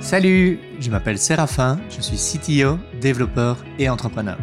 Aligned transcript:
Salut, 0.00 0.58
je 0.80 0.90
m'appelle 0.90 1.18
Séraphin, 1.18 1.78
je 1.90 2.00
suis 2.00 2.16
CTO, 2.16 2.78
développeur 3.02 3.58
et 3.78 3.90
entrepreneur. 3.90 4.38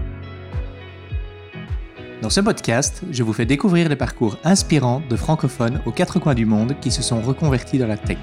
Dans 2.22 2.30
ce 2.30 2.42
podcast, 2.42 3.02
je 3.12 3.24
vous 3.24 3.34
fais 3.34 3.48
découvrir 3.48 3.90
les 3.90 3.96
parcours 3.96 4.38
inspirants 4.44 5.02
de 5.10 5.16
francophones 5.16 5.82
aux 5.88 5.92
quatre 5.92 6.20
coins 6.20 6.36
du 6.36 6.46
monde 6.46 6.76
qui 6.80 6.92
se 6.92 7.02
sont 7.02 7.22
reconvertis 7.22 7.80
dans 7.80 7.88
la 7.88 7.98
tech. 7.98 8.20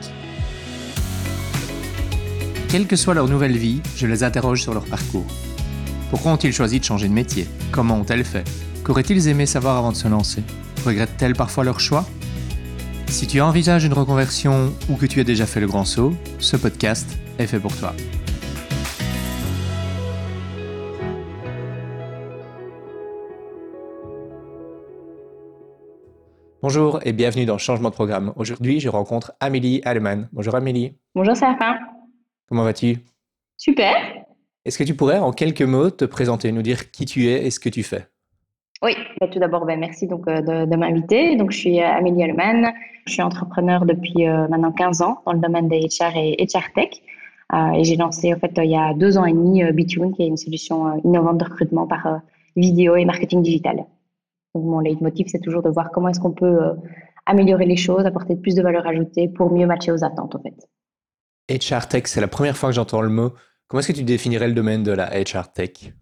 Quelle 2.68 2.86
que 2.86 2.96
soit 2.96 3.14
leur 3.14 3.28
nouvelle 3.28 3.56
vie, 3.56 3.82
je 3.96 4.06
les 4.06 4.22
interroge 4.22 4.62
sur 4.62 4.72
leur 4.72 4.84
parcours. 4.84 5.26
Pourquoi 6.10 6.32
ont-ils 6.32 6.52
choisi 6.52 6.78
de 6.78 6.84
changer 6.84 7.08
de 7.08 7.14
métier? 7.14 7.48
Comment 7.72 7.96
ont-elles 7.96 8.24
fait? 8.24 8.48
Qu'auraient-ils 8.84 9.26
aimé 9.26 9.46
savoir 9.46 9.76
avant 9.76 9.90
de 9.90 9.96
se 9.96 10.06
lancer? 10.06 10.44
Regrettent-elles 10.86 11.34
parfois 11.34 11.64
leur 11.64 11.80
choix? 11.80 12.06
Si 13.14 13.28
tu 13.28 13.40
envisages 13.40 13.84
une 13.84 13.92
reconversion 13.92 14.74
ou 14.90 14.96
que 14.96 15.06
tu 15.06 15.20
as 15.20 15.24
déjà 15.24 15.46
fait 15.46 15.60
le 15.60 15.68
grand 15.68 15.84
saut, 15.84 16.14
ce 16.40 16.56
podcast 16.56 17.16
est 17.38 17.46
fait 17.46 17.60
pour 17.60 17.70
toi. 17.76 17.94
Bonjour 26.60 26.98
et 27.04 27.12
bienvenue 27.12 27.46
dans 27.46 27.56
Changement 27.56 27.90
de 27.90 27.94
programme. 27.94 28.32
Aujourd'hui, 28.34 28.80
je 28.80 28.88
rencontre 28.88 29.32
Amélie 29.38 29.80
Allemann. 29.84 30.28
Bonjour 30.32 30.56
Amélie. 30.56 30.98
Bonjour 31.14 31.36
Séraphin. 31.36 31.76
Comment 32.48 32.64
vas-tu? 32.64 32.96
Super. 33.56 33.94
Est-ce 34.64 34.76
que 34.76 34.82
tu 34.82 34.96
pourrais 34.96 35.20
en 35.20 35.30
quelques 35.30 35.62
mots 35.62 35.90
te 35.90 36.04
présenter, 36.04 36.50
nous 36.50 36.62
dire 36.62 36.90
qui 36.90 37.04
tu 37.04 37.28
es 37.28 37.46
et 37.46 37.52
ce 37.52 37.60
que 37.60 37.68
tu 37.68 37.84
fais? 37.84 38.08
Oui, 38.84 38.94
bah, 39.18 39.28
tout 39.28 39.38
d'abord, 39.38 39.64
ben, 39.64 39.80
merci 39.80 40.06
donc, 40.06 40.28
euh, 40.28 40.66
de, 40.66 40.76
m'inviter. 40.76 41.36
Donc, 41.36 41.52
je 41.52 41.56
suis 41.58 41.80
euh, 41.80 41.86
Amélie 41.86 42.22
Allemann. 42.22 42.74
Je 43.06 43.14
suis 43.14 43.22
entrepreneur 43.22 43.86
depuis 43.86 44.28
euh, 44.28 44.46
maintenant 44.48 44.72
15 44.72 45.00
ans 45.00 45.22
dans 45.24 45.32
le 45.32 45.38
domaine 45.38 45.68
des 45.68 45.80
HR 45.80 46.14
et 46.16 46.36
HR 46.38 46.70
Tech. 46.74 46.90
et 47.76 47.84
j'ai 47.84 47.96
lancé 47.96 48.34
en 48.34 48.38
fait 48.38 48.52
il 48.58 48.70
y 48.70 48.76
a 48.76 48.92
deux 48.92 49.16
ans 49.16 49.24
et 49.24 49.32
demi 49.32 49.62
Bitune, 49.72 50.14
qui 50.14 50.22
est 50.22 50.26
une 50.26 50.36
solution 50.36 51.00
innovante 51.02 51.38
de 51.38 51.44
recrutement 51.44 51.86
par 51.86 52.20
vidéo 52.56 52.96
et 52.96 53.06
marketing 53.06 53.42
digital. 53.42 53.86
Donc, 54.54 54.64
mon 54.64 54.80
leitmotiv, 54.80 55.28
c'est 55.28 55.40
toujours 55.40 55.62
de 55.62 55.70
voir 55.70 55.90
comment 55.90 56.08
est-ce 56.08 56.20
qu'on 56.20 56.32
peut 56.32 56.58
améliorer 57.24 57.64
les 57.64 57.76
choses, 57.76 58.04
apporter 58.04 58.36
plus 58.36 58.54
de 58.54 58.62
valeur 58.62 58.86
ajoutée 58.86 59.28
pour 59.28 59.50
mieux 59.50 59.66
matcher 59.66 59.92
aux 59.92 60.04
attentes 60.04 60.34
en 60.34 60.42
fait. 60.42 60.68
HR 61.50 61.88
Tech, 61.88 62.02
c'est 62.06 62.20
la 62.20 62.28
première 62.28 62.56
fois 62.56 62.68
que 62.68 62.74
j'entends 62.74 63.00
le 63.00 63.08
mot. 63.08 63.32
Comment 63.66 63.80
est-ce 63.80 63.92
que 63.92 63.98
tu 63.98 64.04
définirais 64.04 64.48
le 64.48 64.54
domaine 64.54 64.82
de 64.82 64.92
la 64.92 65.08
HR 65.08 65.52
Tech? 65.52 65.94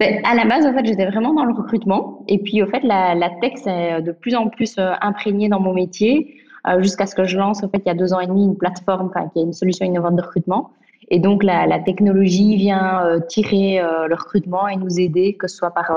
Ben, 0.00 0.20
à 0.24 0.34
la 0.34 0.44
base, 0.44 0.66
en 0.66 0.72
fait, 0.72 0.84
j'étais 0.84 1.06
vraiment 1.06 1.34
dans 1.34 1.44
le 1.44 1.54
recrutement. 1.54 2.24
Et 2.28 2.38
puis, 2.38 2.62
au 2.62 2.66
fait, 2.66 2.82
la, 2.82 3.30
tech, 3.40 3.52
c'est 3.56 4.02
de 4.02 4.12
plus 4.12 4.34
en 4.34 4.48
plus 4.48 4.76
euh, 4.78 4.92
imprégné 5.00 5.48
dans 5.48 5.60
mon 5.60 5.74
métier, 5.74 6.36
euh, 6.66 6.80
jusqu'à 6.82 7.06
ce 7.06 7.14
que 7.14 7.24
je 7.24 7.36
lance, 7.36 7.62
en 7.62 7.68
fait, 7.68 7.78
il 7.84 7.88
y 7.88 7.90
a 7.90 7.94
deux 7.94 8.12
ans 8.12 8.20
et 8.20 8.26
demi, 8.26 8.44
une 8.44 8.56
plateforme, 8.56 9.10
qui 9.32 9.40
est 9.40 9.42
une 9.42 9.52
solution 9.52 9.84
innovante 9.84 10.16
de 10.16 10.22
recrutement. 10.22 10.70
Et 11.10 11.18
donc, 11.18 11.42
la, 11.42 11.78
technologie 11.80 12.56
vient 12.56 13.04
euh, 13.04 13.20
tirer 13.20 13.80
le 13.80 14.14
recrutement 14.14 14.68
et 14.68 14.76
nous 14.76 15.00
aider, 15.00 15.34
que 15.34 15.48
ce 15.48 15.56
soit 15.56 15.70
par, 15.70 15.90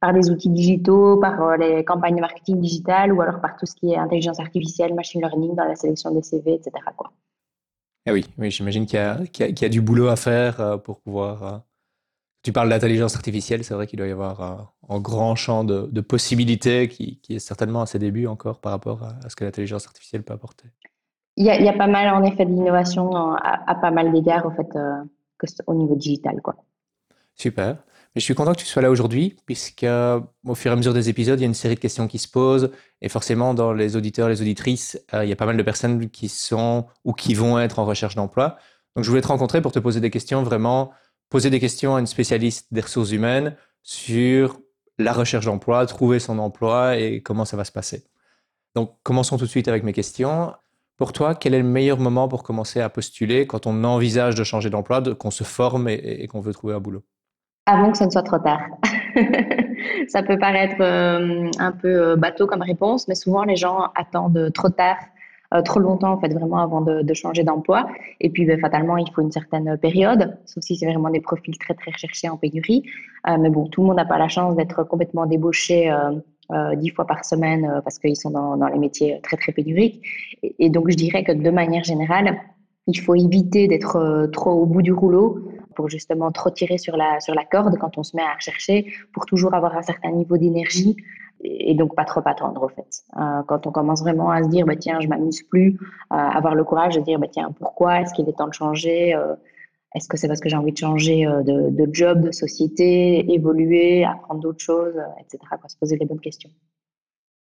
par 0.00 0.12
des 0.12 0.30
outils 0.30 0.48
digitaux, 0.48 1.18
par 1.18 1.56
les 1.56 1.84
campagnes 1.84 2.16
de 2.16 2.20
marketing 2.20 2.60
digital 2.60 3.12
ou 3.12 3.20
alors 3.20 3.40
par 3.40 3.56
tout 3.56 3.66
ce 3.66 3.74
qui 3.74 3.92
est 3.92 3.96
intelligence 3.96 4.40
artificielle, 4.40 4.94
machine 4.94 5.20
learning 5.20 5.54
dans 5.54 5.64
la 5.64 5.76
sélection 5.76 6.10
des 6.12 6.22
CV, 6.22 6.54
etc. 6.54 6.72
Eh 8.06 8.12
oui, 8.12 8.26
oui 8.38 8.50
j'imagine 8.50 8.86
qu'il 8.86 8.98
y, 8.98 9.64
a 9.64 9.68
du 9.68 9.80
boulot 9.80 10.08
à 10.08 10.16
faire 10.16 10.60
euh, 10.60 10.76
pour 10.78 11.00
pouvoir. 11.00 11.62
Tu 12.42 12.52
parles 12.52 12.70
d'intelligence 12.70 13.16
artificielle, 13.16 13.64
c'est 13.64 13.74
vrai 13.74 13.86
qu'il 13.86 13.98
doit 13.98 14.08
y 14.08 14.12
avoir 14.12 14.72
un, 14.88 15.00
grand 15.00 15.34
champ 15.34 15.62
de, 15.62 16.00
possibilités 16.00 16.88
qui, 16.88 17.20
est 17.28 17.38
certainement 17.38 17.82
à 17.82 17.86
ses 17.86 17.98
débuts 17.98 18.26
encore 18.26 18.60
par 18.60 18.72
rapport 18.72 19.02
à, 19.02 19.28
ce 19.28 19.36
que 19.36 19.44
l'intelligence 19.44 19.86
artificielle 19.86 20.22
peut 20.22 20.32
apporter. 20.32 20.68
Il 21.36 21.44
y, 21.44 21.50
a, 21.50 21.72
pas 21.72 21.86
mal 21.86 22.12
en 22.14 22.22
effet 22.24 22.46
d'innovation 22.46 23.34
à, 23.34 23.74
pas 23.74 23.90
mal 23.90 24.12
d'égards 24.12 24.46
au 24.46 24.50
fait 24.50 24.76
euh, 24.76 25.02
au 25.66 25.74
niveau 25.74 25.94
digital 25.94 26.40
quoi. 26.42 26.56
Super. 27.34 27.76
Mais 28.14 28.20
je 28.20 28.24
suis 28.24 28.34
content 28.34 28.52
que 28.52 28.58
tu 28.58 28.66
sois 28.66 28.82
là 28.82 28.90
aujourd'hui, 28.90 29.36
puisque 29.46 29.86
au 30.44 30.54
fur 30.54 30.70
et 30.70 30.74
à 30.74 30.76
mesure 30.76 30.92
des 30.92 31.08
épisodes, 31.08 31.38
il 31.38 31.42
y 31.42 31.44
a 31.44 31.48
une 31.48 31.54
série 31.54 31.76
de 31.76 31.80
questions 31.80 32.08
qui 32.08 32.18
se 32.18 32.28
posent. 32.28 32.70
Et 33.02 33.08
forcément, 33.08 33.54
dans 33.54 33.72
les 33.72 33.96
auditeurs, 33.96 34.28
les 34.28 34.42
auditrices, 34.42 35.00
euh, 35.14 35.24
il 35.24 35.28
y 35.28 35.32
a 35.32 35.36
pas 35.36 35.46
mal 35.46 35.56
de 35.56 35.62
personnes 35.62 36.10
qui 36.10 36.28
sont 36.28 36.86
ou 37.04 37.12
qui 37.12 37.34
vont 37.34 37.58
être 37.60 37.78
en 37.78 37.84
recherche 37.84 38.16
d'emploi. 38.16 38.56
Donc, 38.96 39.04
je 39.04 39.10
voulais 39.10 39.22
te 39.22 39.28
rencontrer 39.28 39.62
pour 39.62 39.70
te 39.70 39.78
poser 39.78 40.00
des 40.00 40.10
questions, 40.10 40.42
vraiment 40.42 40.90
poser 41.30 41.48
des 41.48 41.60
questions 41.60 41.96
à 41.96 42.00
une 42.00 42.06
spécialiste 42.06 42.66
des 42.72 42.80
ressources 42.80 43.12
humaines 43.12 43.56
sur 43.82 44.60
la 44.98 45.12
recherche 45.12 45.46
d'emploi, 45.46 45.86
trouver 45.86 46.18
son 46.18 46.38
emploi 46.38 46.98
et 46.98 47.22
comment 47.22 47.46
ça 47.46 47.56
va 47.56 47.64
se 47.64 47.72
passer. 47.72 48.04
Donc, 48.74 48.94
commençons 49.02 49.38
tout 49.38 49.46
de 49.46 49.50
suite 49.50 49.68
avec 49.68 49.82
mes 49.82 49.92
questions. 49.92 50.52
Pour 50.98 51.14
toi, 51.14 51.34
quel 51.34 51.54
est 51.54 51.58
le 51.58 51.64
meilleur 51.64 51.98
moment 51.98 52.28
pour 52.28 52.42
commencer 52.42 52.80
à 52.80 52.90
postuler 52.90 53.46
quand 53.46 53.66
on 53.66 53.84
envisage 53.84 54.34
de 54.34 54.44
changer 54.44 54.68
d'emploi, 54.68 55.02
qu'on 55.14 55.30
se 55.30 55.44
forme 55.44 55.88
et 55.88 56.26
qu'on 56.26 56.40
veut 56.40 56.52
trouver 56.52 56.74
un 56.74 56.80
boulot? 56.80 57.02
Avant 57.66 57.90
que 57.90 57.98
ce 57.98 58.04
ne 58.04 58.10
soit 58.10 58.22
trop 58.22 58.38
tard. 58.38 58.60
ça 60.08 60.22
peut 60.22 60.38
paraître 60.38 60.80
euh, 60.80 61.50
un 61.58 61.72
peu 61.72 62.10
euh, 62.10 62.16
bateau 62.16 62.46
comme 62.46 62.62
réponse, 62.62 63.08
mais 63.08 63.14
souvent 63.14 63.44
les 63.44 63.56
gens 63.56 63.90
attendent 63.94 64.50
trop 64.52 64.68
tard, 64.68 64.98
euh, 65.54 65.62
trop 65.62 65.80
longtemps 65.80 66.12
en 66.12 66.20
fait, 66.20 66.32
vraiment 66.32 66.58
avant 66.58 66.80
de, 66.80 67.14
changer 67.14 67.44
d'emploi. 67.44 67.88
Et 68.20 68.30
puis 68.30 68.44
ben, 68.44 68.58
fatalement, 68.58 68.96
il 68.96 69.10
faut 69.12 69.22
une 69.22 69.32
certaine 69.32 69.76
période, 69.78 70.36
sauf 70.46 70.62
si 70.62 70.76
c'est 70.76 70.86
vraiment 70.86 71.10
des 71.10 71.20
profils 71.20 71.56
très 71.58 71.74
très 71.74 71.90
recherchés 71.90 72.28
en 72.28 72.36
pénurie. 72.36 72.84
mais 73.26 73.50
bon, 73.50 73.66
tout 73.66 73.82
le 73.82 73.88
monde 73.88 73.96
n'a 73.96 74.04
pas 74.04 74.18
la 74.18 74.28
chance 74.28 74.56
d'être 74.56 74.84
complètement 74.84 75.26
débauché. 75.26 75.92
dix 76.76 76.90
fois 76.90 77.06
par 77.06 77.24
semaine 77.24 77.80
parce 77.84 77.98
qu'ils 78.00 78.16
sont 78.16 78.30
dans, 78.30 78.66
les 78.66 78.78
métiers 78.78 79.20
très 79.22 79.36
très 79.36 79.52
pénuriques. 79.52 80.02
et, 80.42 80.68
donc 80.68 80.90
je 80.90 80.96
dirais 80.96 81.22
que 81.22 81.32
de 81.32 81.50
manière 81.50 81.84
générale, 81.84 82.38
il 82.86 82.98
faut 82.98 83.14
éviter 83.14 83.68
d'être 83.68 84.28
trop 84.32 84.52
au 84.52 84.66
bout 84.66 84.82
du 84.82 84.92
rouleau 84.92 85.38
justement 85.88 86.30
trop 86.30 86.50
tirer 86.50 86.78
sur 86.78 86.96
la, 86.96 87.20
sur 87.20 87.34
la 87.34 87.44
corde 87.44 87.76
quand 87.78 87.98
on 87.98 88.02
se 88.02 88.16
met 88.16 88.22
à 88.22 88.34
rechercher, 88.34 88.92
pour 89.12 89.26
toujours 89.26 89.54
avoir 89.54 89.76
un 89.76 89.82
certain 89.82 90.10
niveau 90.10 90.36
d'énergie 90.36 90.96
et 91.42 91.74
donc 91.74 91.94
pas 91.94 92.04
trop 92.04 92.22
attendre 92.24 92.62
au 92.62 92.68
fait. 92.68 93.02
Euh, 93.16 93.42
quand 93.46 93.66
on 93.66 93.72
commence 93.72 94.02
vraiment 94.02 94.30
à 94.30 94.42
se 94.42 94.48
dire 94.48 94.66
bah, 94.66 94.76
tiens 94.76 95.00
je 95.00 95.08
m'amuse 95.08 95.42
plus, 95.42 95.78
euh, 96.12 96.16
avoir 96.16 96.54
le 96.54 96.64
courage 96.64 96.96
de 96.96 97.00
dire 97.00 97.18
bah, 97.18 97.28
tiens 97.30 97.52
pourquoi 97.58 98.00
est-ce 98.00 98.12
qu'il 98.12 98.28
est 98.28 98.32
temps 98.32 98.48
de 98.48 98.54
changer, 98.54 99.14
euh, 99.14 99.34
est-ce 99.94 100.08
que 100.08 100.16
c'est 100.16 100.28
parce 100.28 100.40
que 100.40 100.48
j'ai 100.48 100.56
envie 100.56 100.72
de 100.72 100.78
changer 100.78 101.24
de, 101.24 101.70
de, 101.70 101.88
job, 101.92 102.20
de 102.20 102.30
société, 102.30 103.32
évoluer, 103.32 104.04
apprendre 104.04 104.40
d'autres 104.40 104.62
choses, 104.62 104.94
etc. 105.18 105.38
Quoi, 105.48 105.68
se 105.68 105.76
poser 105.76 105.96
les 105.96 106.06
bonnes 106.06 106.20
questions. 106.20 106.50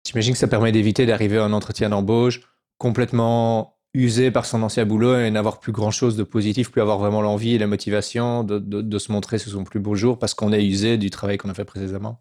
J'imagine 0.08 0.32
que 0.32 0.40
ça 0.40 0.48
permet 0.48 0.72
d'éviter 0.72 1.06
d'arriver 1.06 1.40
à 1.40 1.44
un 1.44 1.52
entretien 1.52 1.90
d'embauche 1.90 2.42
complètement 2.78 3.77
usé 3.98 4.30
par 4.30 4.46
son 4.46 4.62
ancien 4.62 4.86
boulot 4.86 5.20
et 5.20 5.32
n'avoir 5.32 5.60
plus 5.60 5.72
grand 5.72 5.90
chose 5.90 6.16
de 6.16 6.24
positif, 6.24 6.72
plus 6.72 6.82
avoir 6.82 7.00
vraiment 7.00 7.22
l'envie 7.22 7.56
et 7.56 7.58
la 7.58 7.66
motivation 7.66 8.44
de, 8.44 8.60
de, 8.60 9.00
se 9.00 9.12
montrer 9.12 9.40
sous 9.40 9.50
son 9.50 9.64
plus 9.64 9.80
beau 9.80 9.96
jour 9.96 10.20
parce 10.20 10.36
qu'on 10.36 10.54
est 10.54 10.64
usé 10.64 10.98
du 10.98 11.10
travail 11.10 11.38
qu'on 11.38 11.50
a 11.50 11.54
fait 11.56 11.66
précédemment? 11.66 12.20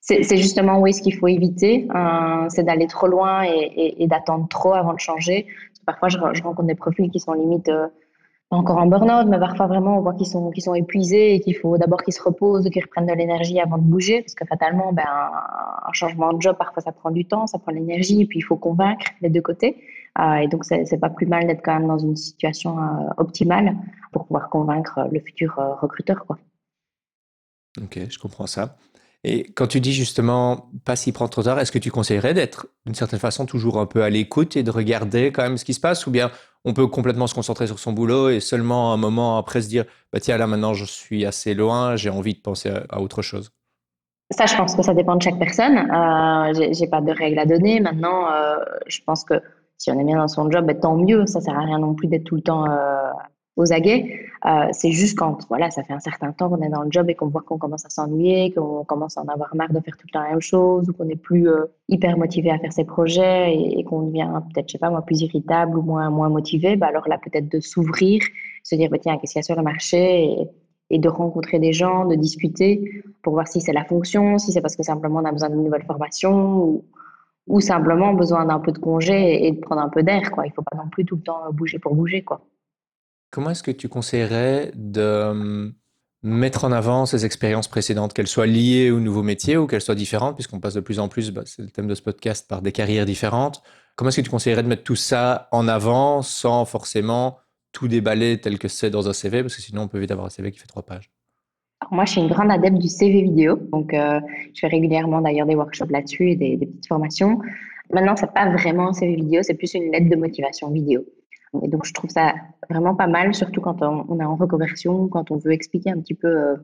C'est 0.00 0.36
justement 0.38 0.80
oui 0.80 0.94
ce 0.94 1.02
qu'il 1.02 1.14
faut 1.14 1.28
éviter, 1.28 1.86
euh, 1.94 2.46
c'est 2.48 2.62
d'aller 2.62 2.86
trop 2.86 3.08
loin 3.08 3.42
et, 3.42 4.06
d'attendre 4.06 4.48
trop 4.48 4.72
avant 4.72 4.94
de 4.94 5.00
changer. 5.00 5.46
parfois, 5.84 6.08
je, 6.08 6.18
rencontre 6.18 6.62
des 6.62 6.74
profils 6.74 7.10
qui 7.10 7.20
sont 7.20 7.32
limite 7.32 7.68
euh, 7.68 7.88
encore 8.50 8.78
en 8.78 8.86
burn-out, 8.86 9.26
mais 9.28 9.38
parfois 9.38 9.66
vraiment 9.66 9.98
on 9.98 10.00
voit 10.00 10.14
qu'ils 10.14 10.26
sont, 10.26 10.50
sont 10.58 10.74
épuisés 10.74 11.34
et 11.34 11.40
qu'il 11.40 11.54
faut 11.56 11.76
d'abord 11.76 12.02
qu'ils 12.02 12.14
se 12.14 12.22
reposent, 12.22 12.70
qu'ils 12.70 12.82
reprennent 12.82 13.06
de 13.06 13.12
l'énergie 13.12 13.60
avant 13.60 13.76
de 13.76 13.82
bouger, 13.82 14.22
parce 14.22 14.34
que 14.34 14.46
fatalement, 14.46 14.92
ben, 14.94 15.04
un 15.04 15.92
changement 15.92 16.32
de 16.32 16.40
job, 16.40 16.56
parfois 16.58 16.82
ça 16.82 16.92
prend 16.92 17.10
du 17.10 17.26
temps, 17.26 17.46
ça 17.46 17.58
prend 17.58 17.72
de 17.72 17.76
l'énergie, 17.76 18.22
et 18.22 18.26
puis 18.26 18.38
il 18.38 18.42
faut 18.42 18.56
convaincre 18.56 19.06
les 19.20 19.28
deux 19.28 19.42
côtés. 19.42 19.76
Euh, 20.18 20.36
et 20.36 20.48
donc, 20.48 20.64
c'est 20.64 21.00
pas 21.00 21.10
plus 21.10 21.26
mal 21.26 21.46
d'être 21.46 21.62
quand 21.64 21.78
même 21.78 21.88
dans 21.88 21.98
une 21.98 22.16
situation 22.16 22.78
euh, 22.78 23.08
optimale 23.18 23.76
pour 24.12 24.26
pouvoir 24.26 24.50
convaincre 24.50 25.06
le 25.10 25.20
futur 25.20 25.58
euh, 25.58 25.74
recruteur. 25.74 26.24
Quoi. 26.26 26.38
Ok, 27.80 28.00
je 28.08 28.18
comprends 28.18 28.46
ça. 28.46 28.76
Et 29.24 29.50
quand 29.52 29.66
tu 29.66 29.80
dis 29.80 29.92
justement 29.92 30.70
pas 30.84 30.96
s'y 30.96 31.12
prendre 31.12 31.30
trop 31.30 31.42
tard, 31.42 31.58
est-ce 31.58 31.72
que 31.72 31.78
tu 31.78 31.90
conseillerais 31.90 32.34
d'être 32.34 32.68
d'une 32.86 32.94
certaine 32.94 33.18
façon 33.18 33.46
toujours 33.46 33.80
un 33.80 33.86
peu 33.86 34.02
à 34.02 34.10
l'écoute 34.10 34.56
et 34.56 34.62
de 34.62 34.70
regarder 34.70 35.32
quand 35.32 35.42
même 35.42 35.56
ce 35.56 35.64
qui 35.64 35.74
se 35.74 35.80
passe? 35.80 36.06
Ou 36.06 36.10
bien 36.10 36.30
on 36.64 36.72
peut 36.72 36.86
complètement 36.86 37.26
se 37.26 37.34
concentrer 37.34 37.66
sur 37.66 37.78
son 37.78 37.92
boulot 37.92 38.30
et 38.30 38.40
seulement 38.40 38.92
un 38.92 38.96
moment 38.96 39.36
après 39.36 39.60
se 39.60 39.68
dire 39.68 39.84
bah 40.12 40.20
tiens 40.20 40.38
là 40.38 40.46
maintenant 40.46 40.72
je 40.72 40.84
suis 40.84 41.26
assez 41.26 41.54
loin, 41.54 41.96
j'ai 41.96 42.10
envie 42.10 42.34
de 42.34 42.40
penser 42.40 42.70
à, 42.88 43.00
autre 43.00 43.22
chose? 43.22 43.50
Ça, 44.30 44.46
je 44.46 44.54
pense 44.54 44.76
que 44.76 44.82
ça 44.82 44.94
dépend 44.94 45.16
de 45.16 45.22
chaque 45.22 45.38
personne. 45.38 45.78
Euh, 45.78 46.68
j'ai 46.72 46.86
pas 46.86 47.00
de 47.00 47.10
règles 47.10 47.38
à 47.38 47.46
donner. 47.46 47.80
Maintenant, 47.80 48.26
je 48.86 49.00
pense 49.04 49.24
que 49.24 49.40
si 49.78 49.90
on 49.92 49.98
est 49.98 50.04
bien 50.04 50.18
dans 50.18 50.28
son 50.28 50.50
job, 50.50 50.66
ben, 50.66 50.78
tant 50.78 50.96
mieux. 50.96 51.26
Ça 51.26 51.40
sert 51.40 51.56
à 51.56 51.62
rien 51.62 51.78
non 51.78 51.94
plus 51.94 52.08
d'être 52.08 52.24
tout 52.24 52.34
le 52.34 52.42
temps 52.42 52.68
euh, 52.68 53.10
aux 53.56 53.72
aguets. 53.72 54.20
Euh, 54.44 54.68
c'est 54.72 54.92
juste 54.92 55.18
quand 55.18 55.46
voilà, 55.48 55.70
ça 55.70 55.82
fait 55.82 55.92
un 55.92 56.00
certain 56.00 56.32
temps 56.32 56.48
qu'on 56.48 56.60
est 56.62 56.68
dans 56.68 56.82
le 56.82 56.90
job 56.90 57.08
et 57.10 57.14
qu'on 57.14 57.28
voit 57.28 57.42
qu'on 57.42 57.58
commence 57.58 57.84
à 57.84 57.90
s'ennuyer, 57.90 58.52
qu'on 58.52 58.84
commence 58.84 59.16
à 59.16 59.22
en 59.22 59.26
avoir 59.26 59.54
marre 59.54 59.72
de 59.72 59.80
faire 59.80 59.96
tout 59.96 60.06
le 60.06 60.12
temps 60.12 60.22
la 60.22 60.30
même 60.30 60.40
chose, 60.40 60.88
ou 60.88 60.92
qu'on 60.92 61.04
n'est 61.04 61.16
plus 61.16 61.48
euh, 61.48 61.66
hyper 61.88 62.16
motivé 62.18 62.50
à 62.50 62.58
faire 62.58 62.72
ses 62.72 62.84
projets 62.84 63.54
et, 63.56 63.82
qu'on 63.84 64.02
devient 64.02 64.30
peut-être, 64.52 64.68
je 64.68 64.72
sais 64.72 64.78
pas 64.78 64.90
moi, 64.90 65.02
plus 65.02 65.22
irritable 65.22 65.78
ou 65.78 65.82
moins, 65.82 66.10
moins 66.10 66.28
motivé, 66.28 66.76
bah 66.76 66.86
alors 66.86 67.08
là, 67.08 67.18
peut-être 67.18 67.48
de 67.48 67.60
s'ouvrir, 67.60 68.22
se 68.62 68.74
dire, 68.76 68.90
bah, 68.90 68.98
tiens, 69.00 69.16
qu'est-ce 69.18 69.32
qu'il 69.32 69.40
y 69.40 69.42
a 69.42 69.44
sur 69.44 69.56
le 69.56 69.62
marché 69.62 70.24
et, 70.24 70.48
et 70.90 70.98
de 70.98 71.08
rencontrer 71.08 71.58
des 71.58 71.72
gens, 71.72 72.04
de 72.04 72.14
discuter 72.14 73.02
pour 73.22 73.34
voir 73.34 73.48
si 73.48 73.60
c'est 73.60 73.72
la 73.72 73.84
fonction, 73.84 74.38
si 74.38 74.52
c'est 74.52 74.60
parce 74.60 74.76
que 74.76 74.82
simplement 74.82 75.20
on 75.20 75.24
a 75.24 75.32
besoin 75.32 75.50
d'une 75.50 75.64
nouvelle 75.64 75.84
formation 75.84 76.62
ou, 76.62 76.84
ou 77.48 77.60
simplement 77.60 78.12
besoin 78.12 78.44
d'un 78.44 78.60
peu 78.60 78.72
de 78.72 78.78
congé 78.78 79.46
et 79.46 79.52
de 79.52 79.60
prendre 79.60 79.80
un 79.80 79.88
peu 79.88 80.02
d'air. 80.02 80.30
Il 80.44 80.48
ne 80.48 80.52
faut 80.54 80.62
pas 80.62 80.76
non 80.76 80.88
plus 80.88 81.04
tout 81.04 81.16
le 81.16 81.22
temps 81.22 81.40
bouger 81.52 81.78
pour 81.78 81.94
bouger. 81.94 82.22
Quoi. 82.22 82.40
Comment 83.30 83.50
est-ce 83.50 83.62
que 83.62 83.70
tu 83.70 83.88
conseillerais 83.88 84.70
de 84.74 85.22
hum, 85.30 85.74
mettre 86.22 86.64
en 86.64 86.72
avant 86.72 87.06
ces 87.06 87.24
expériences 87.24 87.68
précédentes, 87.68 88.12
qu'elles 88.12 88.28
soient 88.28 88.46
liées 88.46 88.90
au 88.90 89.00
nouveau 89.00 89.22
métier 89.22 89.56
ou 89.56 89.66
qu'elles 89.66 89.80
soient 89.80 89.94
différentes, 89.94 90.36
puisqu'on 90.36 90.60
passe 90.60 90.74
de 90.74 90.80
plus 90.80 90.98
en 90.98 91.08
plus, 91.08 91.30
bah, 91.30 91.42
c'est 91.44 91.62
le 91.62 91.70
thème 91.70 91.86
de 91.86 91.94
ce 91.94 92.02
podcast, 92.02 92.46
par 92.48 92.62
des 92.62 92.72
carrières 92.72 93.06
différentes. 93.06 93.62
Comment 93.96 94.08
est-ce 94.08 94.18
que 94.18 94.22
tu 94.22 94.30
conseillerais 94.30 94.62
de 94.62 94.68
mettre 94.68 94.84
tout 94.84 94.96
ça 94.96 95.48
en 95.52 95.68
avant 95.68 96.22
sans 96.22 96.64
forcément 96.64 97.38
tout 97.72 97.88
déballer 97.88 98.40
tel 98.40 98.58
que 98.58 98.68
c'est 98.68 98.90
dans 98.90 99.08
un 99.08 99.12
CV, 99.12 99.42
parce 99.42 99.56
que 99.56 99.62
sinon 99.62 99.82
on 99.82 99.88
peut 99.88 99.98
vite 99.98 100.10
avoir 100.10 100.26
un 100.26 100.30
CV 100.30 100.50
qui 100.50 100.58
fait 100.58 100.66
trois 100.66 100.84
pages 100.84 101.10
moi, 101.90 102.04
je 102.04 102.12
suis 102.12 102.20
une 102.20 102.28
grande 102.28 102.50
adepte 102.50 102.78
du 102.78 102.88
CV 102.88 103.22
vidéo, 103.22 103.56
donc 103.72 103.94
euh, 103.94 104.20
je 104.54 104.60
fais 104.60 104.68
régulièrement 104.68 105.20
d'ailleurs 105.20 105.46
des 105.46 105.54
workshops 105.54 105.90
là-dessus 105.90 106.30
et 106.30 106.36
des, 106.36 106.56
petites 106.58 106.86
formations. 106.86 107.40
Maintenant, 107.92 108.16
c'est 108.16 108.32
pas 108.32 108.50
vraiment 108.50 108.88
un 108.88 108.92
CV 108.92 109.16
vidéo, 109.16 109.42
c'est 109.42 109.54
plus 109.54 109.74
une 109.74 109.90
lettre 109.90 110.08
de 110.08 110.16
motivation 110.16 110.70
vidéo. 110.70 111.04
Et 111.62 111.68
donc, 111.68 111.86
je 111.86 111.94
trouve 111.94 112.10
ça 112.10 112.34
vraiment 112.68 112.94
pas 112.94 113.06
mal, 113.06 113.34
surtout 113.34 113.62
quand 113.62 113.82
on, 113.82 114.20
est 114.20 114.24
en 114.24 114.36
reconversion, 114.36 115.08
quand 115.08 115.30
on 115.30 115.36
veut 115.36 115.52
expliquer 115.52 115.90
un 115.90 116.00
petit 116.00 116.14
peu 116.14 116.28
euh, 116.28 116.56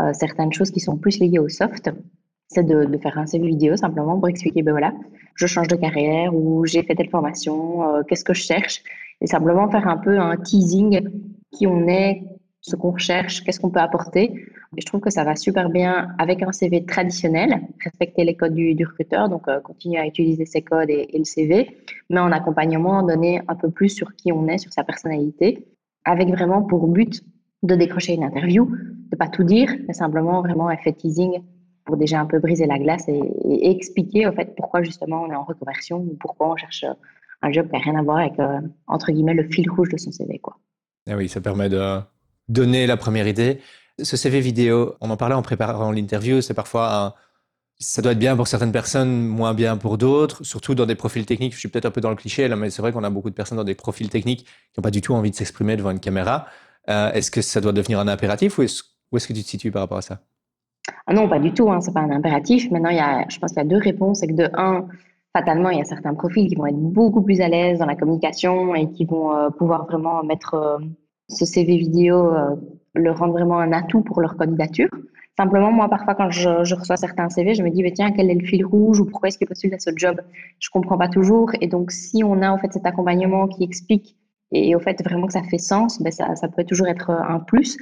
euh, 0.00 0.12
certaines 0.12 0.52
choses 0.52 0.70
qui 0.70 0.80
sont 0.80 0.98
plus 0.98 1.18
liées 1.18 1.38
au 1.38 1.48
soft. 1.48 1.90
C'est 2.48 2.64
de, 2.64 2.84
de, 2.84 2.98
faire 2.98 3.18
un 3.18 3.26
CV 3.26 3.46
vidéo 3.46 3.76
simplement 3.76 4.18
pour 4.18 4.28
expliquer, 4.28 4.62
ben 4.62 4.72
voilà, 4.72 4.94
je 5.34 5.46
change 5.46 5.68
de 5.68 5.76
carrière 5.76 6.34
ou 6.34 6.64
j'ai 6.64 6.82
fait 6.82 6.94
telle 6.94 7.10
formation, 7.10 8.02
qu'est-ce 8.08 8.24
que 8.24 8.32
je 8.32 8.42
cherche? 8.42 8.82
Et 9.20 9.26
simplement 9.26 9.68
faire 9.70 9.86
un 9.86 9.98
peu 9.98 10.18
un 10.18 10.34
teasing 10.36 11.10
qui 11.52 11.66
on 11.66 11.86
est, 11.88 12.22
ce 12.60 12.76
qu'on 12.76 12.92
recherche, 12.92 13.44
qu'est-ce 13.44 13.60
qu'on 13.60 13.70
peut 13.70 13.80
apporter. 13.80 14.32
Je 14.76 14.84
trouve 14.84 15.00
que 15.00 15.10
ça 15.10 15.24
va 15.24 15.34
super 15.34 15.70
bien 15.70 16.08
avec 16.18 16.42
un 16.42 16.52
CV 16.52 16.84
traditionnel, 16.84 17.62
respecter 17.82 18.24
les 18.24 18.36
codes 18.36 18.54
du, 18.54 18.84
recruteur, 18.84 19.28
donc 19.28 19.48
euh, 19.48 19.60
continuer 19.60 19.98
à 19.98 20.06
utiliser 20.06 20.44
ces 20.44 20.60
codes 20.60 20.90
et, 20.90 21.08
le 21.16 21.24
CV, 21.24 21.78
mais 22.10 22.20
en 22.20 22.30
accompagnement, 22.32 23.02
donner 23.02 23.40
un 23.48 23.54
peu 23.54 23.70
plus 23.70 23.88
sur 23.88 24.14
qui 24.14 24.30
on 24.30 24.46
est, 24.46 24.58
sur 24.58 24.72
sa 24.72 24.84
personnalité, 24.84 25.66
avec 26.04 26.28
vraiment 26.28 26.62
pour 26.62 26.86
but 26.86 27.22
de 27.62 27.74
décrocher 27.74 28.14
une 28.14 28.24
interview, 28.24 28.70
de 29.10 29.16
pas 29.16 29.28
tout 29.28 29.44
dire, 29.44 29.74
mais 29.86 29.94
simplement 29.94 30.42
vraiment 30.42 30.68
un 30.68 30.76
fait 30.76 30.92
teasing 30.92 31.40
pour 31.86 31.96
déjà 31.96 32.20
un 32.20 32.26
peu 32.26 32.38
briser 32.38 32.66
la 32.66 32.78
glace 32.78 33.08
et, 33.08 33.70
expliquer 33.70 34.26
au 34.26 34.32
fait 34.32 34.54
pourquoi 34.54 34.82
justement 34.82 35.22
on 35.22 35.32
est 35.32 35.34
en 35.34 35.44
reconversion 35.44 35.98
ou 35.98 36.16
pourquoi 36.20 36.52
on 36.52 36.56
cherche 36.56 36.84
un 37.40 37.52
job 37.52 37.66
qui 37.66 37.72
n'a 37.72 37.78
rien 37.78 37.96
à 37.96 38.02
voir 38.02 38.18
avec, 38.18 38.38
euh, 38.38 38.60
entre 38.86 39.12
guillemets, 39.12 39.34
le 39.34 39.44
fil 39.44 39.70
rouge 39.70 39.88
de 39.88 39.96
son 39.96 40.10
CV. 40.10 40.38
Quoi. 40.38 40.58
Ah 41.08 41.16
oui, 41.16 41.28
ça 41.28 41.40
permet 41.40 41.68
de 41.68 42.00
donner 42.48 42.86
la 42.86 42.96
première 42.96 43.26
idée. 43.26 43.60
Ce 44.00 44.16
CV 44.16 44.40
vidéo, 44.40 44.94
on 45.00 45.10
en 45.10 45.16
parlait 45.16 45.34
en 45.34 45.42
préparant 45.42 45.90
l'interview, 45.90 46.40
c'est 46.40 46.54
parfois 46.54 46.94
un... 46.94 47.14
Ça 47.80 48.02
doit 48.02 48.12
être 48.12 48.18
bien 48.18 48.36
pour 48.36 48.48
certaines 48.48 48.72
personnes, 48.72 49.26
moins 49.26 49.54
bien 49.54 49.76
pour 49.76 49.98
d'autres, 49.98 50.42
surtout 50.42 50.74
dans 50.74 50.86
des 50.86 50.96
profils 50.96 51.24
techniques. 51.24 51.52
Je 51.54 51.58
suis 51.58 51.68
peut-être 51.68 51.86
un 51.86 51.92
peu 51.92 52.00
dans 52.00 52.10
le 52.10 52.16
cliché 52.16 52.48
là, 52.48 52.56
mais 52.56 52.70
c'est 52.70 52.82
vrai 52.82 52.92
qu'on 52.92 53.04
a 53.04 53.10
beaucoup 53.10 53.30
de 53.30 53.34
personnes 53.36 53.58
dans 53.58 53.64
des 53.64 53.76
profils 53.76 54.08
techniques 54.08 54.44
qui 54.44 54.78
n'ont 54.78 54.82
pas 54.82 54.90
du 54.90 55.00
tout 55.00 55.14
envie 55.14 55.30
de 55.30 55.36
s'exprimer 55.36 55.76
devant 55.76 55.92
une 55.92 56.00
caméra. 56.00 56.46
Euh, 56.88 57.12
est-ce 57.12 57.30
que 57.30 57.40
ça 57.40 57.60
doit 57.60 57.72
devenir 57.72 58.00
un 58.00 58.08
impératif 58.08 58.58
ou 58.58 58.62
est-ce, 58.62 58.82
où 59.12 59.16
est-ce 59.16 59.28
que 59.28 59.32
tu 59.32 59.42
te 59.42 59.48
situes 59.48 59.70
par 59.70 59.82
rapport 59.82 59.98
à 59.98 60.02
ça? 60.02 60.20
Ah 61.06 61.12
Non, 61.12 61.28
pas 61.28 61.38
du 61.38 61.52
tout. 61.52 61.70
Hein, 61.70 61.80
c'est 61.80 61.92
pas 61.92 62.00
un 62.00 62.10
impératif. 62.10 62.70
Maintenant, 62.70 62.90
il 62.90 62.96
y 62.96 63.00
a, 63.00 63.24
je 63.28 63.38
pense 63.38 63.50
qu'il 63.50 63.58
y 63.58 63.66
a 63.66 63.68
deux 63.68 63.78
réponses. 63.78 64.20
C'est 64.20 64.26
que 64.26 64.32
de 64.32 64.50
un, 64.54 64.88
fatalement, 65.36 65.70
il 65.70 65.78
y 65.78 65.80
a 65.80 65.84
certains 65.84 66.14
profils 66.14 66.48
qui 66.48 66.54
vont 66.54 66.66
être 66.66 66.78
beaucoup 66.78 67.22
plus 67.22 67.40
à 67.40 67.48
l'aise 67.48 67.78
dans 67.78 67.86
la 67.86 67.94
communication 67.94 68.74
et 68.74 68.90
qui 68.90 69.04
vont 69.04 69.32
euh, 69.32 69.50
pouvoir 69.50 69.86
vraiment 69.86 70.22
mettre 70.24 70.54
euh, 70.54 70.78
ce 71.28 71.44
CV 71.44 71.76
vidéo 71.76 72.34
le 72.98 73.10
rendre 73.12 73.32
vraiment 73.32 73.58
un 73.58 73.72
atout 73.72 74.02
pour 74.02 74.20
leur 74.20 74.36
candidature. 74.36 74.88
Simplement, 75.38 75.70
moi, 75.70 75.88
parfois, 75.88 76.16
quand 76.16 76.30
je, 76.30 76.74
reçois 76.74 76.96
certains 76.96 77.28
CV, 77.28 77.54
je 77.54 77.62
me 77.62 77.70
dis, 77.70 77.82
bah, 77.82 77.90
tiens, 77.94 78.10
quel 78.10 78.28
est 78.28 78.34
le 78.34 78.44
fil 78.44 78.66
rouge 78.66 78.98
ou 78.98 79.04
pourquoi 79.04 79.28
est-ce 79.28 79.38
qu'il 79.38 79.46
postule 79.46 79.72
à 79.72 79.78
ce 79.78 79.90
job? 79.94 80.20
Je 80.58 80.68
comprends 80.68 80.98
pas 80.98 81.08
toujours. 81.08 81.52
Et 81.60 81.68
donc, 81.68 81.92
si 81.92 82.24
on 82.24 82.42
a 82.42 82.50
en 82.50 82.58
fait 82.58 82.72
cet 82.72 82.86
accompagnement 82.86 83.46
qui 83.46 83.62
explique 83.62 84.16
et 84.50 84.74
au 84.74 84.80
fait 84.80 85.00
vraiment 85.04 85.26
que 85.26 85.32
ça 85.32 85.42
fait 85.44 85.58
sens, 85.58 86.02
ben, 86.02 86.10
ça, 86.10 86.34
ça 86.34 86.48
peut 86.48 86.64
toujours 86.64 86.88
être 86.88 87.10
un 87.10 87.38
plus. 87.38 87.78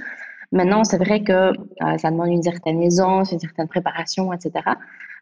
Maintenant, 0.53 0.85
c'est 0.85 0.99
vrai 0.99 1.23
que 1.23 1.33
euh, 1.33 1.99
ça 1.99 2.11
demande 2.11 2.29
une 2.29 2.43
certaine 2.43 2.83
aisance, 2.83 3.33
une 3.33 3.41
certaine 3.41 3.69
préparation, 3.69 4.33
etc. 4.33 4.53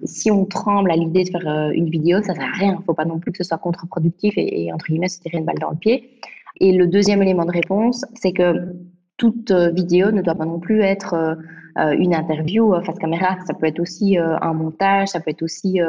Si 0.05 0.31
on 0.31 0.45
tremble 0.45 0.91
à 0.91 0.97
l'idée 0.97 1.25
de 1.25 1.31
faire 1.31 1.47
euh, 1.47 1.71
une 1.71 1.89
vidéo, 1.89 2.21
ça 2.23 2.35
sert 2.35 2.45
à 2.45 2.59
rien. 2.59 2.73
Il 2.73 2.79
ne 2.79 2.83
faut 2.83 2.95
pas 2.95 3.05
non 3.05 3.19
plus 3.19 3.31
que 3.33 3.39
ce 3.39 3.45
soit 3.45 3.59
contre-productif 3.59 4.35
et, 4.37 4.65
et, 4.65 4.73
entre 4.73 4.87
guillemets 4.87 5.09
se 5.09 5.21
tirer 5.21 5.39
une 5.39 5.45
balle 5.45 5.59
dans 5.61 5.71
le 5.71 5.77
pied. 5.77 6.19
Et 6.61 6.73
le 6.73 6.87
deuxième 6.87 7.23
élément 7.23 7.45
de 7.45 7.53
réponse, 7.53 8.05
c'est 8.15 8.33
que 8.33 8.75
toute 9.17 9.51
euh, 9.51 9.71
vidéo 9.71 10.11
ne 10.11 10.23
doit 10.23 10.35
pas 10.35 10.45
non 10.45 10.59
plus 10.59 10.81
être 10.81 11.15
euh, 11.15 11.35
euh, 11.79 11.97
une 11.99 12.15
interview 12.15 12.75
face 12.83 12.99
caméra. 12.99 13.37
Ça 13.47 13.55
peut 13.55 13.67
être 13.67 13.81
aussi 13.81 14.17
un 14.19 14.53
montage, 14.53 15.09
ça 15.09 15.21
peut 15.21 15.31
être 15.31 15.43
aussi 15.43 15.81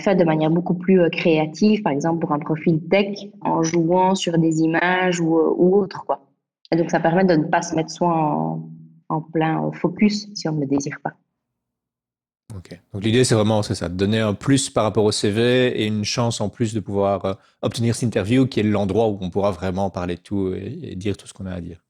fait 0.00 0.16
de 0.16 0.24
manière 0.24 0.50
beaucoup 0.50 0.74
plus 0.74 1.08
créative, 1.10 1.82
par 1.82 1.92
exemple 1.92 2.18
pour 2.18 2.32
un 2.32 2.40
profil 2.40 2.80
tech, 2.88 3.18
en 3.40 3.62
jouant 3.62 4.16
sur 4.16 4.36
des 4.36 4.62
images 4.62 5.20
ou, 5.20 5.36
autre. 5.36 6.04
Et 6.72 6.76
donc 6.76 6.90
ça 6.90 6.98
permet 6.98 7.24
de 7.24 7.36
ne 7.36 7.44
pas 7.44 7.62
se 7.62 7.76
mettre 7.76 7.90
soit 7.90 8.12
en, 9.08 9.20
plein 9.32 9.70
focus 9.72 10.28
si 10.34 10.48
on 10.48 10.54
ne 10.54 10.62
le 10.62 10.66
désire 10.66 10.98
pas. 11.04 11.12
Ok. 12.56 12.76
Donc 12.92 13.04
l'idée, 13.04 13.22
c'est 13.22 13.36
vraiment 13.36 13.62
ça, 13.62 13.88
de 13.88 13.94
donner 13.94 14.18
un 14.18 14.34
plus 14.34 14.70
par 14.70 14.82
rapport 14.82 15.04
au 15.04 15.12
CV 15.12 15.68
et 15.80 15.86
une 15.86 16.04
chance 16.04 16.40
en 16.40 16.48
plus 16.48 16.74
de 16.74 16.80
pouvoir 16.80 17.38
obtenir 17.60 17.94
cette 17.94 18.08
interview 18.08 18.46
qui 18.46 18.58
est 18.58 18.64
l'endroit 18.64 19.08
où 19.08 19.18
on 19.20 19.30
pourra 19.30 19.52
vraiment 19.52 19.88
parler 19.88 20.16
de 20.16 20.20
tout 20.20 20.52
et 20.52 20.96
dire 20.96 21.16
tout 21.16 21.28
ce 21.28 21.32
qu'on 21.32 21.46
a 21.46 21.52
à 21.52 21.60
dire. 21.60 21.80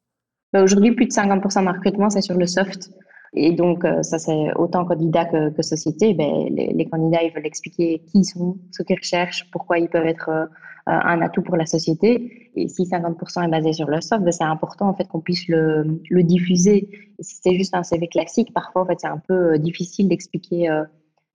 Bah 0.52 0.62
Aujourd'hui, 0.62 0.92
plus 0.92 1.06
de 1.06 1.12
50% 1.12 1.64
de 1.64 1.68
recrutement, 1.68 2.10
c'est 2.10 2.20
sur 2.20 2.36
le 2.36 2.46
soft. 2.46 2.90
Et 3.34 3.52
donc, 3.52 3.84
euh, 3.84 4.02
ça, 4.02 4.18
c'est 4.18 4.52
autant 4.56 4.84
candidat 4.84 5.24
que, 5.24 5.50
que 5.50 5.62
société. 5.62 6.12
Ben, 6.12 6.48
les, 6.50 6.84
candidats, 6.84 7.22
ils 7.22 7.32
veulent 7.32 7.46
expliquer 7.46 8.02
qui 8.06 8.18
ils 8.20 8.24
sont, 8.24 8.58
ce 8.70 8.82
qu'ils 8.82 8.98
recherchent, 8.98 9.50
pourquoi 9.50 9.78
ils 9.78 9.88
peuvent 9.88 10.06
être 10.06 10.28
euh, 10.28 10.46
un 10.86 11.22
atout 11.22 11.42
pour 11.42 11.56
la 11.56 11.64
société. 11.64 12.50
Et 12.54 12.68
si 12.68 12.84
50% 12.84 13.46
est 13.46 13.48
basé 13.48 13.72
sur 13.72 13.88
le 13.88 14.02
soft, 14.02 14.22
ben, 14.22 14.32
c'est 14.32 14.44
important 14.44 14.88
en 14.88 14.94
fait 14.94 15.08
qu'on 15.08 15.20
puisse 15.20 15.48
le, 15.48 16.00
diffuser. 16.22 16.90
Et 17.18 17.22
si 17.22 17.36
c'est 17.42 17.54
juste 17.54 17.74
un 17.74 17.82
CV 17.82 18.08
classique, 18.08 18.52
parfois, 18.52 18.82
en 18.82 18.86
fait, 18.86 19.00
c'est 19.00 19.06
un 19.06 19.22
peu 19.26 19.54
euh, 19.54 19.58
difficile 19.58 20.08
d'expliquer 20.08 20.68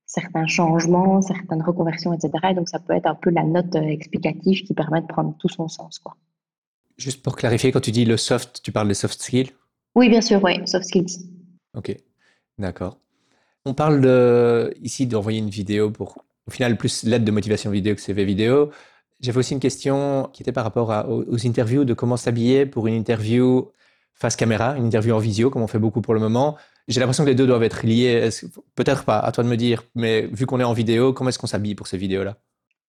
certains 0.05 0.45
changements, 0.45 1.21
certaines 1.21 1.63
reconversions, 1.63 2.13
etc. 2.13 2.31
Et 2.51 2.53
donc, 2.53 2.69
ça 2.69 2.79
peut 2.79 2.93
être 2.93 3.07
un 3.07 3.15
peu 3.15 3.31
la 3.31 3.43
note 3.43 3.75
explicative 3.75 4.63
qui 4.63 4.73
permet 4.75 5.01
de 5.01 5.07
prendre 5.07 5.33
tout 5.39 5.49
son 5.49 5.67
sens. 5.67 5.97
Quoi. 5.99 6.15
Juste 6.97 7.21
pour 7.21 7.35
clarifier, 7.35 7.71
quand 7.71 7.79
tu 7.79 7.91
dis 7.91 8.05
le 8.05 8.17
soft, 8.17 8.61
tu 8.63 8.71
parles 8.71 8.88
des 8.88 8.94
soft 8.94 9.21
skills? 9.21 9.51
Oui, 9.95 10.09
bien 10.09 10.21
sûr, 10.21 10.44
oui, 10.44 10.53
soft 10.67 10.85
skills. 10.85 11.29
Ok, 11.75 11.95
d'accord. 12.57 12.99
On 13.65 13.73
parle 13.73 14.01
de, 14.01 14.73
ici 14.81 15.05
d'envoyer 15.05 15.39
une 15.39 15.49
vidéo 15.49 15.91
pour, 15.91 16.25
au 16.47 16.51
final, 16.51 16.77
plus 16.77 17.03
l'aide 17.03 17.23
de 17.23 17.31
motivation 17.31 17.69
vidéo 17.69 17.95
que 17.95 18.01
CV 18.01 18.25
vidéo. 18.25 18.71
J'avais 19.19 19.39
aussi 19.39 19.53
une 19.53 19.59
question 19.59 20.29
qui 20.33 20.41
était 20.44 20.51
par 20.51 20.63
rapport 20.63 20.91
à, 20.91 21.07
aux, 21.07 21.24
aux, 21.24 21.48
interviews, 21.48 21.86
de 21.86 21.93
comment 21.93 22.17
s'habiller 22.17 22.65
pour 22.65 22.88
une 22.88 22.95
interview 22.95 23.72
face 24.13 24.36
caméra, 24.36 24.75
une 24.77 24.86
interview 24.86 25.13
en 25.13 25.19
visio, 25.19 25.50
comme 25.50 25.62
on 25.62 25.67
fait 25.67 25.79
beaucoup 25.79 26.01
pour 26.01 26.15
le 26.15 26.19
moment. 26.19 26.57
J'ai 26.88 27.00
l'impression 27.00 27.24
que 27.24 27.29
les 27.29 27.36
deux 27.36 27.45
doivent 27.45 27.63
être 27.63 27.86
liés. 27.86 28.29
Peut-être 28.75 29.03
pas, 29.03 29.19
à 29.19 29.31
toi 29.31 29.43
de 29.43 29.50
me 29.50 29.57
dire, 29.57 29.83
mais 29.93 30.27
vu 30.27 30.45
qu'on 30.45 30.60
est 30.60 30.63
en 30.63 30.74
vidéo, 30.74 31.13
comment 31.13 31.29
est-ce 31.29 31.38
qu'on 31.38 31.48
s'habille 31.48 31.75
pour 31.75 31.88
ces 31.88 31.98
vidéos-là? 31.98 32.38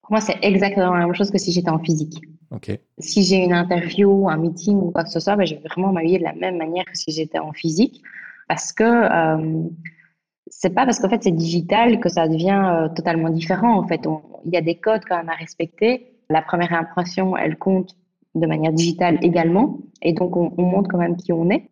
Pour 0.08 0.14
moi, 0.14 0.20
c'est 0.22 0.38
exactement 0.40 0.94
la 0.94 1.04
même 1.04 1.14
chose 1.14 1.30
que 1.30 1.36
si 1.36 1.52
j'étais 1.52 1.68
en 1.68 1.80
physique. 1.80 2.22
Okay. 2.50 2.80
Si 2.98 3.24
j'ai 3.24 3.44
une 3.44 3.52
interview, 3.52 4.26
un 4.30 4.38
meeting 4.38 4.78
ou 4.78 4.90
quoi 4.90 5.04
que 5.04 5.10
ce 5.10 5.20
soit, 5.20 5.36
ben, 5.36 5.46
je 5.46 5.54
vais 5.54 5.60
vraiment 5.68 5.92
m'habiller 5.92 6.18
de 6.18 6.24
la 6.24 6.32
même 6.32 6.56
manière 6.56 6.86
que 6.86 6.96
si 6.96 7.10
j'étais 7.10 7.38
en 7.38 7.52
physique 7.52 8.00
parce 8.48 8.72
que 8.72 8.84
euh, 8.84 9.64
c'est 10.46 10.70
pas 10.70 10.86
parce 10.86 10.98
qu'en 10.98 11.10
fait 11.10 11.22
c'est 11.22 11.36
digital 11.36 12.00
que 12.00 12.08
ça 12.08 12.26
devient 12.26 12.62
euh, 12.64 12.88
totalement 12.88 13.28
différent. 13.28 13.78
En 13.78 13.86
fait, 13.86 14.00
il 14.46 14.54
y 14.54 14.56
a 14.56 14.62
des 14.62 14.76
codes 14.76 15.02
quand 15.06 15.18
même 15.18 15.28
à 15.28 15.34
respecter. 15.34 16.06
La 16.30 16.40
première 16.40 16.72
impression, 16.72 17.36
elle 17.36 17.58
compte 17.58 17.94
de 18.34 18.46
manière 18.46 18.72
digitale 18.72 19.18
également, 19.20 19.76
et 20.00 20.14
donc 20.14 20.34
on, 20.38 20.54
on 20.56 20.62
montre 20.62 20.88
quand 20.88 20.96
même 20.96 21.16
qui 21.16 21.34
on 21.34 21.50
est. 21.50 21.68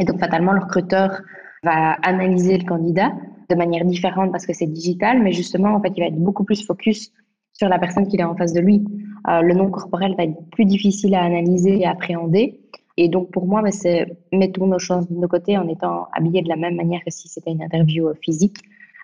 Et 0.00 0.04
donc 0.04 0.18
fatalement, 0.18 0.54
le 0.54 0.60
recruteur 0.60 1.20
va 1.62 1.92
analyser 2.02 2.58
le 2.58 2.64
candidat 2.64 3.12
de 3.48 3.54
manière 3.54 3.84
différente 3.84 4.32
parce 4.32 4.44
que 4.44 4.52
c'est 4.52 4.66
digital, 4.66 5.22
mais 5.22 5.30
justement, 5.30 5.76
en 5.76 5.80
fait, 5.80 5.92
il 5.96 6.00
va 6.00 6.06
être 6.06 6.18
beaucoup 6.18 6.42
plus 6.42 6.66
focus 6.66 7.12
sur 7.56 7.68
la 7.68 7.78
personne 7.78 8.06
qu'il 8.06 8.20
est 8.20 8.24
en 8.24 8.36
face 8.36 8.52
de 8.52 8.60
lui. 8.60 8.84
Euh, 9.28 9.40
le 9.40 9.54
nom 9.54 9.70
corporel 9.70 10.14
va 10.16 10.24
être 10.24 10.36
plus 10.50 10.64
difficile 10.64 11.14
à 11.14 11.22
analyser 11.22 11.80
et 11.80 11.86
à 11.86 11.92
appréhender. 11.92 12.60
Et 12.96 13.08
donc, 13.08 13.30
pour 13.30 13.46
moi, 13.46 13.62
c'est 13.70 14.18
mettons 14.32 14.66
nos 14.66 14.78
chances 14.78 15.08
de 15.08 15.14
nos 15.14 15.28
côtés 15.28 15.58
en 15.58 15.68
étant 15.68 16.08
habillés 16.12 16.42
de 16.42 16.48
la 16.48 16.56
même 16.56 16.76
manière 16.76 17.00
que 17.04 17.10
si 17.10 17.28
c'était 17.28 17.50
une 17.50 17.62
interview 17.62 18.12
physique. 18.22 18.58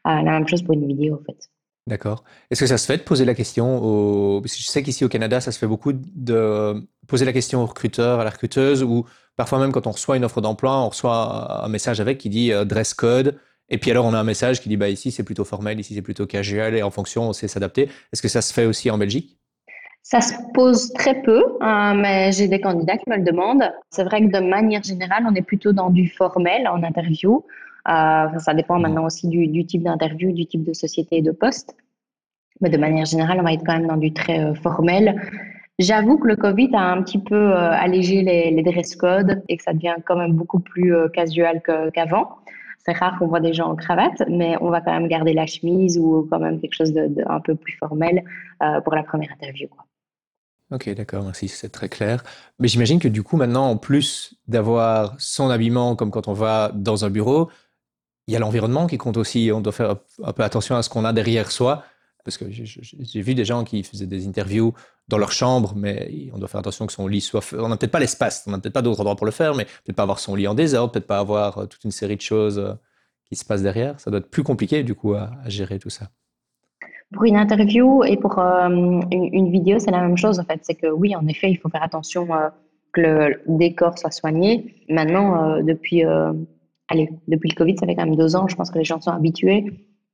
Euh, 0.06 0.22
la 0.22 0.32
même 0.32 0.48
chose 0.48 0.62
pour 0.62 0.74
une 0.74 0.86
vidéo, 0.86 1.14
en 1.20 1.24
fait. 1.24 1.48
D'accord. 1.86 2.22
Est-ce 2.50 2.60
que 2.60 2.66
ça 2.66 2.78
se 2.78 2.86
fait 2.86 2.98
de 2.98 3.02
poser 3.02 3.24
la 3.24 3.34
question 3.34 3.82
au... 3.82 4.40
Parce 4.40 4.54
que 4.54 4.62
je 4.62 4.66
sais 4.66 4.82
qu'ici 4.82 5.04
au 5.04 5.08
Canada, 5.08 5.40
ça 5.40 5.50
se 5.50 5.58
fait 5.58 5.66
beaucoup 5.66 5.92
de 5.92 6.86
poser 7.08 7.24
la 7.24 7.32
question 7.32 7.62
au 7.62 7.66
recruteur, 7.66 8.20
à 8.20 8.24
la 8.24 8.30
recruteuse, 8.30 8.82
ou 8.82 9.04
parfois 9.36 9.58
même 9.58 9.72
quand 9.72 9.86
on 9.86 9.90
reçoit 9.90 10.16
une 10.16 10.24
offre 10.24 10.40
d'emploi, 10.40 10.80
on 10.80 10.90
reçoit 10.90 11.64
un 11.64 11.68
message 11.68 12.00
avec 12.00 12.18
qui 12.18 12.28
dit 12.28 12.52
euh, 12.52 12.64
dress 12.64 12.94
code, 12.94 13.36
et 13.68 13.78
puis 13.78 13.90
alors 13.90 14.04
on 14.04 14.14
a 14.14 14.18
un 14.18 14.24
message 14.24 14.60
qui 14.60 14.68
dit 14.68 14.76
bah 14.76 14.88
ici 14.88 15.10
c'est 15.10 15.24
plutôt 15.24 15.44
formel, 15.44 15.80
ici 15.80 15.94
c'est 15.94 16.02
plutôt 16.02 16.26
casual, 16.26 16.74
et 16.74 16.82
en 16.82 16.90
fonction 16.90 17.28
on 17.28 17.32
sait 17.32 17.48
s'adapter. 17.48 17.88
Est-ce 18.12 18.22
que 18.22 18.28
ça 18.28 18.42
se 18.42 18.52
fait 18.52 18.66
aussi 18.66 18.90
en 18.90 18.98
Belgique? 18.98 19.38
Ça 20.02 20.20
se 20.20 20.34
pose 20.52 20.92
très 20.94 21.22
peu, 21.22 21.42
hein, 21.60 21.94
mais 21.94 22.32
j'ai 22.32 22.48
des 22.48 22.60
candidats 22.60 22.98
qui 22.98 23.08
me 23.08 23.16
le 23.16 23.22
demandent. 23.22 23.72
C'est 23.90 24.02
vrai 24.02 24.20
que 24.20 24.32
de 24.32 24.44
manière 24.44 24.82
générale, 24.82 25.24
on 25.28 25.34
est 25.34 25.42
plutôt 25.42 25.72
dans 25.72 25.90
du 25.90 26.08
formel 26.08 26.66
en 26.66 26.82
interview. 26.82 27.44
Euh, 27.88 28.38
ça 28.38 28.52
dépend 28.52 28.78
maintenant 28.78 29.06
aussi 29.06 29.28
du, 29.28 29.46
du 29.46 29.64
type 29.64 29.84
d'interview, 29.84 30.32
du 30.32 30.46
type 30.46 30.64
de 30.64 30.72
société 30.72 31.18
et 31.18 31.22
de 31.22 31.30
poste. 31.30 31.76
Mais 32.60 32.68
de 32.68 32.78
manière 32.78 33.06
générale, 33.06 33.38
on 33.40 33.44
va 33.44 33.52
être 33.52 33.64
quand 33.64 33.74
même 33.74 33.86
dans 33.86 33.96
du 33.96 34.12
très 34.12 34.40
euh, 34.40 34.54
formel. 34.54 35.20
J'avoue 35.78 36.18
que 36.18 36.26
le 36.26 36.36
Covid 36.36 36.70
a 36.74 36.92
un 36.92 37.02
petit 37.02 37.18
peu 37.18 37.54
allégé 37.54 38.22
les, 38.22 38.62
dress 38.62 38.94
codes 38.94 39.42
et 39.48 39.56
que 39.56 39.62
ça 39.62 39.72
devient 39.72 39.96
quand 40.04 40.16
même 40.16 40.32
beaucoup 40.32 40.60
plus 40.60 40.94
casual 41.14 41.62
qu'avant. 41.94 42.36
C'est 42.84 42.96
rare 42.96 43.18
qu'on 43.18 43.28
voit 43.28 43.40
des 43.40 43.52
gens 43.52 43.70
en 43.70 43.76
cravate, 43.76 44.22
mais 44.28 44.56
on 44.60 44.70
va 44.70 44.80
quand 44.80 44.92
même 44.92 45.08
garder 45.08 45.32
la 45.32 45.46
chemise 45.46 45.98
ou 45.98 46.26
quand 46.30 46.40
même 46.40 46.60
quelque 46.60 46.74
chose 46.74 46.92
de, 46.92 47.08
peu 47.44 47.54
plus 47.54 47.74
formel 47.74 48.24
pour 48.84 48.94
la 48.94 49.04
première 49.04 49.32
interview. 49.32 49.68
Quoi. 49.68 49.84
Ok, 50.72 50.88
d'accord, 50.94 51.22
merci, 51.22 51.48
c'est 51.48 51.68
très 51.68 51.90
clair. 51.90 52.24
Mais 52.58 52.66
j'imagine 52.66 52.98
que 52.98 53.08
du 53.08 53.22
coup, 53.22 53.36
maintenant, 53.36 53.68
en 53.68 53.76
plus 53.76 54.34
d'avoir 54.48 55.14
son 55.18 55.50
habillement 55.50 55.96
comme 55.96 56.10
quand 56.10 56.28
on 56.28 56.32
va 56.32 56.72
dans 56.74 57.04
un 57.04 57.10
bureau, 57.10 57.50
il 58.26 58.32
y 58.32 58.36
a 58.36 58.40
l'environnement 58.40 58.86
qui 58.86 58.96
compte 58.96 59.18
aussi. 59.18 59.50
On 59.52 59.60
doit 59.60 59.72
faire 59.72 59.96
un 60.22 60.32
peu 60.32 60.42
attention 60.42 60.74
à 60.74 60.82
ce 60.82 60.88
qu'on 60.88 61.04
a 61.04 61.12
derrière 61.12 61.50
soi. 61.50 61.84
Parce 62.24 62.38
que 62.38 62.44
j'ai 62.50 63.20
vu 63.20 63.34
des 63.34 63.44
gens 63.44 63.64
qui 63.64 63.82
faisaient 63.82 64.06
des 64.06 64.28
interviews 64.28 64.74
dans 65.08 65.18
leur 65.18 65.32
chambre, 65.32 65.74
mais 65.76 66.30
on 66.32 66.38
doit 66.38 66.48
faire 66.48 66.60
attention 66.60 66.86
que 66.86 66.92
son 66.92 67.08
lit 67.08 67.20
soit. 67.20 67.42
On 67.58 67.68
n'a 67.68 67.76
peut-être 67.76 67.90
pas 67.90 67.98
l'espace, 67.98 68.44
on 68.46 68.52
n'a 68.52 68.58
peut-être 68.58 68.74
pas 68.74 68.82
d'autres 68.82 69.00
endroits 69.00 69.16
pour 69.16 69.26
le 69.26 69.32
faire, 69.32 69.54
mais 69.54 69.64
peut-être 69.64 69.96
pas 69.96 70.04
avoir 70.04 70.20
son 70.20 70.36
lit 70.36 70.46
en 70.46 70.54
désordre, 70.54 70.92
peut-être 70.92 71.06
pas 71.06 71.18
avoir 71.18 71.58
euh, 71.58 71.66
toute 71.66 71.82
une 71.84 71.90
série 71.90 72.16
de 72.16 72.20
choses 72.20 72.58
euh, 72.58 72.74
qui 73.24 73.34
se 73.34 73.44
passent 73.44 73.62
derrière. 73.62 73.98
Ça 73.98 74.10
doit 74.10 74.20
être 74.20 74.30
plus 74.30 74.44
compliqué, 74.44 74.84
du 74.84 74.94
coup, 74.94 75.14
à 75.14 75.30
gérer 75.46 75.80
tout 75.80 75.90
ça. 75.90 76.10
Pour 77.12 77.24
une 77.24 77.36
interview 77.36 78.04
et 78.04 78.16
pour 78.16 78.38
euh, 78.38 78.68
une, 79.10 79.50
vidéo, 79.50 79.78
c'est 79.80 79.90
la 79.90 80.00
même 80.00 80.16
chose 80.16 80.38
en 80.38 80.44
fait. 80.44 80.60
C'est 80.62 80.74
que 80.74 80.86
oui, 80.86 81.14
en 81.16 81.26
effet, 81.26 81.50
il 81.50 81.56
faut 81.56 81.68
faire 81.68 81.82
attention 81.82 82.28
que 82.92 83.00
le 83.00 83.40
décor 83.48 83.98
soit 83.98 84.12
soigné. 84.12 84.76
Maintenant, 84.88 85.60
depuis, 85.62 86.02
allez, 86.88 87.10
depuis 87.28 87.50
le 87.50 87.54
Covid, 87.54 87.76
ça 87.76 87.86
fait 87.86 87.94
quand 87.94 88.06
même 88.06 88.16
deux 88.16 88.34
ans, 88.34 88.48
je 88.48 88.56
pense 88.56 88.70
que 88.70 88.78
les 88.78 88.84
gens 88.84 88.98
sont 88.98 89.10
habitués. 89.10 89.66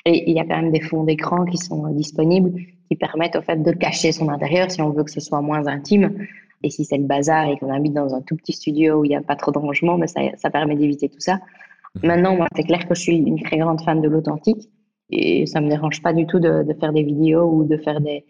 Et 0.08 0.30
il 0.30 0.34
y 0.34 0.40
a 0.40 0.44
quand 0.44 0.56
même 0.56 0.72
des 0.72 0.80
fonds 0.80 1.04
d'écran 1.04 1.44
qui 1.44 1.58
sont 1.58 1.86
disponibles, 1.88 2.54
qui 2.88 2.96
permettent 2.96 3.36
au 3.36 3.42
fait 3.42 3.62
de 3.62 3.72
cacher 3.72 4.10
son 4.10 4.30
intérieur 4.30 4.70
si 4.70 4.80
on 4.80 4.88
veut 4.88 5.04
que 5.04 5.10
ce 5.10 5.20
soit 5.20 5.42
moins 5.42 5.66
intime. 5.66 6.26
Et 6.62 6.70
si 6.70 6.86
c'est 6.86 6.96
le 6.96 7.04
bazar 7.04 7.50
et 7.50 7.58
qu'on 7.58 7.70
habite 7.70 7.92
dans 7.92 8.14
un 8.14 8.22
tout 8.22 8.34
petit 8.34 8.54
studio 8.54 9.00
où 9.00 9.04
il 9.04 9.10
n'y 9.10 9.16
a 9.16 9.20
pas 9.20 9.36
trop 9.36 9.52
de 9.52 9.58
rangement, 9.58 9.98
mais 9.98 10.06
ça, 10.06 10.22
ça 10.36 10.48
permet 10.48 10.76
d'éviter 10.76 11.10
tout 11.10 11.20
ça. 11.20 11.34
Mmh. 11.34 12.06
Maintenant, 12.06 12.36
moi, 12.36 12.46
c'est 12.56 12.62
clair 12.62 12.88
que 12.88 12.94
je 12.94 13.02
suis 13.02 13.16
une 13.18 13.40
très 13.42 13.58
grande 13.58 13.82
fan 13.82 14.00
de 14.00 14.08
l'authentique. 14.08 14.70
Et 15.10 15.44
ça 15.44 15.60
me 15.60 15.68
dérange 15.68 16.02
pas 16.02 16.14
du 16.14 16.26
tout 16.26 16.38
de, 16.38 16.62
de 16.62 16.72
faire 16.72 16.94
des 16.94 17.02
vidéos 17.02 17.44
ou 17.44 17.64
de 17.64 17.76
faire 17.76 18.00
des, 18.00 18.24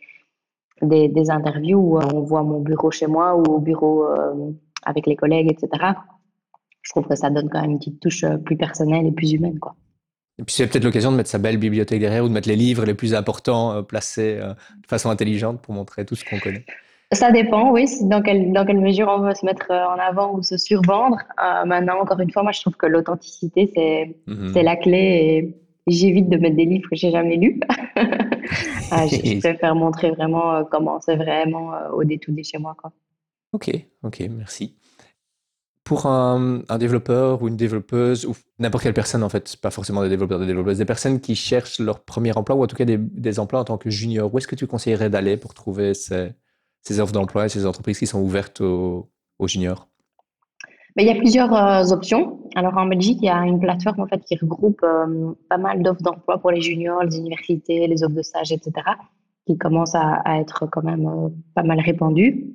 des, 0.83 1.09
des, 1.09 1.31
interviews 1.31 1.79
où 1.79 1.99
on 1.99 2.21
voit 2.23 2.43
mon 2.43 2.61
bureau 2.61 2.91
chez 2.91 3.07
moi 3.07 3.37
ou 3.37 3.43
au 3.45 3.61
bureau 3.61 4.05
euh, 4.05 4.51
avec 4.85 5.07
les 5.07 5.15
collègues, 5.17 5.51
etc. 5.51 5.93
Je 6.83 6.91
trouve 6.91 7.07
que 7.07 7.15
ça 7.15 7.31
donne 7.31 7.49
quand 7.49 7.61
même 7.61 7.73
une 7.73 7.79
petite 7.79 8.01
touche 8.01 8.25
euh, 8.25 8.37
plus 8.37 8.57
personnelle 8.57 9.07
et 9.07 9.13
plus 9.13 9.33
humaine. 9.33 9.59
Quoi. 9.61 9.77
Et 10.39 10.45
puis 10.45 10.55
c'est 10.55 10.67
peut-être 10.67 10.85
l'occasion 10.85 11.11
de 11.11 11.17
mettre 11.17 11.31
sa 11.31 11.39
belle 11.39 11.57
bibliothèque 11.57 12.01
derrière 12.01 12.25
ou 12.25 12.29
de 12.29 12.33
mettre 12.33 12.49
les 12.49 12.57
livres 12.57 12.85
les 12.85 12.95
plus 12.95 13.15
importants 13.15 13.73
euh, 13.73 13.83
placés 13.83 14.37
de 14.37 14.87
façon 14.87 15.11
intelligente 15.11 15.61
pour 15.61 15.75
montrer 15.75 16.05
tout 16.05 16.15
ce 16.15 16.25
qu'on 16.25 16.39
connaît. 16.39 16.65
Ça 17.13 17.33
dépend, 17.33 17.71
oui, 17.73 17.87
dans 18.03 18.21
quelle, 18.21 18.53
dans 18.53 18.67
quelle 18.67 18.81
mesure 18.81 19.09
on 19.09 19.21
veut 19.21 19.35
se 19.35 19.47
mettre 19.47 19.71
en 19.71 19.99
avant 19.99 20.35
ou 20.35 20.43
se 20.43 20.59
survendre. 20.59 21.17
maintenant, 21.65 22.01
encore 22.03 22.21
une 22.21 22.31
fois, 22.31 22.43
moi 22.43 22.53
je 22.53 22.61
trouve 22.61 22.77
que 22.77 22.87
l'authenticité, 22.87 23.73
c'est 23.75 24.15
c'est 24.53 24.63
la 24.63 24.77
clé. 24.77 24.99
Et 24.99 25.55
j'évite 25.89 26.29
de 26.29 26.37
mettre 26.37 26.57
des 26.57 26.65
livres 26.65 26.89
que 26.89 26.97
j'ai 26.97 27.11
jamais 27.11 27.37
lus. 27.37 27.61
Ah, 28.91 29.07
je, 29.11 29.39
préfère 29.41 29.75
montrer 29.75 30.11
vraiment 30.11 30.55
euh, 30.55 30.65
comment 30.71 31.01
c'est 31.01 31.17
vraiment 31.17 31.75
euh, 31.75 31.91
au 31.91 32.05
détour 32.05 32.35
de 32.35 32.43
chez 32.43 32.59
moi. 32.59 32.77
Quoi. 32.81 32.93
Ok, 33.53 33.71
ok, 34.03 34.23
merci. 34.31 34.75
Pour 35.89 36.07
un, 36.07 36.63
développeur 36.79 37.43
ou 37.43 37.49
une 37.49 37.57
développeuse, 37.57 38.27
ou 38.27 38.35
n'importe 38.59 38.85
quelle 38.85 38.95
personne, 38.95 39.23
en 39.23 39.29
fait, 39.31 39.57
pas 39.57 39.71
forcément 39.71 40.03
des 40.03 40.11
développeurs, 40.11 40.39
des 40.39 40.47
développeuses, 40.47 40.79
des 40.79 40.85
personnes 40.85 41.19
qui 41.19 41.35
cherchent 41.35 41.81
leur 41.81 42.01
premier 42.01 42.37
emploi, 42.37 42.57
ou 42.57 42.63
en 42.63 42.67
tout 42.67 42.77
cas 42.77 42.85
des, 42.85 43.39
emplois 43.41 43.61
en 43.61 43.65
tant 43.65 43.79
que 43.79 43.89
junior, 43.89 44.33
où 44.33 44.39
est-ce 44.39 44.47
que 44.47 44.55
tu 44.55 44.67
conseillerais 44.67 45.09
d'aller 45.09 45.37
pour 45.37 45.55
trouver 45.55 45.95
ces, 45.95 47.01
offres 47.01 47.13
d'emploi 47.13 47.47
et 47.47 47.49
ces 47.49 47.65
entreprises 47.67 47.99
qui 47.99 48.07
sont 48.07 48.21
ouvertes 48.21 48.61
aux 48.61 49.09
juniors? 49.47 49.89
Il 51.01 51.07
y 51.07 51.11
a 51.11 51.15
plusieurs 51.15 51.55
euh, 51.55 51.93
options. 51.93 52.41
Alors 52.57 52.77
en 52.77 52.87
Belgique, 52.87 53.19
il 53.23 53.27
y 53.27 53.29
a 53.29 53.45
une 53.45 53.61
plateforme 53.61 54.01
en 54.01 54.07
fait 54.07 54.21
qui 54.25 54.37
regroupe 54.37 54.81
euh, 54.83 55.33
pas 55.49 55.59
mal 55.59 55.83
d'offres 55.83 56.03
d'emploi 56.03 56.39
pour 56.39 56.51
les 56.51 56.61
juniors, 56.61 57.05
les 57.05 57.19
universités, 57.19 57.87
les 57.87 58.03
offres 58.03 58.17
de 58.17 58.23
stage, 58.23 58.51
etc., 58.51 58.73
qui 59.47 59.57
commencent 59.57 59.95
à, 59.95 60.23
être 60.41 60.67
quand 60.67 60.83
même 60.83 61.07
euh, 61.07 61.29
pas 61.55 61.63
mal 61.63 61.79
répandues. 61.81 62.53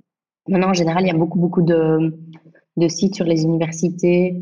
Maintenant, 0.49 0.71
en 0.71 0.73
général, 0.73 1.03
il 1.03 1.07
y 1.07 1.11
a 1.11 1.17
beaucoup 1.17 1.39
beaucoup 1.39 1.61
de, 1.61 2.13
de 2.77 2.87
sites 2.87 3.15
sur 3.15 3.25
les 3.25 3.43
universités, 3.43 4.41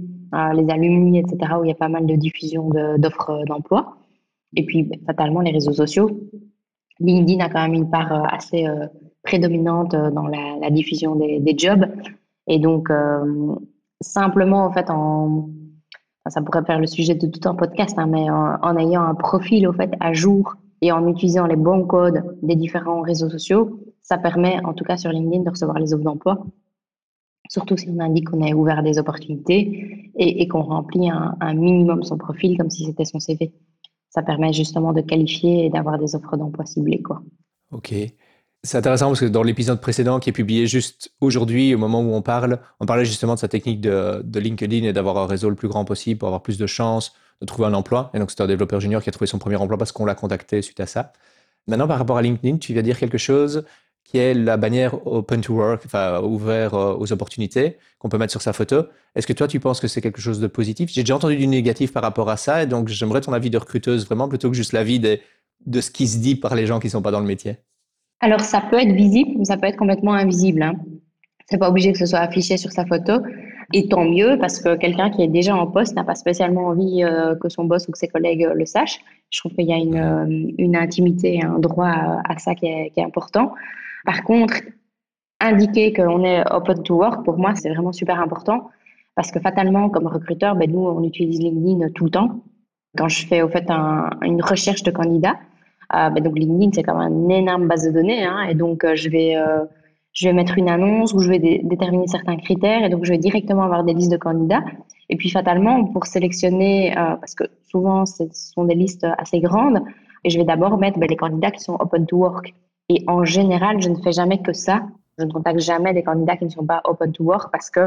les 0.54 0.70
alumni, 0.70 1.20
etc., 1.20 1.54
où 1.60 1.66
il 1.66 1.70
y 1.70 1.72
a 1.72 1.76
pas 1.76 1.90
mal 1.90 2.06
de 2.06 2.16
diffusion 2.16 2.70
d'offres 2.98 3.44
d'emploi. 3.48 3.98
Et 4.56 4.66
puis, 4.66 4.90
fatalement, 5.06 5.42
les 5.42 5.52
réseaux 5.52 5.74
sociaux. 5.74 6.10
LinkedIn 7.00 7.44
a 7.44 7.50
quand 7.50 7.62
même 7.62 7.74
une 7.74 7.90
part 7.90 8.34
assez 8.34 8.66
prédominante 9.24 9.92
dans 9.92 10.28
la, 10.28 10.70
diffusion 10.70 11.16
des, 11.16 11.56
jobs. 11.58 11.86
Et 12.48 12.60
donc, 12.60 12.90
simplement, 14.02 14.66
en 14.66 14.72
fait, 14.72 14.90
en, 14.90 15.50
ça 16.28 16.42
pourrait 16.42 16.64
faire 16.64 16.80
le 16.80 16.88
sujet 16.88 17.16
de 17.16 17.28
tout 17.28 17.48
un 17.50 17.56
podcast, 17.56 17.98
hein, 17.98 18.08
mais 18.08 18.30
en, 18.30 18.78
ayant 18.78 19.04
un 19.04 19.16
profil 19.16 19.68
au 19.68 19.74
fait 19.74 19.92
à 20.00 20.14
jour 20.14 20.56
et 20.82 20.92
en 20.92 21.08
utilisant 21.08 21.46
les 21.46 21.56
bons 21.56 21.86
codes 21.86 22.24
des 22.42 22.56
différents 22.56 23.02
réseaux 23.02 23.30
sociaux, 23.30 23.80
ça 24.02 24.18
permet, 24.18 24.60
en 24.64 24.74
tout 24.74 24.84
cas 24.84 24.98
sur 24.98 25.12
LinkedIn, 25.12 25.44
de 25.44 25.50
recevoir 25.50 25.80
les 25.80 25.94
offres 25.94 26.04
d'emploi. 26.04 26.44
Surtout 27.52 27.76
si 27.76 27.90
on 27.90 28.00
indique 28.00 28.30
qu'on 28.30 28.42
est 28.42 28.54
ouvert 28.54 28.82
des 28.82 28.98
opportunités 28.98 30.10
et, 30.16 30.48
qu'on 30.48 30.62
remplit 30.62 31.10
un, 31.10 31.54
minimum 31.54 32.02
son 32.02 32.18
profil 32.18 32.58
comme 32.58 32.70
si 32.70 32.86
c'était 32.86 33.04
son 33.04 33.20
CV. 33.20 33.52
Ça 34.10 34.22
permet 34.22 34.54
justement 34.54 34.94
de 34.94 35.02
qualifier 35.02 35.66
et 35.66 35.70
d'avoir 35.70 36.00
des 36.00 36.16
offres 36.16 36.38
d'emploi 36.38 36.66
ciblées. 36.66 37.02
Quoi. 37.02 37.22
Ok. 37.72 37.94
C'est 38.64 38.78
intéressant 38.78 39.08
parce 39.08 39.20
que 39.20 39.26
dans 39.26 39.44
l'épisode 39.44 39.82
précédent 39.82 40.22
qui 40.22 40.30
est 40.30 40.34
publié 40.34 40.66
juste 40.66 41.14
aujourd'hui, 41.20 41.76
au 41.76 41.78
moment 41.78 42.00
où 42.00 42.14
on 42.14 42.22
parle, 42.22 42.62
on 42.80 42.86
parlait 42.86 43.04
justement 43.04 43.34
de 43.34 43.40
sa 43.40 43.50
technique 43.50 43.82
de, 43.82 44.24
LinkedIn 44.34 44.86
et 44.86 44.94
d'avoir 44.94 45.18
un 45.18 45.28
réseau 45.28 45.50
le 45.50 45.56
plus 45.56 45.68
grand 45.68 45.84
possible 45.84 46.20
pour 46.20 46.30
avoir 46.30 46.44
plus 46.44 46.58
de 46.58 46.68
chances 46.68 47.12
de 47.42 47.46
trouver 47.46 47.68
un 47.68 47.74
emploi. 47.74 48.12
Et 48.14 48.20
donc, 48.20 48.32
c'est 48.32 48.40
un 48.40 48.48
développeur 48.48 48.80
junior 48.80 49.04
qui 49.04 49.10
a 49.10 49.12
trouvé 49.12 49.28
son 49.28 49.40
premier 49.40 49.58
emploi 49.58 49.78
parce 49.78 49.92
qu'on 49.92 50.06
l'a 50.06 50.16
contacté 50.16 50.62
suite 50.62 50.80
à 50.80 50.86
ça. 50.86 51.12
Maintenant, 51.68 51.88
par 51.90 51.98
rapport 51.98 52.18
à 52.18 52.22
LinkedIn, 52.22 52.60
tu 52.60 52.74
vas 52.74 52.82
dire 52.82 52.98
quelque 52.98 53.18
chose 53.18 53.66
qui 54.12 54.18
est 54.18 54.34
la 54.34 54.58
bannière 54.58 55.08
Open 55.08 55.40
to 55.40 55.54
Work, 55.54 55.84
enfin 55.86 56.22
ouvert 56.22 56.74
aux 56.74 57.14
opportunités, 57.14 57.78
qu'on 57.98 58.10
peut 58.10 58.18
mettre 58.18 58.32
sur 58.32 58.42
sa 58.42 58.52
photo. 58.52 58.84
Est-ce 59.16 59.26
que 59.26 59.32
toi, 59.32 59.48
tu 59.48 59.62
penses 59.62 59.80
que 59.80 59.88
c'est 59.88 60.02
quelque 60.02 60.20
chose 60.20 60.42
de 60.42 60.48
positif? 60.48 60.92
J'ai 60.92 61.04
déjà 61.04 61.16
entendu 61.16 61.38
du 61.38 61.48
négatif 61.48 61.94
par 61.94 62.04
rapport 62.04 62.30
à 62.30 62.36
ça, 62.36 62.64
et 62.64 62.66
donc 62.66 62.90
j'aimerais 62.90 63.22
ton 63.22 63.32
avis 63.32 63.50
de 63.50 63.58
recruteuse 63.58 64.06
vraiment 64.06 64.28
plutôt 64.28 64.50
que 64.50 64.56
juste 64.56 64.74
l'avis 64.74 65.00
de, 65.00 65.18
de 65.66 65.80
ce 65.80 65.92
qui 65.92 66.08
se 66.08 66.20
dit 66.20 66.36
par 66.36 66.56
les 66.56 66.66
gens 66.66 66.80
qui 66.80 66.88
ne 66.88 66.92
sont 66.92 67.02
pas 67.02 67.12
dans 67.12 67.22
le 67.22 67.26
métier. 67.26 67.56
Alors, 68.20 68.42
ça 68.42 68.62
peut 68.70 68.80
être 68.80 68.92
visible, 68.92 69.32
mais 69.38 69.46
ça 69.46 69.56
peut 69.56 69.68
être 69.68 69.78
complètement 69.78 70.14
invisible. 70.14 70.62
Hein. 70.62 70.74
C'est 71.50 71.58
pas 71.58 71.70
obligé 71.70 71.94
que 71.94 71.98
ce 71.98 72.06
soit 72.06 72.20
affiché 72.20 72.58
sur 72.58 72.72
sa 72.72 72.86
photo. 72.86 73.14
Et 73.74 73.88
tant 73.88 74.04
mieux, 74.04 74.38
parce 74.40 74.60
que 74.60 74.76
quelqu'un 74.76 75.10
qui 75.10 75.22
est 75.22 75.28
déjà 75.28 75.56
en 75.56 75.66
poste 75.68 75.96
n'a 75.96 76.04
pas 76.04 76.16
spécialement 76.16 76.68
envie 76.68 77.04
euh, 77.04 77.36
que 77.36 77.48
son 77.48 77.64
boss 77.64 77.88
ou 77.88 77.92
que 77.92 77.98
ses 77.98 78.10
collègues 78.10 78.44
euh, 78.44 78.54
le 78.54 78.66
sachent. 78.66 79.00
Je 79.30 79.40
trouve 79.40 79.54
qu'il 79.54 79.68
y 79.68 79.74
a 79.74 79.78
une, 79.78 79.96
euh, 79.96 80.52
une 80.58 80.76
intimité, 80.76 81.42
un 81.42 81.58
droit 81.58 81.88
à, 81.88 82.38
ça 82.38 82.54
qui 82.54 82.66
est, 82.66 82.90
qui 82.92 83.00
est, 83.00 83.04
important. 83.04 83.54
Par 84.06 84.24
contre, 84.24 84.56
indiquer 85.40 85.94
qu'on 85.94 86.24
est 86.24 86.44
open 86.52 86.84
to 86.84 86.96
work, 86.96 87.26
pour 87.26 87.38
moi, 87.38 87.56
c'est 87.56 87.70
vraiment 87.70 87.92
super 87.92 88.20
important. 88.20 88.70
Parce 89.16 89.32
que 89.32 89.40
fatalement, 89.40 89.90
comme 89.90 90.08
recruteur, 90.08 90.56
ben, 90.56 90.72
nous, 90.72 90.86
on 90.86 91.04
utilise 91.04 91.40
LinkedIn 91.40 91.90
tout 91.94 92.06
le 92.06 92.12
temps. 92.12 92.44
Quand 92.98 93.08
je 93.08 93.26
fais 93.28 93.42
au 93.42 93.50
fait 93.50 93.70
un, 93.70 94.10
une 94.22 94.42
recherche 94.42 94.84
de 94.84 94.92
candidats, 94.92 95.38
euh, 95.96 96.10
bah, 96.10 96.22
donc 96.22 96.38
LinkedIn, 96.38 96.72
c'est 96.74 96.84
comme 96.84 97.00
une 97.00 97.32
énorme 97.32 97.68
base 97.68 97.86
de 97.86 97.92
données. 97.92 98.24
Hein, 98.24 98.44
et 98.50 98.56
donc, 98.56 98.84
euh, 98.84 98.96
je, 98.96 99.10
vais, 99.10 99.36
euh, 99.36 99.66
je 100.14 100.28
vais 100.28 100.34
mettre 100.34 100.58
une 100.58 100.70
annonce 100.70 101.14
où 101.14 101.20
je 101.20 101.30
vais 101.30 101.40
déterminer 101.40 102.08
certains 102.08 102.38
critères. 102.38 102.86
Et 102.86 102.90
donc, 102.90 103.04
je 103.06 103.12
vais 103.12 103.18
directement 103.18 103.64
avoir 103.64 103.84
des 103.84 103.94
listes 103.94 104.12
de 104.12 104.18
candidats. 104.18 104.64
Et 105.10 105.18
puis, 105.18 105.30
fatalement, 105.30 105.84
pour 105.86 106.06
sélectionner, 106.06 106.94
parce 106.96 107.36
que 107.36 107.44
souvent, 107.70 108.06
ce 108.06 108.24
sont 108.32 108.64
des 108.64 108.76
listes 108.76 109.06
assez 109.18 109.42
grandes, 109.42 109.82
et 110.24 110.30
je 110.30 110.38
vais 110.38 110.46
d'abord 110.46 110.78
mettre 110.78 111.00
bah, 111.00 111.08
les 111.10 111.18
candidats 111.18 111.52
qui 111.52 111.60
sont 111.60 111.76
open 111.80 112.06
to 112.06 112.16
work. 112.16 112.54
Et 112.92 113.04
en 113.08 113.24
général, 113.24 113.82
je 113.82 113.90
ne 113.90 114.00
fais 114.04 114.12
jamais 114.12 114.40
que 114.42 114.54
ça. 114.54 114.78
Je 115.18 115.26
ne 115.26 115.32
contacte 115.32 115.60
jamais 115.60 115.94
des 115.94 116.04
candidats 116.04 116.38
qui 116.38 116.46
ne 116.46 116.50
sont 116.50 116.66
pas 116.66 116.82
open 116.86 117.12
to 117.12 117.24
work 117.24 117.52
parce 117.52 117.70
que 117.70 117.86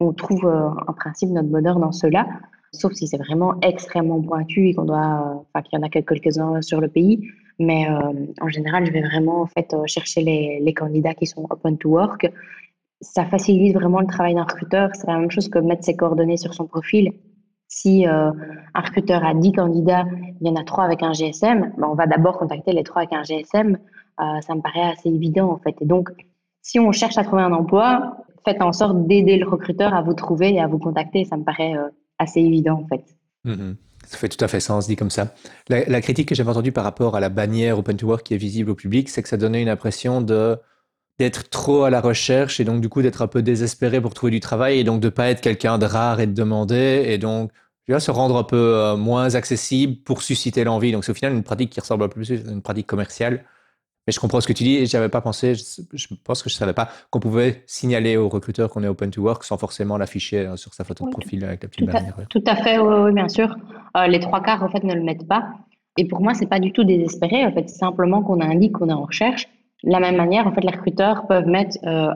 on 0.00 0.12
trouve 0.12 0.44
en 0.90 0.92
principe 0.92 1.30
notre 1.30 1.48
bonheur 1.48 1.78
dans 1.78 1.92
cela 1.92 2.26
sauf 2.72 2.92
si 2.92 3.06
c'est 3.06 3.18
vraiment 3.18 3.54
extrêmement 3.62 4.20
pointu 4.20 4.68
et 4.68 4.74
qu'on 4.74 4.84
doit, 4.84 5.44
enfin 5.52 5.62
qu'il 5.62 5.78
y 5.78 5.82
en 5.82 5.86
a 5.86 5.88
quelques-uns 5.88 6.62
sur 6.62 6.80
le 6.80 6.88
pays. 6.88 7.28
Mais 7.58 7.88
euh, 7.88 8.26
en 8.40 8.48
général, 8.48 8.86
je 8.86 8.92
vais 8.92 9.02
vraiment 9.02 9.42
en 9.42 9.46
fait 9.46 9.74
euh, 9.74 9.82
chercher 9.86 10.22
les, 10.22 10.60
les, 10.62 10.74
candidats 10.74 11.14
qui 11.14 11.26
sont 11.26 11.46
open 11.50 11.76
to 11.78 11.90
work. 11.90 12.30
Ça 13.02 13.24
facilite 13.26 13.74
vraiment 13.74 14.00
le 14.00 14.06
travail 14.06 14.34
d'un 14.34 14.44
recruteur. 14.44 14.90
C'est 14.94 15.06
la 15.06 15.18
même 15.18 15.30
chose 15.30 15.48
que 15.48 15.58
mettre 15.58 15.84
ses 15.84 15.96
coordonnées 15.96 16.36
sur 16.36 16.54
son 16.54 16.66
profil. 16.66 17.12
Si 17.72 18.06
euh, 18.06 18.32
un 18.74 18.80
recruteur 18.80 19.24
a 19.24 19.32
10 19.32 19.52
candidats, 19.52 20.04
il 20.40 20.46
y 20.46 20.50
en 20.50 20.56
a 20.56 20.64
3 20.64 20.84
avec 20.84 21.02
un 21.02 21.12
GSM, 21.12 21.72
ben 21.78 21.88
on 21.88 21.94
va 21.94 22.06
d'abord 22.06 22.36
contacter 22.36 22.72
les 22.72 22.82
3 22.82 23.02
avec 23.02 23.12
un 23.12 23.22
GSM. 23.22 23.78
ça 24.18 24.54
me 24.54 24.60
paraît 24.60 24.92
assez 24.92 25.08
évident 25.08 25.50
en 25.52 25.58
fait. 25.58 25.76
Et 25.80 25.86
donc, 25.86 26.10
si 26.62 26.80
on 26.80 26.90
cherche 26.92 27.16
à 27.16 27.24
trouver 27.24 27.42
un 27.42 27.52
emploi, 27.52 28.16
faites 28.44 28.60
en 28.60 28.72
sorte 28.72 29.06
d'aider 29.06 29.38
le 29.38 29.48
recruteur 29.48 29.94
à 29.94 30.02
vous 30.02 30.14
trouver 30.14 30.54
et 30.54 30.60
à 30.60 30.66
vous 30.66 30.78
contacter. 30.78 31.24
Ça 31.24 31.36
me 31.36 31.44
paraît 31.44 31.74
assez 32.18 32.40
évident 32.40 32.82
en 32.82 32.86
fait. 32.88 33.04
Mm-hmm. 33.46 33.76
Ça 34.06 34.16
fait 34.16 34.28
tout 34.28 34.44
à 34.44 34.48
fait 34.48 34.60
sens 34.60 34.88
dit 34.88 34.96
comme 34.96 35.10
ça. 35.10 35.34
La, 35.68 36.00
critique 36.00 36.28
que 36.28 36.34
j'avais 36.34 36.50
entendue 36.50 36.72
par 36.72 36.84
rapport 36.84 37.16
à 37.16 37.20
la 37.20 37.28
bannière 37.28 37.78
Open 37.78 37.96
to 37.96 38.06
Work 38.06 38.24
qui 38.24 38.34
est 38.34 38.38
visible 38.38 38.70
au 38.70 38.74
public, 38.74 39.08
c'est 39.08 39.22
que 39.22 39.28
ça 39.28 39.36
donnait 39.36 39.62
une 39.62 39.68
impression 39.68 40.20
de 40.20 40.58
d'être 41.20 41.50
trop 41.50 41.84
à 41.84 41.90
la 41.90 42.00
recherche 42.00 42.60
et 42.60 42.64
donc 42.64 42.80
du 42.80 42.88
coup 42.88 43.02
d'être 43.02 43.20
un 43.20 43.26
peu 43.26 43.42
désespéré 43.42 44.00
pour 44.00 44.14
trouver 44.14 44.32
du 44.32 44.40
travail 44.40 44.78
et 44.78 44.84
donc 44.84 45.00
de 45.00 45.10
pas 45.10 45.28
être 45.28 45.42
quelqu'un 45.42 45.76
de 45.76 45.84
rare 45.84 46.18
et 46.18 46.26
de 46.26 46.32
demander 46.32 47.04
et 47.08 47.18
donc 47.18 47.50
tu 47.84 47.92
vois, 47.92 48.00
se 48.00 48.10
rendre 48.10 48.38
un 48.38 48.42
peu 48.42 48.56
euh, 48.56 48.96
moins 48.96 49.34
accessible 49.34 49.96
pour 50.02 50.22
susciter 50.22 50.64
l'envie. 50.64 50.92
Donc 50.92 51.04
c'est 51.04 51.12
au 51.12 51.14
final 51.14 51.34
une 51.34 51.42
pratique 51.42 51.70
qui 51.70 51.80
ressemble 51.80 52.04
un 52.04 52.08
peu 52.08 52.14
plus 52.14 52.32
à 52.32 52.50
une 52.50 52.62
pratique 52.62 52.86
commerciale. 52.86 53.44
Mais 54.06 54.14
je 54.14 54.18
comprends 54.18 54.40
ce 54.40 54.48
que 54.48 54.54
tu 54.54 54.64
dis 54.64 54.76
et 54.76 54.86
j'avais 54.86 55.10
pas 55.10 55.20
pensé, 55.20 55.54
je, 55.54 56.06
pense 56.24 56.42
que 56.42 56.48
je 56.48 56.54
savais 56.54 56.72
pas 56.72 56.88
qu'on 57.10 57.20
pouvait 57.20 57.64
signaler 57.66 58.16
aux 58.16 58.30
recruteurs 58.30 58.70
qu'on 58.70 58.82
est 58.82 58.88
open 58.88 59.10
to 59.10 59.20
work 59.20 59.44
sans 59.44 59.58
forcément 59.58 59.98
l'afficher 59.98 60.46
euh, 60.46 60.56
sur 60.56 60.72
sa 60.72 60.84
photo 60.84 61.04
de 61.04 61.10
profil 61.10 61.44
avec 61.44 61.62
la 61.64 61.68
petite 61.68 61.90
tout 61.90 61.96
à, 61.96 62.24
tout 62.30 62.44
à 62.46 62.56
fait, 62.56 62.78
oui, 62.78 63.12
bien 63.12 63.28
sûr. 63.28 63.54
Euh, 63.96 64.06
les 64.06 64.20
trois 64.20 64.40
quarts 64.40 64.62
en 64.62 64.70
fait 64.70 64.84
ne 64.84 64.94
le 64.94 65.02
mettent 65.02 65.28
pas. 65.28 65.50
Et 65.98 66.06
pour 66.06 66.22
moi, 66.22 66.32
c'est 66.32 66.46
pas 66.46 66.60
du 66.60 66.72
tout 66.72 66.84
désespéré. 66.84 67.44
En 67.44 67.52
fait, 67.52 67.68
c'est 67.68 67.76
simplement 67.76 68.22
qu'on 68.22 68.40
indique 68.40 68.72
qu'on 68.72 68.88
est 68.88 68.94
en 68.94 69.04
recherche 69.04 69.48
de 69.84 69.90
la 69.90 70.00
même 70.00 70.16
manière, 70.16 70.46
en 70.46 70.52
fait, 70.52 70.62
les 70.62 70.70
recruteurs 70.70 71.26
peuvent 71.26 71.46
mettre 71.46 71.78
euh, 71.84 72.12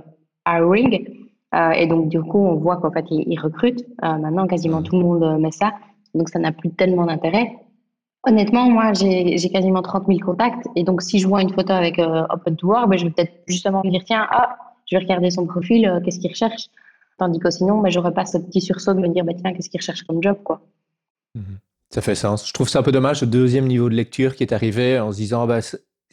hiring. 0.47 1.07
Euh, 1.55 1.71
et 1.71 1.87
donc, 1.87 2.09
du 2.09 2.21
coup, 2.21 2.39
on 2.39 2.57
voit 2.57 2.77
qu'en 2.77 2.91
fait, 2.91 3.05
ils, 3.11 3.39
recrutent. 3.39 3.85
Euh, 4.05 4.19
maintenant, 4.19 4.47
quasiment 4.47 4.83
tout 4.83 4.97
le 4.97 5.03
monde 5.03 5.41
met 5.41 5.51
ça. 5.51 5.73
Donc, 6.15 6.29
ça 6.29 6.39
n'a 6.39 6.53
plus 6.53 6.71
tellement 6.71 7.07
d'intérêt. 7.07 7.53
Honnêtement, 8.27 8.69
moi, 8.71 8.93
j'ai 8.95 9.51
quasiment 9.51 9.83
30 9.83 10.07
000 10.07 10.19
contacts. 10.21 10.67
Et 10.77 10.83
donc, 10.83 11.03
si 11.03 11.19
je 11.19 11.29
vois 11.29 11.43
une 11.43 11.53
photo 11.53 11.73
avec 11.73 11.99
Open 11.99 12.57
to 12.57 12.69
Work, 12.69 12.89
ben, 12.89 12.99
je 12.99 13.05
vais 13.05 13.11
peut-être 13.11 13.33
justement 13.47 13.83
me 13.85 13.91
dire, 13.91 14.03
tiens, 14.05 14.27
ah, 14.31 14.57
je 14.87 14.97
vais 14.97 15.03
regarder 15.03 15.31
son 15.31 15.47
profil, 15.47 16.01
qu'est-ce 16.05 16.19
qu'il 16.19 16.31
recherche? 16.31 16.69
Tandis 17.19 17.39
que 17.39 17.51
sinon, 17.51 17.81
ben, 17.81 17.91
j'aurais 17.91 18.15
pas 18.15 18.25
ce 18.25 18.39
petit 18.39 18.63
sursaut 18.63 18.95
de 18.95 19.01
me 19.01 19.09
dire, 19.09 19.25
ben, 19.25 19.37
tiens, 19.37 19.53
qu'est-ce 19.53 19.69
qu'il 19.69 19.79
recherche 19.81 20.03
comme 20.05 20.23
job, 20.23 20.39
quoi? 20.43 20.63
Mmh 21.35 21.57
ça 21.95 22.01
fait 22.01 22.17
sens. 22.17 22.49
Je 22.49 22.53
trouve 22.53 22.69
ça 22.69 22.81
un 22.81 22.83
peu 22.83 22.91
dommage, 22.91 23.21
le 23.21 23.29
deuxième 23.29 23.69
niveau 23.69 23.89
de 23.89 23.95
lecture 23.95 24.35
qui 24.35 24.43
est 24.43 24.53
arrivé 24.53 24.99
en 24.99 25.13
se 25.13 25.17
disant, 25.17 25.47
bah, 25.47 25.61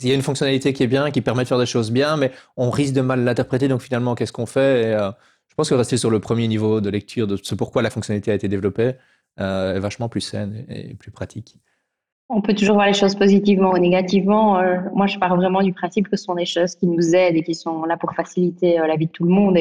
il 0.03 0.09
y 0.09 0.11
a 0.11 0.15
une 0.15 0.21
fonctionnalité 0.21 0.73
qui 0.73 0.83
est 0.83 0.87
bien, 0.87 1.11
qui 1.11 1.21
permet 1.21 1.43
de 1.43 1.47
faire 1.47 1.59
des 1.59 1.65
choses 1.65 1.91
bien, 1.91 2.17
mais 2.17 2.31
on 2.57 2.69
risque 2.69 2.93
de 2.93 3.01
mal 3.01 3.23
l'interpréter. 3.23 3.67
Donc 3.67 3.81
finalement, 3.81 4.15
qu'est-ce 4.15 4.33
qu'on 4.33 4.45
fait? 4.45 4.93
Euh, 4.95 5.11
Je 5.49 5.55
pense 5.55 5.69
que 5.69 5.75
rester 5.75 5.97
sur 5.97 6.09
le 6.09 6.19
premier 6.19 6.47
niveau 6.47 6.81
de 6.81 6.89
lecture 6.89 7.27
de 7.27 7.37
ce 7.41 7.55
pourquoi 7.55 7.81
la 7.81 7.89
fonctionnalité 7.89 8.31
a 8.31 8.35
été 8.35 8.47
développée 8.47 8.93
euh, 9.39 9.75
est 9.75 9.79
vachement 9.79 10.09
plus 10.09 10.21
saine 10.21 10.65
et, 10.69 10.93
plus 10.93 11.11
pratique. 11.11 11.57
On 12.29 12.41
peut 12.41 12.53
toujours 12.53 12.75
voir 12.75 12.87
les 12.87 12.93
choses 12.93 13.15
positivement 13.15 13.71
ou 13.71 13.77
négativement. 13.77 14.59
Euh, 14.59 14.77
moi, 14.93 15.07
je 15.07 15.19
pars 15.19 15.35
vraiment 15.35 15.61
du 15.61 15.73
principe 15.73 16.07
que 16.07 16.15
ce 16.15 16.23
sont 16.23 16.35
des 16.35 16.45
choses 16.45 16.75
qui 16.75 16.87
nous 16.87 17.13
aident 17.13 17.35
et 17.35 17.43
qui 17.43 17.55
sont 17.55 17.83
là 17.83 17.97
pour 17.97 18.13
faciliter 18.13 18.77
la 18.77 18.95
vie 18.95 19.07
de 19.07 19.11
tout 19.11 19.25
le 19.25 19.31
monde. 19.31 19.57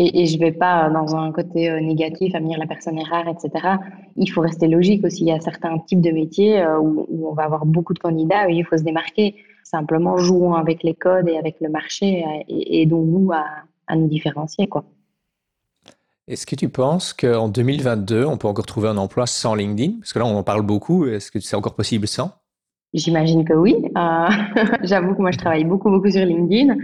Et, 0.00 0.26
je 0.26 0.36
ne 0.36 0.40
vais 0.40 0.52
pas 0.52 0.88
dans 0.90 1.16
un 1.16 1.32
côté 1.32 1.68
euh, 1.68 1.80
négatif 1.80 2.32
à 2.34 2.40
me 2.40 2.46
dire 2.46 2.58
la 2.58 2.68
personne 2.68 2.96
est 2.98 3.08
rare, 3.08 3.26
etc. 3.26 3.76
Il 4.16 4.30
faut 4.30 4.40
rester 4.40 4.68
logique 4.68 5.04
aussi. 5.04 5.24
Il 5.24 5.28
y 5.28 5.32
a 5.32 5.40
certains 5.40 5.76
types 5.78 6.00
de 6.00 6.10
métiers 6.10 6.60
euh, 6.60 6.78
où, 6.78 7.28
on 7.28 7.34
va 7.34 7.44
avoir 7.44 7.66
beaucoup 7.66 7.94
de 7.94 7.98
candidats 7.98 8.48
et 8.48 8.54
il 8.54 8.64
faut 8.64 8.78
se 8.78 8.84
démarquer. 8.84 9.34
Simplement, 9.64 10.16
jouons 10.16 10.54
avec 10.54 10.84
les 10.84 10.94
codes 10.94 11.28
et 11.28 11.36
avec 11.36 11.56
le 11.60 11.68
marché 11.68 12.24
euh, 12.24 12.42
et 12.48 12.82
aidons-nous 12.82 13.32
à, 13.32 13.44
à 13.88 13.96
nous 13.96 14.06
différencier. 14.06 14.68
quoi. 14.68 14.84
Est-ce 16.28 16.46
que 16.46 16.54
tu 16.54 16.68
penses 16.68 17.12
qu'en 17.12 17.48
2022, 17.48 18.24
on 18.24 18.36
peut 18.36 18.48
encore 18.48 18.66
trouver 18.66 18.88
un 18.88 18.98
emploi 18.98 19.26
sans 19.26 19.56
LinkedIn? 19.56 19.98
Parce 19.98 20.12
que 20.12 20.20
là, 20.20 20.26
on 20.26 20.36
en 20.36 20.44
parle 20.44 20.62
beaucoup. 20.62 21.06
Est-ce 21.06 21.32
que 21.32 21.40
c'est 21.40 21.56
encore 21.56 21.74
possible 21.74 22.06
sans? 22.06 22.37
J'imagine 22.94 23.44
que 23.44 23.52
oui. 23.52 23.76
Euh, 23.96 24.28
J'avoue 24.82 25.14
que 25.14 25.20
moi, 25.20 25.30
je 25.30 25.38
travaille 25.38 25.64
beaucoup, 25.64 25.90
beaucoup 25.90 26.10
sur 26.10 26.24
LinkedIn. 26.24 26.72
Euh, 26.72 26.76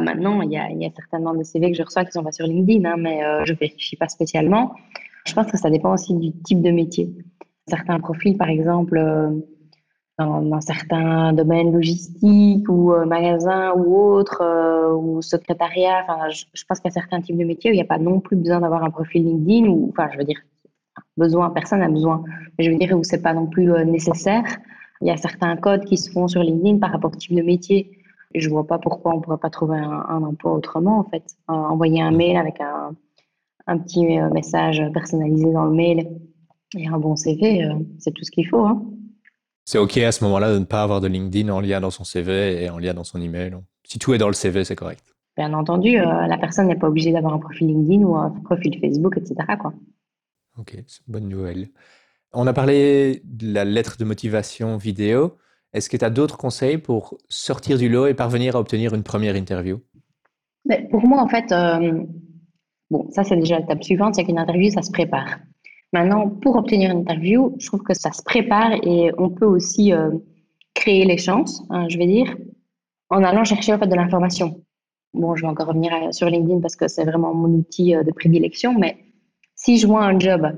maintenant, 0.00 0.42
il 0.42 0.52
y, 0.52 0.58
a, 0.58 0.90
certainement 0.94 1.34
des 1.34 1.44
CV 1.44 1.70
que 1.70 1.78
je 1.78 1.82
reçois 1.82 2.04
qui 2.04 2.12
sont 2.12 2.22
pas 2.22 2.32
sur 2.32 2.46
LinkedIn, 2.46 2.84
hein, 2.84 2.96
mais 2.98 3.24
euh, 3.24 3.44
je 3.44 3.54
vérifie 3.54 3.96
pas 3.96 4.08
spécialement. 4.08 4.74
Je 5.26 5.32
pense 5.32 5.50
que 5.50 5.56
ça 5.56 5.70
dépend 5.70 5.94
aussi 5.94 6.14
du 6.14 6.32
type 6.42 6.60
de 6.60 6.70
métier. 6.70 7.10
Certains 7.66 7.98
profils, 8.00 8.36
par 8.36 8.50
exemple, 8.50 9.00
dans, 10.18 10.60
certains 10.60 11.32
domaines 11.32 11.72
logistiques 11.72 12.68
ou 12.68 12.92
magasins 13.06 13.72
ou 13.74 13.96
autres, 13.96 14.42
ou 14.94 15.22
secrétariat, 15.22 16.04
je, 16.28 16.64
pense 16.68 16.78
qu'il 16.80 16.90
y 16.90 16.92
a 16.92 17.00
certains 17.00 17.22
types 17.22 17.38
de 17.38 17.44
métiers 17.44 17.70
où 17.70 17.72
il 17.72 17.78
n'y 17.78 17.82
a 17.82 17.86
pas 17.86 17.96
non 17.96 18.20
plus 18.20 18.36
besoin 18.36 18.60
d'avoir 18.60 18.84
un 18.84 18.90
profil 18.90 19.24
LinkedIn, 19.24 19.66
ou 19.66 19.88
enfin, 19.88 20.10
je 20.12 20.18
veux 20.18 20.24
dire, 20.24 20.38
besoin, 21.16 21.48
personne 21.48 21.80
n'a 21.80 21.88
besoin, 21.88 22.22
mais 22.58 22.66
je 22.66 22.70
veux 22.70 22.76
dire 22.76 22.94
où 22.94 23.02
c'est 23.02 23.22
pas 23.22 23.32
non 23.32 23.46
plus 23.46 23.72
nécessaire. 23.86 24.44
Il 25.04 25.08
y 25.08 25.10
a 25.10 25.18
certains 25.18 25.54
codes 25.56 25.84
qui 25.84 25.98
se 25.98 26.10
font 26.10 26.28
sur 26.28 26.42
LinkedIn 26.42 26.78
par 26.78 26.90
rapport 26.90 27.12
au 27.12 27.16
type 27.16 27.36
de 27.36 27.42
métier. 27.42 27.90
Je 28.34 28.48
vois 28.48 28.66
pas 28.66 28.78
pourquoi 28.78 29.14
on 29.14 29.20
pourrait 29.20 29.36
pas 29.36 29.50
trouver 29.50 29.76
un, 29.76 30.22
emploi 30.22 30.54
autrement, 30.54 30.98
en 30.98 31.04
fait. 31.04 31.22
Euh, 31.50 31.52
envoyer 31.52 32.00
un 32.00 32.10
mail 32.10 32.38
avec 32.38 32.58
un, 32.62 32.96
un, 33.66 33.78
petit 33.78 34.18
euh, 34.18 34.30
message 34.30 34.82
personnalisé 34.94 35.52
dans 35.52 35.66
le 35.66 35.72
mail 35.72 36.08
et 36.74 36.88
un 36.88 36.98
bon 36.98 37.16
CV, 37.16 37.64
euh, 37.64 37.74
c'est 37.98 38.12
tout 38.12 38.24
ce 38.24 38.30
qu'il 38.30 38.48
faut. 38.48 38.64
Hein. 38.64 38.82
C'est 39.66 39.76
OK 39.76 39.98
à 39.98 40.10
ce 40.10 40.24
moment-là 40.24 40.54
de 40.54 40.58
ne 40.58 40.64
pas 40.64 40.82
avoir 40.82 41.02
de 41.02 41.06
LinkedIn 41.06 41.52
en 41.52 41.60
lien 41.60 41.82
dans 41.82 41.90
son 41.90 42.04
CV 42.04 42.64
et 42.64 42.70
en 42.70 42.78
lien 42.78 42.94
dans 42.94 43.04
son 43.04 43.20
email. 43.20 43.54
Si 43.86 43.98
tout 43.98 44.14
est 44.14 44.18
dans 44.18 44.28
le 44.28 44.32
CV, 44.32 44.64
c'est 44.64 44.74
correct. 44.74 45.04
Bien 45.36 45.52
entendu, 45.52 45.96
la 45.96 46.38
personne 46.38 46.68
n'est 46.68 46.76
pas 46.76 46.88
obligée 46.88 47.12
d'avoir 47.12 47.34
un 47.34 47.38
profil 47.38 47.66
LinkedIn 47.66 48.04
ou 48.04 48.16
un 48.16 48.30
profil 48.30 48.78
Facebook, 48.80 49.18
etc. 49.18 49.34
Quoi. 49.60 49.74
Ok, 50.58 50.76
c'est 50.86 51.06
une 51.06 51.12
bonne 51.12 51.28
nouvelle. 51.28 51.68
On 52.36 52.48
a 52.48 52.52
parlé 52.52 53.22
de 53.24 53.52
la 53.52 53.64
lettre 53.64 53.96
de 53.96 54.04
motivation 54.04 54.76
vidéo. 54.76 55.36
Est-ce 55.72 55.88
que 55.88 55.96
tu 55.96 56.04
as 56.04 56.10
d'autres 56.10 56.36
conseils 56.36 56.78
pour 56.78 57.16
sortir 57.28 57.78
du 57.78 57.88
lot 57.88 58.06
et 58.06 58.14
parvenir 58.14 58.56
à 58.56 58.60
obtenir 58.60 58.92
une 58.92 59.04
première 59.04 59.36
interview? 59.36 59.80
Mais 60.64 60.88
Pour 60.90 61.06
moi, 61.06 61.22
en 61.22 61.28
fait, 61.28 61.52
euh, 61.52 62.02
bon, 62.90 63.08
ça 63.10 63.22
c'est 63.22 63.36
déjà 63.36 63.60
l'étape 63.60 63.84
suivante, 63.84 64.16
c'est 64.16 64.24
qu'une 64.24 64.38
interview, 64.38 64.70
ça 64.70 64.82
se 64.82 64.90
prépare. 64.90 65.38
Maintenant, 65.92 66.28
pour 66.28 66.56
obtenir 66.56 66.90
une 66.90 66.98
interview, 66.98 67.54
je 67.60 67.66
trouve 67.66 67.82
que 67.82 67.94
ça 67.94 68.10
se 68.10 68.22
prépare 68.22 68.72
et 68.82 69.12
on 69.16 69.30
peut 69.30 69.46
aussi 69.46 69.92
euh, 69.92 70.10
créer 70.74 71.04
les 71.04 71.18
chances, 71.18 71.62
hein, 71.70 71.88
je 71.88 71.98
vais 71.98 72.06
dire, 72.06 72.36
en 73.10 73.22
allant 73.22 73.44
chercher 73.44 73.74
en 73.74 73.78
fait 73.78 73.86
de 73.86 73.94
l'information. 73.94 74.60
Bon, 75.12 75.36
je 75.36 75.42
vais 75.42 75.48
encore 75.48 75.68
revenir 75.68 75.92
sur 76.12 76.28
LinkedIn 76.28 76.60
parce 76.60 76.74
que 76.74 76.88
c'est 76.88 77.04
vraiment 77.04 77.32
mon 77.32 77.48
outil 77.48 77.94
euh, 77.94 78.02
de 78.02 78.10
prédilection, 78.10 78.76
mais 78.76 78.96
si 79.54 79.78
je 79.78 79.86
vois 79.86 80.04
un 80.04 80.18
job 80.18 80.52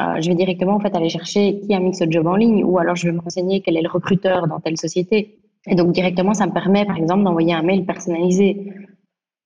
euh, 0.00 0.20
je 0.20 0.28
vais 0.28 0.34
directement 0.34 0.74
en 0.74 0.80
fait 0.80 0.94
aller 0.96 1.08
chercher 1.08 1.60
qui 1.60 1.74
a 1.74 1.80
mis 1.80 1.94
ce 1.94 2.04
job 2.08 2.26
en 2.26 2.36
ligne 2.36 2.64
ou 2.64 2.78
alors 2.78 2.96
je 2.96 3.06
vais 3.06 3.12
me 3.12 3.20
renseigner 3.20 3.60
quel 3.60 3.76
est 3.76 3.82
le 3.82 3.88
recruteur 3.88 4.46
dans 4.46 4.60
telle 4.60 4.78
société. 4.78 5.38
Et 5.66 5.74
donc 5.74 5.92
directement, 5.92 6.34
ça 6.34 6.46
me 6.46 6.52
permet 6.52 6.84
par 6.84 6.96
exemple 6.96 7.22
d'envoyer 7.24 7.52
un 7.52 7.62
mail 7.62 7.84
personnalisé. 7.84 8.72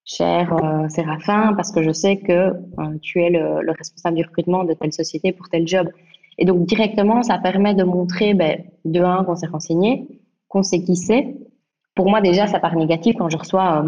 Cher 0.08 0.54
euh, 0.62 0.88
Séraphin, 0.88 1.54
parce 1.54 1.72
que 1.72 1.82
je 1.82 1.90
sais 1.90 2.18
que 2.18 2.32
euh, 2.32 2.52
tu 3.02 3.22
es 3.22 3.30
le, 3.30 3.72
responsable 3.76 4.16
du 4.16 4.22
recrutement 4.22 4.62
de 4.62 4.72
telle 4.72 4.92
société 4.92 5.32
pour 5.32 5.48
tel 5.48 5.66
job. 5.66 5.88
Et 6.38 6.44
donc 6.44 6.64
directement, 6.64 7.24
ça 7.24 7.38
permet 7.38 7.74
de 7.74 7.82
montrer 7.82 8.32
ben, 8.34 8.62
de 8.84 9.00
un 9.00 9.24
qu'on 9.24 9.34
s'est 9.34 9.48
renseigné, 9.48 10.06
qu'on 10.48 10.62
sait 10.62 10.80
qui 10.80 10.94
c'est. 10.94 11.34
Pour 11.96 12.08
moi 12.08 12.20
déjà, 12.20 12.46
ça 12.46 12.60
part 12.60 12.76
négatif 12.76 13.16
quand 13.18 13.28
je 13.28 13.36
reçois 13.36 13.84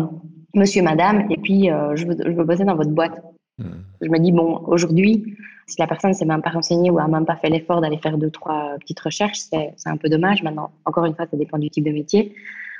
Monsieur, 0.55 0.83
Madame, 0.83 1.31
et 1.31 1.37
puis 1.37 1.68
je 1.68 2.07
veux, 2.07 2.16
je, 2.18 2.31
veux, 2.33 2.44
bosser 2.44 2.64
dans 2.64 2.75
votre 2.75 2.90
boîte. 2.90 3.23
Hmm. 3.59 3.83
Je 4.01 4.09
me 4.09 4.18
dis 4.18 4.33
bon, 4.33 4.62
aujourd'hui, 4.66 5.37
si 5.66 5.77
la 5.79 5.87
personne 5.87 6.11
ne 6.11 6.14
s'est 6.14 6.25
même 6.25 6.42
pas 6.42 6.51
renseignée 6.51 6.90
ou 6.90 6.99
a 6.99 7.09
même 7.09 7.27
pas 7.27 7.37
fait 7.37 7.51
l'effort 7.51 7.81
d'aller 7.81 7.99
faire 7.99 8.16
deux, 8.16 8.31
trois 8.31 8.77
petites 8.81 9.01
recherches, 9.01 9.38
c'est 9.51 9.75
un 9.87 9.97
peu 9.97 10.09
dommage. 10.09 10.42
Maintenant, 10.42 10.71
encore 10.85 11.05
une 11.05 11.14
fois, 11.14 11.27
ça 11.31 11.37
dépend 11.37 11.59
du 11.59 11.68
type 11.71 11.85
de 11.85 11.90
métier. 11.90 12.35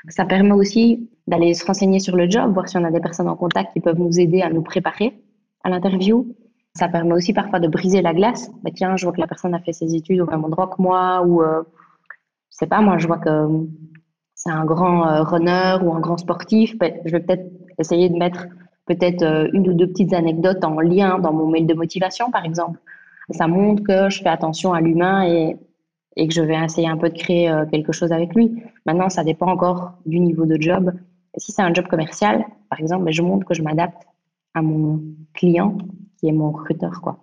Ça 0.07 0.25
permet 0.25 0.53
aussi 0.53 1.09
d'aller 1.27 1.53
se 1.53 1.65
renseigner 1.65 1.99
sur 1.99 2.15
le 2.15 2.29
job, 2.29 2.53
voir 2.53 2.67
si 2.69 2.77
on 2.77 2.83
a 2.83 2.91
des 2.91 3.01
personnes 3.01 3.27
en 3.27 3.35
contact 3.35 3.73
qui 3.73 3.81
peuvent 3.81 3.99
nous 3.99 4.19
aider 4.19 4.41
à 4.41 4.49
nous 4.49 4.61
préparer 4.61 5.13
à 5.63 5.69
l'interview. 5.69 6.35
Ça 6.75 6.87
permet 6.87 7.13
aussi 7.13 7.33
parfois 7.33 7.59
de 7.59 7.67
briser 7.67 8.01
la 8.01 8.13
glace. 8.13 8.49
Bah, 8.63 8.71
tiens, 8.73 8.95
je 8.95 9.05
vois 9.05 9.13
que 9.13 9.19
la 9.19 9.27
personne 9.27 9.53
a 9.53 9.59
fait 9.59 9.73
ses 9.73 9.95
études 9.95 10.21
au 10.21 10.25
même 10.25 10.45
endroit 10.45 10.67
que 10.67 10.81
moi, 10.81 11.21
ou 11.25 11.41
euh, 11.41 11.63
je 12.49 12.57
sais 12.57 12.67
pas, 12.67 12.81
moi, 12.81 12.97
je 12.97 13.07
vois 13.07 13.17
que 13.17 13.47
c'est 14.33 14.51
un 14.51 14.63
grand 14.63 15.05
euh, 15.07 15.23
runner 15.23 15.77
ou 15.83 15.93
un 15.93 15.99
grand 15.99 16.17
sportif. 16.17 16.77
Bah, 16.77 16.87
je 17.05 17.11
vais 17.11 17.19
peut-être 17.19 17.45
essayer 17.77 18.07
de 18.09 18.15
mettre 18.15 18.47
peut-être 18.89 19.21
euh, 19.21 19.47
une 19.53 19.69
ou 19.69 19.73
deux 19.73 19.87
petites 19.87 20.13
anecdotes 20.13 20.63
en 20.63 20.79
lien 20.79 21.19
dans 21.19 21.31
mon 21.31 21.47
mail 21.47 21.67
de 21.67 21.75
motivation, 21.75 22.31
par 22.31 22.43
exemple. 22.43 22.79
Ça 23.29 23.47
montre 23.47 23.83
que 23.83 24.09
je 24.09 24.21
fais 24.23 24.29
attention 24.29 24.73
à 24.73 24.81
l'humain 24.81 25.23
et, 25.23 25.57
que 26.17 26.33
je 26.33 26.41
vais 26.41 26.55
essayer 26.55 26.89
un 26.89 26.97
peu 26.97 27.09
de 27.09 27.17
créer 27.17 27.49
euh, 27.49 27.65
quelque 27.67 27.93
chose 27.93 28.11
avec 28.11 28.33
lui. 28.33 28.61
Maintenant, 28.85 29.07
ça 29.07 29.23
dépend 29.23 29.47
encore 29.47 29.93
du 30.05 30.19
niveau 30.19 30.45
de 30.45 30.59
job. 30.59 30.91
Si 31.37 31.51
c'est 31.51 31.61
un 31.61 31.73
job 31.73 31.87
commercial, 31.87 32.43
par 32.69 32.79
exemple, 32.79 33.05
ben, 33.05 33.13
je 33.13 33.21
montre 33.21 33.45
que 33.45 33.53
je 33.53 33.61
m'adapte 33.61 34.03
à 34.55 34.61
mon 34.61 35.01
client 35.33 35.77
qui 36.17 36.27
est 36.27 36.33
mon 36.33 36.51
recruteur. 36.51 36.99
Quoi. 37.01 37.19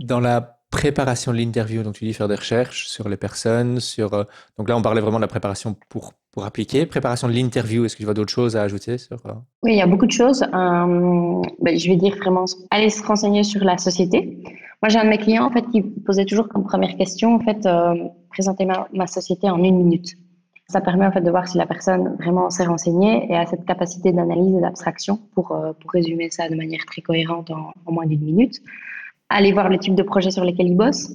Dans 0.00 0.20
la 0.20 0.58
préparation 0.70 1.32
de 1.32 1.38
l'interview, 1.38 1.82
donc 1.82 1.94
tu 1.94 2.04
dis 2.04 2.12
faire 2.12 2.28
des 2.28 2.34
recherches 2.34 2.88
sur 2.88 3.08
les 3.08 3.16
personnes, 3.16 3.78
sur 3.78 4.12
euh, 4.12 4.24
donc 4.58 4.68
là 4.68 4.76
on 4.76 4.82
parlait 4.82 5.00
vraiment 5.00 5.18
de 5.18 5.22
la 5.22 5.28
préparation 5.28 5.76
pour 5.88 6.12
pour 6.32 6.44
appliquer, 6.44 6.86
préparation 6.86 7.28
de 7.28 7.34
l'interview. 7.34 7.84
Est-ce 7.84 7.94
que 7.94 7.98
tu 7.98 8.04
vois 8.04 8.14
d'autres 8.14 8.32
choses 8.32 8.56
à 8.56 8.62
ajouter 8.62 8.98
sur 8.98 9.18
euh? 9.26 9.32
Oui, 9.62 9.72
il 9.72 9.78
y 9.78 9.82
a 9.82 9.86
beaucoup 9.86 10.06
de 10.06 10.12
choses. 10.12 10.42
Euh, 10.42 11.42
ben, 11.60 11.78
je 11.78 11.88
vais 11.88 11.96
dire 11.96 12.16
vraiment 12.16 12.46
aller 12.70 12.88
se 12.88 13.02
renseigner 13.02 13.44
sur 13.44 13.62
la 13.62 13.76
société. 13.78 14.42
Moi, 14.82 14.88
j'ai 14.88 14.98
un 14.98 15.04
de 15.04 15.10
mes 15.10 15.18
clients 15.18 15.44
en 15.44 15.50
fait 15.50 15.64
qui 15.70 15.82
posait 15.82 16.24
toujours 16.24 16.48
comme 16.48 16.64
première 16.64 16.96
question 16.96 17.34
en 17.34 17.40
fait 17.40 17.68
présenter 18.30 18.66
ma, 18.66 19.06
société 19.06 19.48
en 19.48 19.62
une 19.62 19.76
minute. 19.76 20.14
Ça 20.68 20.80
permet 20.80 21.06
en 21.06 21.12
fait 21.12 21.20
de 21.20 21.30
voir 21.30 21.46
si 21.46 21.58
la 21.58 21.66
personne 21.66 22.16
vraiment 22.18 22.48
s'est 22.48 22.64
renseignée 22.64 23.30
et 23.30 23.36
a 23.36 23.46
cette 23.46 23.64
capacité 23.64 24.10
d'analyse 24.10 24.56
et 24.56 24.60
d'abstraction 24.60 25.20
pour 25.34 25.48
pour 25.80 25.90
résumer 25.92 26.30
ça 26.30 26.48
de 26.48 26.56
manière 26.56 26.84
très 26.86 27.02
cohérente 27.02 27.50
en, 27.50 27.72
moins 27.92 28.06
d'une 28.06 28.24
minute 28.24 28.60
aller 29.28 29.52
voir 29.52 29.68
le 29.68 29.78
type 29.78 29.94
de 29.94 30.02
projet 30.02 30.30
sur 30.30 30.44
lesquels 30.44 30.68
ils 30.68 30.76
bossent. 30.76 31.12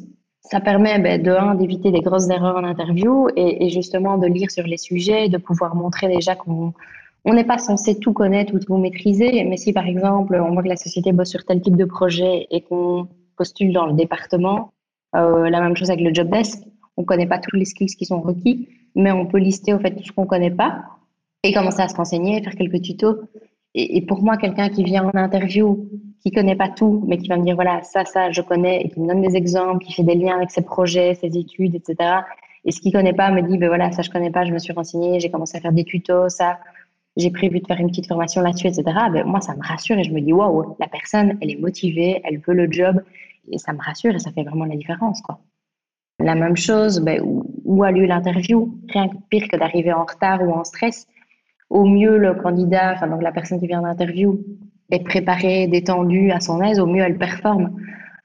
Ça 0.49 0.62
permet 0.62 0.97
ben, 0.99 1.21
de 1.21 1.31
un 1.31 1.55
d'éviter 1.55 1.91
des 1.91 1.99
grosses 1.99 2.29
erreurs 2.29 2.55
en 2.57 2.63
interview 2.63 3.27
et, 3.36 3.69
justement 3.69 4.17
de 4.17 4.27
lire 4.27 4.49
sur 4.49 4.65
les 4.65 4.77
sujets, 4.77 5.27
de 5.29 5.38
pouvoir 5.38 5.75
montrer 5.75 6.07
déjà 6.07 6.36
qu'on 6.36 6.73
on 7.25 7.33
n'est 7.33 7.43
pas 7.43 7.57
censé 7.57 7.99
tout 7.99 8.13
connaître 8.13 8.53
ou 8.53 8.60
tout 8.60 8.77
maîtriser, 8.77 9.43
mais 9.43 9.57
si 9.57 9.73
par 9.73 9.86
exemple 9.86 10.36
on 10.36 10.53
voit 10.53 10.63
que 10.63 10.69
la 10.69 10.77
société 10.77 11.12
bosse 11.12 11.29
sur 11.29 11.43
tel 11.43 11.60
type 11.62 11.75
de 11.75 11.83
projet 11.83 12.47
et 12.51 12.62
qu'on 12.62 13.10
postule 13.36 13.73
dans 13.73 13.86
le 13.86 13.93
département, 13.93 14.71
euh, 15.15 15.49
la 15.49 15.60
même 15.60 15.75
chose 15.75 15.89
avec 15.89 16.01
le 16.01 16.13
job 16.13 16.29
desk, 16.29 16.63
on 16.95 17.01
ne 17.01 17.05
connaît 17.05 17.27
pas 17.27 17.39
tous 17.39 17.55
les 17.57 17.65
skills 17.65 17.95
qui 17.97 18.05
sont 18.05 18.21
requis, 18.21 18.69
mais 18.95 19.12
on 19.12 19.25
peut 19.25 19.39
lister 19.39 19.73
au 19.73 19.79
fait 19.79 19.95
tout 19.95 20.03
ce 20.03 20.12
qu'on 20.13 20.23
ne 20.23 20.27
connaît 20.27 20.51
pas 20.51 20.86
et 21.43 21.53
commencer 21.53 21.81
à 21.81 21.88
se 21.88 21.95
renseigner, 21.95 22.41
faire 22.41 22.55
quelques 22.55 22.81
tutos. 22.81 23.17
Et, 23.75 24.01
pour 24.01 24.23
moi, 24.23 24.38
quelqu'un 24.38 24.69
qui 24.69 24.83
vient 24.83 25.05
en 25.05 25.15
interview, 25.15 25.88
qui 26.21 26.32
connaît 26.32 26.56
pas 26.56 26.69
tout, 26.69 27.03
mais 27.08 27.17
qui 27.17 27.27
va 27.27 27.38
me 27.38 27.43
dire 27.43 27.56
voilà 27.56 27.84
ça, 27.84 28.06
ça, 28.06 28.32
je 28.32 28.41
connais, 28.41 28.82
et 28.82 28.89
qui 28.89 28.99
me 28.99 29.08
donne 29.08 29.21
des 29.21 29.36
exemples, 29.36 29.84
qui 29.86 29.93
fait 29.93 30.03
des 30.03 30.15
liens 30.15 30.38
avec 30.38 30.51
ses 30.51 30.62
projets, 30.62 31.15
ses 31.15 31.38
études, 31.38 31.75
etc. 31.75 32.21
Et 32.65 32.71
ce 32.71 32.82
qu'il 32.82 32.91
connaît 32.91 33.13
pas 33.13 33.32
me 33.32 33.41
dit 33.41 33.58
ben 33.58 33.67
voilà 33.67 33.91
ça 33.91 34.01
je 34.01 34.10
connais 34.10 34.32
pas, 34.32 34.45
je 34.45 34.51
me 34.51 34.60
suis 34.60 34.73
renseigné, 34.73 35.19
j'ai 35.19 35.32
commencé 35.32 35.58
à 35.58 35.62
faire 35.62 35.71
des 35.71 35.84
tutos, 35.84 36.30
ça, 36.30 36.60
j'ai 37.15 37.32
prévu 37.32 37.60
de 37.60 37.67
faire 37.67 37.80
une 37.80 37.88
petite 37.88 38.08
formation 38.08 38.41
là-dessus, 38.41 38.67
etc. 38.67 38.84
Ben, 39.12 39.25
moi 39.25 39.41
ça 39.41 39.56
me 39.56 39.62
rassure 39.63 39.97
et 39.97 40.03
je 40.03 40.12
me 40.12 40.21
dis 40.21 40.34
waouh 40.34 40.75
la 40.80 40.88
personne 40.88 41.38
elle 41.41 41.51
est 41.51 41.60
motivée, 41.60 42.21
elle 42.23 42.39
veut 42.39 42.53
le 42.53 42.71
job 42.71 43.01
et 43.51 43.58
ça 43.58 43.73
me 43.73 43.80
rassure 43.82 44.13
et 44.15 44.19
ça 44.19 44.32
fait 44.32 44.43
vraiment 44.43 44.65
la 44.65 44.75
différence 44.75 45.21
quoi. 45.21 45.39
La 46.19 46.34
même 46.34 46.58
chose, 46.58 46.99
ben, 46.99 47.21
où, 47.23 47.84
a 47.84 47.91
lieu 47.91 48.06
l'interview? 48.06 48.75
Rien 48.89 49.06
de 49.06 49.13
pire 49.30 49.47
que 49.47 49.56
d'arriver 49.56 49.93
en 49.93 50.03
retard 50.03 50.41
ou 50.41 50.51
en 50.51 50.63
stress 50.63 51.08
au 51.69 51.86
mieux 51.86 52.17
le 52.17 52.34
candidat, 52.34 52.93
enfin 52.93 53.08
donc 53.08 53.21
la 53.21 53.32
personne 53.32 53.60
qui 53.60 53.67
vient 53.67 53.82
d'interview, 53.82 54.39
est 54.89 55.04
préparée, 55.04 55.67
détendue, 55.67 56.32
à 56.32 56.39
son 56.39 56.62
aise, 56.62 56.80
au 56.80 56.86
mieux 56.86 57.04
elle 57.04 57.17
performe. 57.17 57.76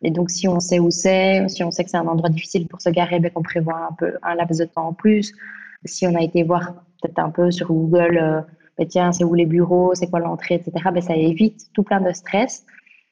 Et 0.03 0.11
donc 0.11 0.31
si 0.31 0.48
on 0.48 0.61
sait 0.61 0.79
où 0.79 0.90
c'est, 0.90 1.48
si 1.48 1.62
on 1.62 1.70
sait 1.70 1.85
que 1.85 1.90
c'est 1.90 1.96
un 1.96 2.07
endroit 2.07 2.29
difficile 2.29 2.66
pour 2.66 2.81
se 2.81 2.90
garer, 2.90 3.20
ben, 3.20 3.31
qu'on 3.31 3.42
prévoit 3.42 3.88
un 3.90 3.94
peu 3.94 4.14
un 4.22 4.35
laps 4.35 4.59
de 4.59 4.64
temps 4.64 4.88
en 4.88 4.92
plus. 4.92 5.33
Si 5.85 6.07
on 6.07 6.14
a 6.14 6.22
été 6.22 6.42
voir 6.42 6.75
peut-être 7.01 7.18
un 7.18 7.31
peu 7.31 7.51
sur 7.51 7.68
Google, 7.68 8.18
euh, 8.20 8.40
ben, 8.79 8.87
tiens, 8.87 9.12
c'est 9.12 9.25
où 9.25 9.35
les 9.35 9.46
bureaux, 9.46 9.94
c'est 9.94 10.09
quoi 10.09 10.20
l'entrée, 10.20 10.57
etc. 10.57 10.72
Ben, 10.92 11.01
ça 11.01 11.16
évite 11.16 11.72
tout 11.72 11.83
plein 11.83 12.01
de 12.01 12.12
stress. 12.12 12.64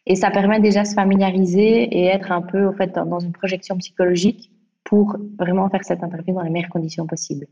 Et 0.07 0.17
ça 0.17 0.31
permet 0.31 0.61
déjà 0.61 0.83
de 0.83 0.89
se 0.89 0.95
familiariser 0.95 1.83
et 1.83 2.07
être 2.07 2.33
un 2.33 2.43
peu 2.43 2.65
au 2.65 2.73
fait 2.73 2.93
dans 2.95 3.21
une 3.21 3.33
projection 3.33 3.77
psychologique 3.77 4.51
pour 4.85 5.17
vraiment 5.39 5.69
faire 5.69 5.85
cette 5.85 6.03
interview 6.03 6.35
dans 6.35 6.43
les 6.43 6.51
meilleures 6.51 6.71
conditions 6.71 7.07
possibles 7.07 7.47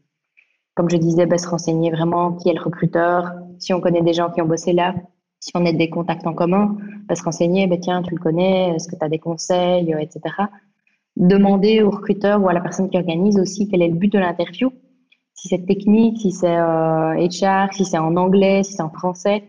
comme 0.79 0.89
je 0.89 0.97
disais, 0.97 1.27
bah, 1.27 1.39
se 1.39 1.49
renseigner 1.49 1.91
vraiment 1.91 2.35
qui 2.35 2.51
est 2.51 2.53
le 2.53 2.63
recruteur, 2.63 3.33
si 3.59 3.75
on 3.75 3.81
connaît 3.81 4.01
des 4.01 4.13
gens 4.13 4.31
qui 4.31 4.41
ont 4.41 4.47
bossé 4.47 4.73
là, 4.73 4.95
si 5.41 5.53
on 5.55 5.65
a 5.67 5.73
des 5.73 5.91
contacts 5.91 6.27
en 6.27 6.35
commun, 6.35 6.77
se 7.15 7.23
renseigner, 7.23 7.67
bah, 7.67 7.77
tiens, 7.81 8.03
tu 8.03 8.15
le 8.15 8.21
connais, 8.21 8.75
est-ce 8.75 8.89
que 8.89 8.97
tu 8.97 9.05
as 9.05 9.09
des 9.09 9.19
conseils, 9.19 9.95
euh, 9.95 9.99
etc. 9.99 10.21
Demander 11.17 11.83
au 11.83 11.91
recruteur 11.91 12.43
ou 12.43 12.49
à 12.49 12.53
la 12.53 12.61
personne 12.61 12.91
qui 12.91 12.97
organise 12.97 13.39
aussi 13.39 13.69
quel 13.69 13.83
est 13.83 13.89
le 13.89 13.95
but 13.95 14.13
de 14.13 14.19
l'interview, 14.19 14.73
si 15.35 15.49
c'est 15.49 15.65
technique, 15.67 16.21
si 16.21 16.33
c'est 16.33 16.57
HR, 16.57 16.59
euh, 16.59 17.67
si 17.73 17.85
c'est 17.85 17.99
en 17.99 18.17
anglais, 18.17 18.63
si 18.65 18.75
c'est 18.75 18.83
en 18.83 18.91
français. 18.91 19.45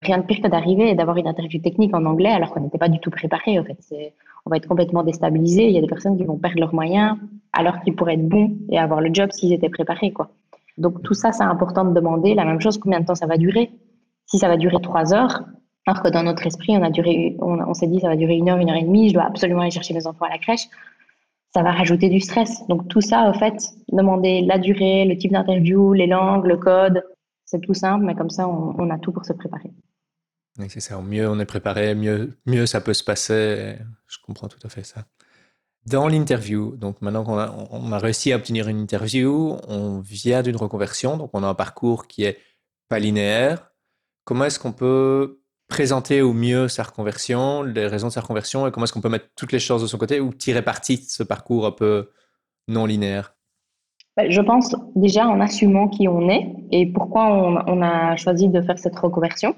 Rien 0.00 0.18
de 0.18 0.22
pire 0.22 0.40
que 0.40 0.48
d'arriver 0.48 0.90
et 0.90 0.94
d'avoir 0.94 1.16
une 1.16 1.26
interview 1.26 1.60
technique 1.60 1.94
en 1.94 2.04
anglais 2.04 2.30
alors 2.30 2.50
qu'on 2.50 2.60
n'était 2.60 2.78
pas 2.78 2.88
du 2.88 3.00
tout 3.00 3.10
préparé. 3.10 3.58
En 3.58 3.64
fait, 3.64 3.78
on 4.46 4.50
va 4.50 4.56
être 4.56 4.68
complètement 4.68 5.02
déstabilisé. 5.02 5.66
Il 5.66 5.72
y 5.72 5.78
a 5.78 5.80
des 5.80 5.88
personnes 5.88 6.16
qui 6.16 6.24
vont 6.24 6.38
perdre 6.38 6.60
leurs 6.60 6.74
moyens 6.74 7.16
alors 7.52 7.80
qu'ils 7.80 7.96
pourraient 7.96 8.14
être 8.14 8.28
bons 8.28 8.56
et 8.70 8.78
avoir 8.78 9.00
le 9.00 9.12
job 9.12 9.30
s'ils 9.32 9.52
étaient 9.52 9.68
préparés, 9.68 10.12
quoi. 10.12 10.30
Donc 10.78 11.02
tout 11.02 11.14
ça, 11.14 11.32
c'est 11.32 11.42
important 11.42 11.84
de 11.84 11.92
demander. 11.92 12.34
La 12.34 12.44
même 12.44 12.60
chose, 12.60 12.78
combien 12.78 13.00
de 13.00 13.06
temps 13.06 13.16
ça 13.16 13.26
va 13.26 13.36
durer? 13.36 13.70
Si 14.28 14.38
ça 14.38 14.48
va 14.48 14.56
durer 14.56 14.80
trois 14.82 15.12
heures, 15.12 15.44
alors 15.86 16.02
que 16.02 16.08
dans 16.08 16.22
notre 16.22 16.46
esprit, 16.46 16.76
on, 16.76 17.60
on, 17.60 17.74
s'est 17.74 17.86
dit 17.86 18.00
ça 18.00 18.08
va 18.08 18.16
durer 18.16 18.34
une 18.34 18.48
heure, 18.50 18.58
une 18.58 18.68
heure 18.68 18.76
et 18.76 18.82
demie, 18.82 19.08
je 19.08 19.14
dois 19.14 19.24
absolument 19.24 19.62
aller 19.62 19.70
chercher 19.70 19.94
mes 19.94 20.06
enfants 20.06 20.26
à 20.26 20.28
la 20.28 20.38
crèche, 20.38 20.66
ça 21.54 21.62
va 21.62 21.72
rajouter 21.72 22.08
du 22.10 22.20
stress. 22.20 22.66
Donc 22.68 22.88
tout 22.88 23.00
ça, 23.00 23.22
en 23.22 23.32
fait, 23.32 23.56
demander 23.90 24.42
la 24.42 24.58
durée, 24.58 25.06
le 25.06 25.16
type 25.16 25.32
d'interview, 25.32 25.94
les 25.94 26.06
langues, 26.06 26.44
le 26.44 26.58
code, 26.58 27.02
c'est 27.46 27.60
tout 27.60 27.74
simple, 27.74 28.04
mais 28.04 28.14
comme 28.14 28.28
ça, 28.28 28.46
on, 28.46 28.90
a 28.90 28.98
tout 28.98 29.12
pour 29.12 29.24
se 29.24 29.32
préparer. 29.32 29.70
ça. 30.80 31.00
Mieux 31.00 31.28
on 31.28 31.40
est 31.40 31.46
préparé, 31.46 31.94
mieux, 31.94 32.38
mieux 32.44 32.66
ça 32.66 32.82
peut 32.82 32.92
se 32.92 33.02
passer. 33.02 33.76
Je 34.06 34.18
comprends 34.22 34.48
tout 34.48 34.60
à 34.64 34.68
fait 34.68 34.84
ça. 34.84 35.04
Dans 35.86 36.06
l'interview, 36.06 36.76
donc 36.76 37.00
maintenant 37.00 37.24
qu'on 37.24 37.38
a, 37.38 37.54
on 37.70 37.92
a 37.92 37.98
réussi 37.98 38.32
à 38.34 38.36
obtenir 38.36 38.68
une 38.68 38.78
interview, 38.78 39.56
on 39.68 40.00
vient 40.00 40.42
d'une 40.42 40.56
reconversion, 40.56 41.16
donc 41.16 41.30
on 41.32 41.42
a 41.42 41.46
un 41.46 41.54
parcours 41.54 42.06
qui 42.06 42.24
est 42.24 42.36
pas 42.90 42.98
linéaire. 42.98 43.70
Comment 44.28 44.44
est-ce 44.44 44.58
qu'on 44.58 44.72
peut 44.72 45.40
présenter 45.68 46.20
au 46.20 46.34
mieux 46.34 46.68
sa 46.68 46.82
reconversion, 46.82 47.62
les 47.62 47.86
raisons 47.86 48.08
de 48.08 48.12
sa 48.12 48.20
reconversion, 48.20 48.66
et 48.66 48.70
comment 48.70 48.84
est-ce 48.84 48.92
qu'on 48.92 49.00
peut 49.00 49.08
mettre 49.08 49.30
toutes 49.34 49.52
les 49.52 49.58
choses 49.58 49.80
de 49.80 49.86
son 49.86 49.96
côté 49.96 50.20
ou 50.20 50.34
tirer 50.34 50.60
parti 50.60 50.98
de 50.98 51.02
ce 51.02 51.22
parcours 51.22 51.64
un 51.64 51.70
peu 51.70 52.10
non 52.68 52.84
linéaire? 52.84 53.34
Bah, 54.18 54.28
Je 54.28 54.42
pense 54.42 54.76
déjà 54.96 55.26
en 55.26 55.40
assumant 55.40 55.88
qui 55.88 56.08
on 56.08 56.28
est 56.28 56.46
et 56.72 56.84
pourquoi 56.92 57.24
on, 57.66 57.80
a 57.80 58.16
choisi 58.16 58.48
de 58.48 58.60
faire 58.60 58.78
cette 58.78 58.98
reconversion. 58.98 59.56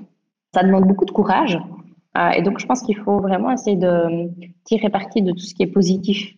Ça 0.54 0.62
demande 0.62 0.84
beaucoup 0.84 1.04
de 1.04 1.10
courage 1.10 1.58
euh, 2.16 2.30
et 2.30 2.42
donc, 2.42 2.60
je 2.60 2.66
pense 2.66 2.82
qu'il 2.82 2.96
faut 2.96 3.18
vraiment 3.18 3.50
essayer 3.50 3.76
de 3.76 4.30
tirer 4.62 4.88
parti 4.88 5.20
de 5.20 5.32
tout 5.32 5.38
ce 5.40 5.52
qui 5.52 5.64
est 5.64 5.72
positif. 5.72 6.32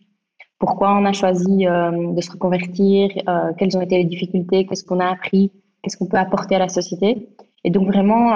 Pourquoi 0.57 0.95
on 0.95 1.05
a 1.05 1.13
choisi 1.13 1.67
euh, 1.67 2.13
de 2.13 2.21
se 2.21 2.31
reconvertir, 2.31 3.11
euh, 3.29 3.53
quelles 3.59 3.77
ont 3.77 3.81
été 3.81 3.97
les 3.97 4.05
difficultés, 4.05 4.65
qu'est-ce 4.65 4.83
qu'on 4.83 4.99
a 4.99 5.11
appris, 5.11 5.51
qu'est-ce 5.83 5.97
qu'on 5.97 6.07
peut 6.07 6.17
apporter 6.17 6.55
à 6.55 6.59
la 6.59 6.69
société. 6.69 7.29
Et 7.63 7.69
donc, 7.69 7.87
vraiment 7.87 8.35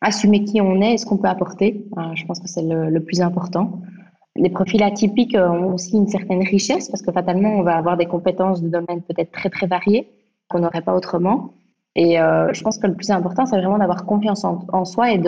assumer 0.00 0.44
qui 0.44 0.60
on 0.60 0.80
est 0.80 0.94
et 0.94 0.98
ce 0.98 1.06
qu'on 1.06 1.16
peut 1.16 1.28
apporter. 1.28 1.86
je 2.14 2.24
pense 2.26 2.40
que 2.40 2.48
c'est 2.48 2.62
le, 2.62 3.00
plus 3.00 3.20
important. 3.20 3.80
Les 4.36 4.50
profils 4.50 4.82
atypiques 4.82 5.36
ont 5.36 5.74
aussi 5.74 5.96
une 5.96 6.08
certaine 6.08 6.42
richesse 6.42 6.88
parce 6.88 7.02
que 7.02 7.12
fatalement, 7.12 7.50
on 7.50 7.62
va 7.62 7.76
avoir 7.76 7.96
des 7.96 8.06
compétences 8.06 8.62
de 8.62 8.68
domaine 8.68 9.02
peut-être 9.02 9.30
très, 9.32 9.48
très 9.48 9.66
variés 9.66 10.10
qu'on 10.48 10.58
n'aurait 10.58 10.82
pas 10.82 10.94
autrement. 10.94 11.54
Et 11.94 12.16
je 12.16 12.62
pense 12.62 12.78
que 12.78 12.86
le 12.86 12.94
plus 12.94 13.10
important, 13.10 13.46
c'est 13.46 13.56
vraiment 13.56 13.78
d'avoir 13.78 14.04
confiance 14.04 14.44
en, 14.44 14.84
soi 14.84 15.12
et 15.12 15.18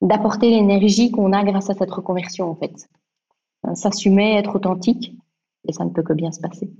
d'apporter 0.00 0.50
l'énergie 0.50 1.10
qu'on 1.10 1.32
a 1.32 1.44
grâce 1.44 1.70
à 1.70 1.74
cette 1.74 1.90
reconversion, 1.90 2.50
en 2.50 2.54
fait. 2.54 2.88
S'assumer, 3.74 4.36
être 4.36 4.56
authentique, 4.56 5.14
et 5.66 5.72
ça 5.72 5.84
ne 5.84 5.90
peut 5.90 6.02
que 6.02 6.12
bien 6.12 6.32
se 6.32 6.40
passer. 6.40 6.70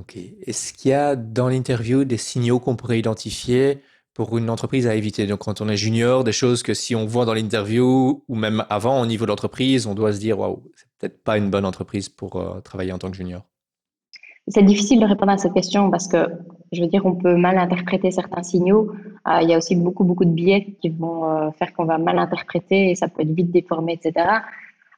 Ok. 0.00 0.16
Est-ce 0.46 0.72
qu'il 0.72 0.90
y 0.90 0.94
a 0.94 1.16
dans 1.16 1.48
l'interview 1.48 2.04
des 2.04 2.16
signaux 2.16 2.58
qu'on 2.58 2.76
pourrait 2.76 2.98
identifier 2.98 3.82
pour 4.14 4.36
une 4.36 4.50
entreprise 4.50 4.86
à 4.86 4.94
éviter 4.94 5.26
Donc, 5.26 5.40
quand 5.40 5.60
on 5.60 5.68
est 5.68 5.76
junior, 5.76 6.24
des 6.24 6.32
choses 6.32 6.62
que 6.62 6.74
si 6.74 6.94
on 6.94 7.06
voit 7.06 7.24
dans 7.24 7.34
l'interview 7.34 8.22
ou 8.28 8.34
même 8.34 8.64
avant 8.68 9.00
au 9.00 9.06
niveau 9.06 9.24
de 9.24 9.30
l'entreprise, 9.30 9.86
on 9.86 9.94
doit 9.94 10.12
se 10.12 10.18
dire 10.18 10.38
waouh, 10.38 10.62
c'est 10.74 10.88
peut-être 10.98 11.24
pas 11.24 11.38
une 11.38 11.50
bonne 11.50 11.64
entreprise 11.64 12.08
pour 12.08 12.36
euh, 12.36 12.60
travailler 12.60 12.92
en 12.92 12.98
tant 12.98 13.10
que 13.10 13.16
junior. 13.16 13.42
C'est 14.48 14.64
difficile 14.64 15.00
de 15.00 15.06
répondre 15.06 15.32
à 15.32 15.38
cette 15.38 15.54
question 15.54 15.90
parce 15.90 16.08
que, 16.08 16.26
je 16.72 16.80
veux 16.80 16.88
dire, 16.88 17.06
on 17.06 17.14
peut 17.14 17.36
mal 17.36 17.58
interpréter 17.58 18.10
certains 18.10 18.42
signaux. 18.42 18.92
Euh, 19.28 19.38
il 19.40 19.48
y 19.48 19.54
a 19.54 19.58
aussi 19.58 19.76
beaucoup, 19.76 20.04
beaucoup 20.04 20.24
de 20.24 20.32
biais 20.32 20.76
qui 20.80 20.88
vont 20.88 21.24
euh, 21.30 21.50
faire 21.52 21.72
qu'on 21.72 21.84
va 21.84 21.98
mal 21.98 22.18
interpréter 22.18 22.90
et 22.90 22.94
ça 22.96 23.08
peut 23.08 23.22
être 23.22 23.32
vite 23.32 23.52
déformé, 23.52 23.92
etc. 23.94 24.26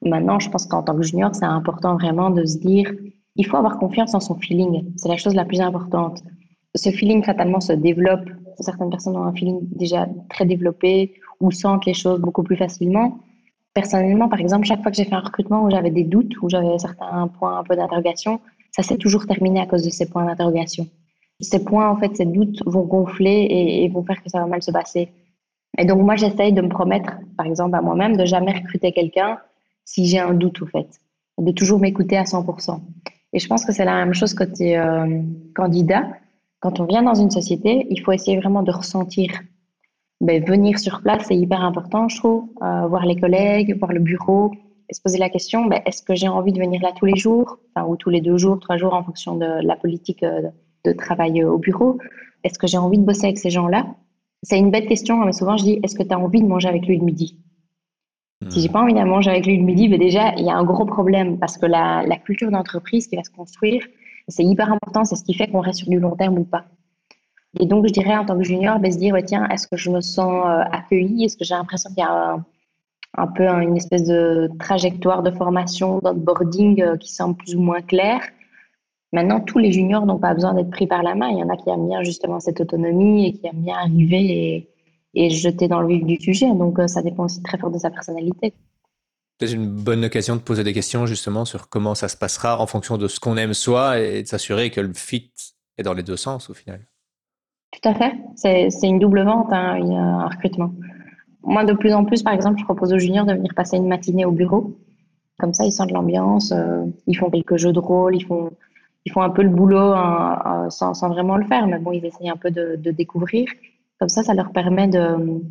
Maintenant, 0.02 0.40
je 0.40 0.48
pense 0.48 0.66
qu'en 0.66 0.82
tant 0.82 0.96
que 0.96 1.02
junior, 1.02 1.34
c'est 1.34 1.44
important 1.44 1.94
vraiment 1.94 2.30
de 2.30 2.44
se 2.44 2.58
dire, 2.58 2.90
il 3.36 3.46
faut 3.46 3.56
avoir 3.56 3.78
confiance 3.78 4.14
en 4.14 4.20
son 4.20 4.36
feeling. 4.36 4.92
C'est 4.96 5.08
la 5.08 5.16
chose 5.16 5.34
la 5.34 5.44
plus 5.44 5.60
importante. 5.60 6.22
Ce 6.74 6.90
feeling, 6.90 7.22
fatalement, 7.22 7.60
se 7.60 7.72
développe. 7.72 8.28
Certaines 8.60 8.90
personnes 8.90 9.16
ont 9.16 9.24
un 9.24 9.32
feeling 9.32 9.60
déjà 9.62 10.06
très 10.28 10.44
développé 10.44 11.14
ou 11.40 11.50
sentent 11.50 11.86
les 11.86 11.94
choses 11.94 12.20
beaucoup 12.20 12.42
plus 12.42 12.56
facilement. 12.56 13.18
Personnellement, 13.74 14.28
par 14.28 14.40
exemple, 14.40 14.66
chaque 14.66 14.82
fois 14.82 14.90
que 14.90 14.96
j'ai 14.96 15.04
fait 15.04 15.14
un 15.14 15.20
recrutement 15.20 15.64
où 15.64 15.70
j'avais 15.70 15.90
des 15.90 16.04
doutes, 16.04 16.40
où 16.42 16.48
j'avais 16.48 16.78
certains 16.78 17.28
points 17.28 17.58
un 17.58 17.64
peu 17.64 17.74
d'interrogation, 17.74 18.40
ça 18.70 18.82
s'est 18.82 18.96
toujours 18.96 19.26
terminé 19.26 19.60
à 19.60 19.66
cause 19.66 19.84
de 19.84 19.90
ces 19.90 20.08
points 20.08 20.24
d'interrogation. 20.24 20.86
Ces 21.40 21.64
points, 21.64 21.88
en 21.88 21.96
fait, 21.96 22.16
ces 22.16 22.24
doutes 22.24 22.62
vont 22.64 22.84
gonfler 22.84 23.46
et, 23.50 23.88
vont 23.88 24.04
faire 24.04 24.22
que 24.22 24.30
ça 24.30 24.40
va 24.40 24.46
mal 24.46 24.62
se 24.62 24.70
passer. 24.70 25.08
Et 25.76 25.84
donc, 25.84 26.00
moi, 26.02 26.16
j'essaye 26.16 26.52
de 26.52 26.62
me 26.62 26.68
promettre, 26.68 27.12
par 27.36 27.46
exemple, 27.46 27.74
à 27.74 27.82
moi-même, 27.82 28.16
de 28.16 28.24
jamais 28.24 28.52
recruter 28.52 28.92
quelqu'un 28.92 29.38
si 29.84 30.06
j'ai 30.06 30.18
un 30.18 30.32
doute, 30.32 30.62
au 30.62 30.66
fait. 30.66 30.88
De 31.38 31.50
toujours 31.50 31.80
m'écouter 31.80 32.16
à 32.16 32.22
100%. 32.22 32.80
Et 33.32 33.40
je 33.40 33.48
pense 33.48 33.64
que 33.64 33.72
c'est 33.72 33.84
la 33.84 34.04
même 34.04 34.14
chose 34.14 34.32
côté 34.32 34.78
euh, 34.78 35.20
candidat. 35.54 36.06
Quand 36.64 36.80
on 36.80 36.86
vient 36.86 37.02
dans 37.02 37.14
une 37.14 37.30
société, 37.30 37.86
il 37.90 38.00
faut 38.00 38.12
essayer 38.12 38.38
vraiment 38.38 38.62
de 38.62 38.72
ressentir. 38.72 39.28
Ben, 40.22 40.42
venir 40.42 40.78
sur 40.78 41.02
place, 41.02 41.26
c'est 41.28 41.36
hyper 41.36 41.60
important, 41.60 42.08
je 42.08 42.16
trouve. 42.16 42.44
Euh, 42.62 42.86
voir 42.86 43.04
les 43.04 43.16
collègues, 43.16 43.76
voir 43.78 43.92
le 43.92 44.00
bureau, 44.00 44.50
et 44.88 44.94
se 44.94 45.02
poser 45.02 45.18
la 45.18 45.28
question, 45.28 45.66
ben, 45.66 45.82
est-ce 45.84 46.02
que 46.02 46.14
j'ai 46.14 46.26
envie 46.26 46.52
de 46.52 46.58
venir 46.58 46.80
là 46.80 46.92
tous 46.96 47.04
les 47.04 47.16
jours, 47.16 47.58
enfin, 47.74 47.86
ou 47.86 47.96
tous 47.96 48.08
les 48.08 48.22
deux 48.22 48.38
jours, 48.38 48.58
trois 48.60 48.78
jours 48.78 48.94
en 48.94 49.04
fonction 49.04 49.36
de 49.36 49.44
la 49.44 49.76
politique 49.76 50.22
euh, 50.22 50.40
de 50.86 50.92
travail 50.92 51.42
euh, 51.42 51.52
au 51.52 51.58
bureau? 51.58 51.98
Est-ce 52.44 52.58
que 52.58 52.66
j'ai 52.66 52.78
envie 52.78 52.96
de 52.96 53.04
bosser 53.04 53.24
avec 53.24 53.36
ces 53.36 53.50
gens-là? 53.50 53.86
C'est 54.42 54.58
une 54.58 54.70
bête 54.70 54.88
question, 54.88 55.20
hein, 55.20 55.26
mais 55.26 55.32
souvent 55.32 55.58
je 55.58 55.64
dis, 55.64 55.80
est-ce 55.82 55.94
que 55.94 56.02
tu 56.02 56.14
as 56.14 56.18
envie 56.18 56.40
de 56.40 56.48
manger 56.48 56.68
avec 56.68 56.86
lui 56.86 56.96
le 56.96 57.04
midi? 57.04 57.38
Si 58.48 58.62
j'ai 58.62 58.70
hmm. 58.70 58.72
pas 58.72 58.80
envie 58.80 58.94
de 58.94 59.00
manger 59.00 59.30
avec 59.30 59.44
lui 59.44 59.58
le 59.58 59.64
midi, 59.64 59.88
ben 59.88 59.98
déjà, 59.98 60.34
il 60.38 60.46
y 60.46 60.50
a 60.50 60.56
un 60.56 60.64
gros 60.64 60.86
problème 60.86 61.38
parce 61.38 61.58
que 61.58 61.66
la, 61.66 62.04
la 62.06 62.16
culture 62.16 62.50
d'entreprise 62.50 63.06
qui 63.06 63.16
va 63.16 63.22
se 63.22 63.30
construire, 63.30 63.84
c'est 64.28 64.44
hyper 64.44 64.72
important, 64.72 65.04
c'est 65.04 65.16
ce 65.16 65.24
qui 65.24 65.34
fait 65.34 65.48
qu'on 65.48 65.60
reste 65.60 65.80
sur 65.80 65.88
du 65.88 65.98
long 65.98 66.16
terme 66.16 66.38
ou 66.38 66.44
pas. 66.44 66.64
Et 67.60 67.66
donc, 67.66 67.86
je 67.86 67.92
dirais 67.92 68.16
en 68.16 68.24
tant 68.24 68.36
que 68.36 68.42
junior, 68.42 68.78
ben, 68.80 68.90
se 68.90 68.98
dire, 68.98 69.16
tiens, 69.24 69.48
est-ce 69.48 69.68
que 69.68 69.76
je 69.76 69.90
me 69.90 70.00
sens 70.00 70.44
euh, 70.46 70.62
accueilli 70.72 71.24
Est-ce 71.24 71.36
que 71.36 71.44
j'ai 71.44 71.54
l'impression 71.54 71.90
qu'il 71.90 72.00
y 72.00 72.06
a 72.06 72.38
un, 73.16 73.26
peu 73.28 73.46
une 73.46 73.76
espèce 73.76 74.04
de 74.04 74.50
trajectoire 74.58 75.22
de 75.22 75.30
formation, 75.30 75.98
d'onboarding 76.00 76.82
euh, 76.82 76.96
qui 76.96 77.12
semble 77.12 77.36
plus 77.36 77.54
ou 77.54 77.60
moins 77.60 77.80
claire? 77.80 78.22
Maintenant, 79.12 79.40
tous 79.40 79.58
les 79.58 79.70
juniors 79.70 80.04
n'ont 80.06 80.18
pas 80.18 80.34
besoin 80.34 80.54
d'être 80.54 80.70
pris 80.70 80.88
par 80.88 81.04
la 81.04 81.14
main. 81.14 81.28
Il 81.28 81.38
y 81.38 81.44
en 81.44 81.48
a 81.48 81.56
qui 81.56 81.70
aiment 81.70 81.86
bien 81.86 82.02
justement 82.02 82.40
cette 82.40 82.60
autonomie 82.60 83.28
et 83.28 83.32
qui 83.32 83.46
aiment 83.46 83.62
bien 83.62 83.76
arriver 83.76 84.24
et, 84.24 84.68
et 85.14 85.30
jeter 85.30 85.68
dans 85.68 85.80
le 85.80 85.86
vif 85.86 86.04
du 86.04 86.16
sujet. 86.16 86.52
Donc, 86.52 86.80
ça 86.88 87.02
dépend 87.02 87.24
aussi 87.24 87.40
très 87.42 87.58
fort 87.58 87.70
de 87.70 87.78
sa 87.78 87.90
personnalité. 87.90 88.54
C'est 89.40 89.52
une 89.52 89.68
bonne 89.68 90.04
occasion 90.04 90.36
de 90.36 90.40
poser 90.40 90.62
des 90.62 90.72
questions 90.72 91.06
justement 91.06 91.44
sur 91.44 91.68
comment 91.68 91.94
ça 91.94 92.08
se 92.08 92.16
passera 92.16 92.60
en 92.60 92.66
fonction 92.66 92.98
de 92.98 93.08
ce 93.08 93.18
qu'on 93.18 93.36
aime 93.36 93.52
soi 93.52 93.98
et 93.98 94.22
de 94.22 94.28
s'assurer 94.28 94.70
que 94.70 94.80
le 94.80 94.92
fit 94.94 95.32
est 95.76 95.82
dans 95.82 95.94
les 95.94 96.04
deux 96.04 96.16
sens 96.16 96.50
au 96.50 96.54
final. 96.54 96.80
Tout 97.72 97.88
à 97.88 97.94
fait. 97.94 98.12
C'est 98.36 98.86
une 98.86 99.00
double 99.00 99.24
vente, 99.24 99.48
hein, 99.50 99.80
un 99.82 100.28
recrutement. 100.28 100.72
Moi, 101.42 101.64
de 101.64 101.72
plus 101.72 101.92
en 101.92 102.04
plus, 102.04 102.22
par 102.22 102.32
exemple, 102.32 102.58
je 102.60 102.64
propose 102.64 102.92
aux 102.92 102.98
juniors 102.98 103.26
de 103.26 103.34
venir 103.34 103.52
passer 103.54 103.76
une 103.76 103.88
matinée 103.88 104.24
au 104.24 104.30
bureau. 104.30 104.78
Comme 105.38 105.52
ça, 105.52 105.64
ils 105.64 105.72
sentent 105.72 105.90
l'ambiance, 105.90 106.52
euh, 106.52 106.84
ils 107.06 107.16
font 107.16 107.28
quelques 107.28 107.56
jeux 107.56 107.72
de 107.72 107.80
rôle, 107.80 108.14
ils 108.14 108.24
font, 108.24 108.52
ils 109.04 109.12
font 109.12 109.20
un 109.20 109.30
peu 109.30 109.42
le 109.42 109.48
boulot 109.48 109.78
hein, 109.78 110.38
euh, 110.46 110.70
sans, 110.70 110.94
sans, 110.94 111.08
vraiment 111.08 111.36
le 111.36 111.44
faire, 111.44 111.66
mais 111.66 111.78
bon, 111.80 111.90
ils 111.90 112.04
essayent 112.06 112.30
un 112.30 112.36
peu 112.36 112.52
de, 112.52 112.76
de 112.76 112.90
découvrir. 112.92 113.48
Comme 113.98 114.08
ça, 114.08 114.22
ça 114.22 114.32
leur 114.32 114.52
permet 114.52 114.86
de, 114.86 115.42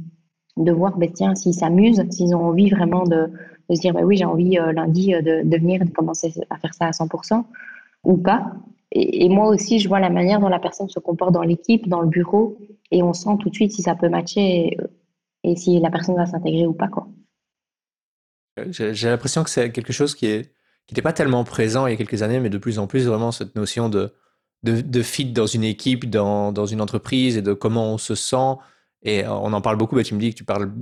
de 0.56 0.72
voir, 0.72 0.98
ben, 0.98 1.12
tiens, 1.12 1.36
s'ils 1.36 1.54
s'amusent, 1.54 2.04
s'ils 2.10 2.34
ont 2.34 2.46
envie 2.46 2.70
vraiment 2.70 3.04
de, 3.04 3.30
de 3.70 3.76
se 3.76 3.82
dire, 3.82 3.94
ben 3.94 4.04
oui, 4.04 4.18
j'ai 4.18 4.26
envie 4.26 4.58
euh, 4.58 4.72
lundi 4.72 5.12
de, 5.12 5.44
de 5.44 5.58
venir, 5.58 5.84
de 5.86 5.90
commencer 5.90 6.34
à 6.50 6.58
faire 6.58 6.74
ça 6.74 6.86
à 6.86 6.92
100% 6.92 7.44
ou 8.04 8.18
pas. 8.18 8.54
Et, 8.92 9.28
moi 9.28 9.48
aussi, 9.48 9.80
je 9.80 9.88
vois 9.88 10.00
la 10.00 10.12
manière 10.12 10.40
dont 10.40 10.50
la 10.50 10.60
personne 10.60 10.88
se 10.88 11.00
comporte 11.00 11.32
dans 11.32 11.42
l'équipe, 11.42 11.88
dans 11.90 12.02
le 12.02 12.08
bureau, 12.08 12.60
et 12.92 13.02
on 13.02 13.14
sent 13.14 13.38
tout 13.40 13.50
de 13.50 13.56
suite 13.56 13.72
si 13.72 13.82
ça 13.82 13.96
peut 13.96 14.10
matcher 14.10 14.78
et, 15.44 15.56
si 15.56 15.80
la 15.80 15.90
personne 15.90 16.16
va 16.16 16.28
s'intégrer 16.28 16.68
ou 16.68 16.74
pas. 16.74 16.88
Quoi. 16.88 17.08
J'ai 18.70 19.10
l'impression 19.10 19.44
que 19.44 19.50
c'est 19.50 19.72
quelque 19.72 19.94
chose 19.94 20.16
qui 20.16 20.28
est 20.28 20.54
qui 20.86 20.94
n'était 20.94 21.02
pas 21.02 21.14
tellement 21.14 21.46
présent 21.46 21.88
il 21.88 21.92
y 21.92 21.94
a 21.94 21.98
quelques 21.98 22.24
années, 22.24 22.42
mais 22.42 22.50
de 22.50 22.58
plus 22.58 22.78
en 22.78 22.88
plus 22.88 23.08
vraiment 23.08 23.32
cette 23.32 23.56
notion 23.56 23.88
de, 23.88 24.14
de, 24.64 25.02
fit 25.02 25.32
dans 25.32 25.46
une 25.46 25.64
équipe, 25.64 26.10
dans, 26.10 26.52
dans, 26.52 26.66
une 26.66 26.82
entreprise 26.82 27.38
et 27.38 27.42
de 27.42 27.54
comment 27.54 27.94
on 27.94 27.98
se 27.98 28.16
sent. 28.16 28.58
Et 29.02 29.26
on 29.26 29.54
en 29.54 29.62
parle 29.62 29.78
beaucoup, 29.78 29.96
mais 29.96 30.04
tu 30.04 30.14
me 30.14 30.20
dis 30.20 30.32
que 30.32 30.36
tu 30.36 30.44
parles, 30.44 30.74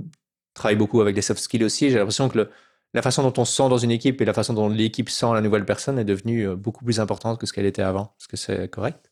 travailles 0.54 0.76
beaucoup 0.76 1.00
avec 1.00 1.14
les 1.14 1.22
soft 1.22 1.40
skills 1.40 1.62
aussi. 1.62 1.90
J'ai 1.90 1.98
l'impression 1.98 2.28
que 2.28 2.38
le, 2.38 2.50
la 2.94 3.02
façon 3.02 3.22
dont 3.22 3.32
on 3.40 3.44
se 3.44 3.54
sent 3.54 3.68
dans 3.68 3.78
une 3.78 3.90
équipe 3.90 4.20
et 4.20 4.24
la 4.24 4.34
façon 4.34 4.52
dont 4.52 4.68
l'équipe 4.68 5.08
sent 5.08 5.32
la 5.32 5.40
nouvelle 5.40 5.64
personne 5.64 5.98
est 5.98 6.04
devenue 6.04 6.48
euh, 6.48 6.56
beaucoup 6.56 6.84
plus 6.84 7.00
importante 7.00 7.38
que 7.38 7.46
ce 7.46 7.52
qu'elle 7.52 7.66
était 7.66 7.82
avant. 7.82 8.14
Est-ce 8.20 8.28
que 8.28 8.36
c'est 8.36 8.68
correct? 8.68 9.10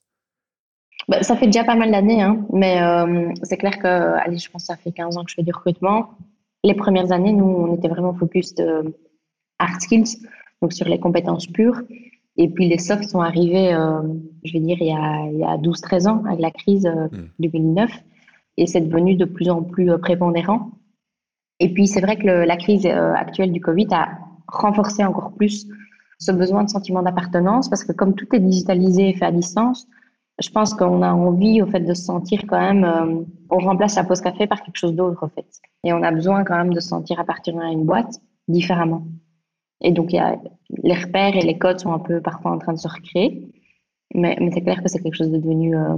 Bah, 1.09 1.23
Ça 1.23 1.37
fait 1.37 1.47
déjà 1.47 1.65
pas 1.65 1.77
mal 1.77 1.91
d'années, 1.91 2.23
hein. 2.23 2.47
mais 2.53 2.83
euh, 2.83 3.33
c'est 3.43 3.57
clair 3.57 3.79
que, 3.79 3.87
allez, 3.87 4.39
je 4.39 4.51
pense 4.51 4.63
que 4.63 4.67
ça 4.67 4.77
fait 4.77 4.93
15 4.93 5.17
ans 5.17 5.25
que 5.25 5.31
je 5.31 5.35
fais 5.37 5.43
du 5.43 5.53
recrutement. 5.53 6.11
Les 6.63 6.75
premières 6.75 7.11
années, 7.11 7.33
nous, 7.33 7.47
on 7.47 7.75
était 7.75 7.89
vraiment 7.89 8.13
focus 8.15 8.55
de 8.55 8.95
hard 9.59 9.81
skills, 9.81 10.19
donc 10.61 10.73
sur 10.73 10.87
les 10.89 11.01
compétences 11.01 11.47
pures. 11.47 11.81
Et 12.37 12.49
puis 12.49 12.69
les 12.69 12.79
softs 12.79 13.09
sont 13.09 13.21
arrivés, 13.21 13.73
euh, 13.75 14.03
je 14.45 14.53
vais 14.53 14.61
dire, 14.61 14.77
il 14.81 14.87
y 14.87 14.93
a, 14.93 15.51
a 15.51 15.57
12-13 15.57 16.09
ans, 16.09 16.23
avec 16.27 16.41
la 16.41 16.51
crise 16.51 16.87
euh, 16.87 17.09
2009. 17.39 17.91
Hmm. 17.91 17.95
Et 18.57 18.67
c'est 18.67 18.81
devenu 18.81 19.17
de 19.17 19.25
plus 19.25 19.49
en 19.49 19.63
plus 19.63 19.91
prépondérant. 19.99 20.71
Et 21.61 21.73
puis, 21.73 21.87
c'est 21.87 22.01
vrai 22.01 22.17
que 22.17 22.27
la 22.27 22.57
crise 22.57 22.87
euh, 22.87 23.13
actuelle 23.15 23.53
du 23.53 23.61
Covid 23.61 23.89
a 23.93 24.09
renforcé 24.49 25.05
encore 25.05 25.33
plus 25.33 25.67
ce 26.19 26.33
besoin 26.33 26.65
de 26.65 26.71
sentiment 26.71 27.03
d'appartenance 27.03 27.69
parce 27.69 27.85
que 27.85 27.93
comme 27.93 28.15
tout 28.15 28.27
est 28.35 28.41
digitalisé 28.41 29.11
et 29.11 29.13
fait 29.15 29.27
à 29.27 29.33
distance, 29.33 29.87
je 30.43 30.51
pense 30.51 30.75
qu'on 30.75 31.03
a 31.03 31.13
envie 31.13 31.63
au 31.63 31.67
fait 31.67 31.81
de 31.81 31.95
se 31.95 32.03
sentir 32.05 32.43
quand 32.49 32.59
même, 32.59 32.85
euh, 32.85 33.23
on 33.51 33.59
remplace 33.59 33.97
la 33.97 34.05
pause 34.05 34.21
café 34.21 34.47
par 34.47 34.63
quelque 34.63 34.77
chose 34.77 34.95
d'autre 34.95 35.23
en 35.23 35.29
fait. 35.29 35.47
Et 35.85 35.93
on 35.93 36.03
a 36.03 36.11
besoin 36.11 36.45
quand 36.45 36.57
même 36.57 36.73
de 36.73 36.81
se 36.81 36.89
sentir 36.89 37.21
appartenir 37.21 37.63
à 37.63 37.71
une 37.71 37.85
boîte 37.85 38.21
différemment. 38.49 39.07
Et 39.83 39.93
donc, 39.93 40.13
les 40.13 40.95
repères 40.95 41.37
et 41.37 41.41
les 41.41 41.59
codes 41.59 41.81
sont 41.81 41.93
un 41.93 41.99
peu 41.99 42.21
parfois 42.21 42.53
en 42.53 42.59
train 42.59 42.73
de 42.73 42.79
se 42.79 42.89
recréer. 42.89 43.51
Mais, 44.15 44.37
mais 44.41 44.51
c'est 44.53 44.61
clair 44.61 44.83
que 44.83 44.89
c'est 44.89 44.99
quelque 44.99 45.15
chose 45.15 45.31
de 45.31 45.39
devenu 45.39 45.77
euh, 45.77 45.97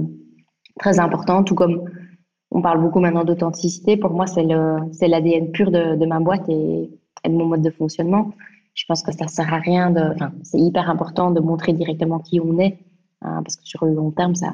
très 0.79 0.99
important, 0.99 1.43
tout 1.43 1.55
comme 1.55 1.89
on 2.53 2.61
parle 2.61 2.79
beaucoup 2.81 2.99
maintenant 2.99 3.23
d'authenticité. 3.23 3.97
Pour 3.97 4.11
moi, 4.11 4.27
c'est 4.27 4.43
l'ADN 4.43 5.51
pur 5.51 5.71
de, 5.71 6.05
ma 6.05 6.19
boîte 6.19 6.47
et, 6.47 6.89
de 7.25 7.31
mon 7.31 7.45
mode 7.45 7.61
de 7.61 7.71
fonctionnement. 7.71 8.31
Je 8.75 8.85
pense 8.87 9.03
que 9.03 9.11
ça 9.11 9.27
sert 9.27 9.53
à 9.53 9.57
rien 9.57 9.91
de, 9.91 10.01
enfin, 10.01 10.31
c'est 10.43 10.59
hyper 10.59 10.89
important 10.89 11.31
de 11.31 11.39
montrer 11.39 11.73
directement 11.73 12.19
qui 12.19 12.39
on 12.39 12.57
est, 12.59 12.79
hein, 13.21 13.41
parce 13.43 13.55
que 13.55 13.65
sur 13.65 13.85
le 13.85 13.93
long 13.93 14.11
terme, 14.11 14.35
ça, 14.35 14.53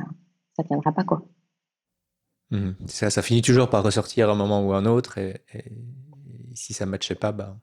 ça 0.55 0.63
tiendra 0.63 0.91
pas, 0.91 1.03
quoi. 1.03 1.23
Mmh. 2.51 2.71
Ça, 2.87 3.09
ça, 3.09 3.21
finit 3.21 3.41
toujours 3.41 3.69
par 3.69 3.83
ressortir 3.83 4.29
à 4.29 4.33
un 4.33 4.35
moment 4.35 4.65
ou 4.65 4.73
un 4.73 4.85
autre, 4.85 5.19
et, 5.19 5.41
si 6.53 6.73
ça 6.73 6.85
ne 6.85 6.91
matchait 6.91 7.15
pas, 7.15 7.31
bah, 7.31 7.57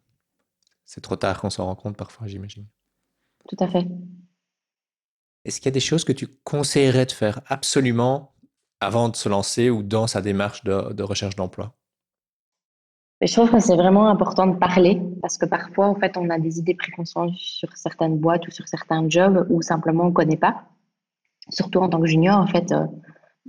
c'est 0.84 1.00
trop 1.00 1.16
tard 1.16 1.40
qu'on 1.40 1.50
s'en 1.50 1.66
rend 1.66 1.74
compte 1.74 1.96
parfois, 1.96 2.26
j'imagine. 2.26 2.66
Tout 3.48 3.56
à 3.58 3.68
fait. 3.68 3.86
Est-ce 5.44 5.60
qu'il 5.60 5.66
y 5.66 5.68
a 5.68 5.72
des 5.72 5.80
choses 5.80 6.04
que 6.04 6.12
tu 6.12 6.26
conseillerais 6.44 7.06
de 7.06 7.12
faire 7.12 7.40
absolument 7.46 8.35
avant 8.80 9.08
de 9.08 9.16
se 9.16 9.28
lancer 9.28 9.70
ou 9.70 9.82
dans 9.82 10.06
sa 10.06 10.20
démarche 10.20 10.64
de, 10.64 11.02
recherche 11.02 11.36
d'emploi? 11.36 11.72
Je 13.22 13.32
trouve 13.32 13.50
que 13.50 13.60
c'est 13.60 13.76
vraiment 13.76 14.08
important 14.08 14.46
de 14.46 14.56
parler 14.56 15.00
parce 15.22 15.38
que 15.38 15.46
parfois, 15.46 15.86
en 15.86 15.94
fait, 15.94 16.16
on 16.18 16.28
a 16.28 16.38
des 16.38 16.58
idées 16.58 16.74
préconçues 16.74 17.34
sur 17.36 17.74
certaines 17.74 18.18
boîtes 18.18 18.46
ou 18.46 18.50
sur 18.50 18.68
certains 18.68 19.08
jobs 19.08 19.46
ou 19.48 19.62
simplement 19.62 20.04
on 20.04 20.08
ne 20.08 20.12
connaît 20.12 20.36
pas. 20.36 20.64
Surtout 21.48 21.78
en 21.78 21.88
tant 21.88 22.00
que 22.00 22.06
junior, 22.06 22.38
en 22.38 22.46
fait. 22.46 22.72
Euh, 22.72 22.84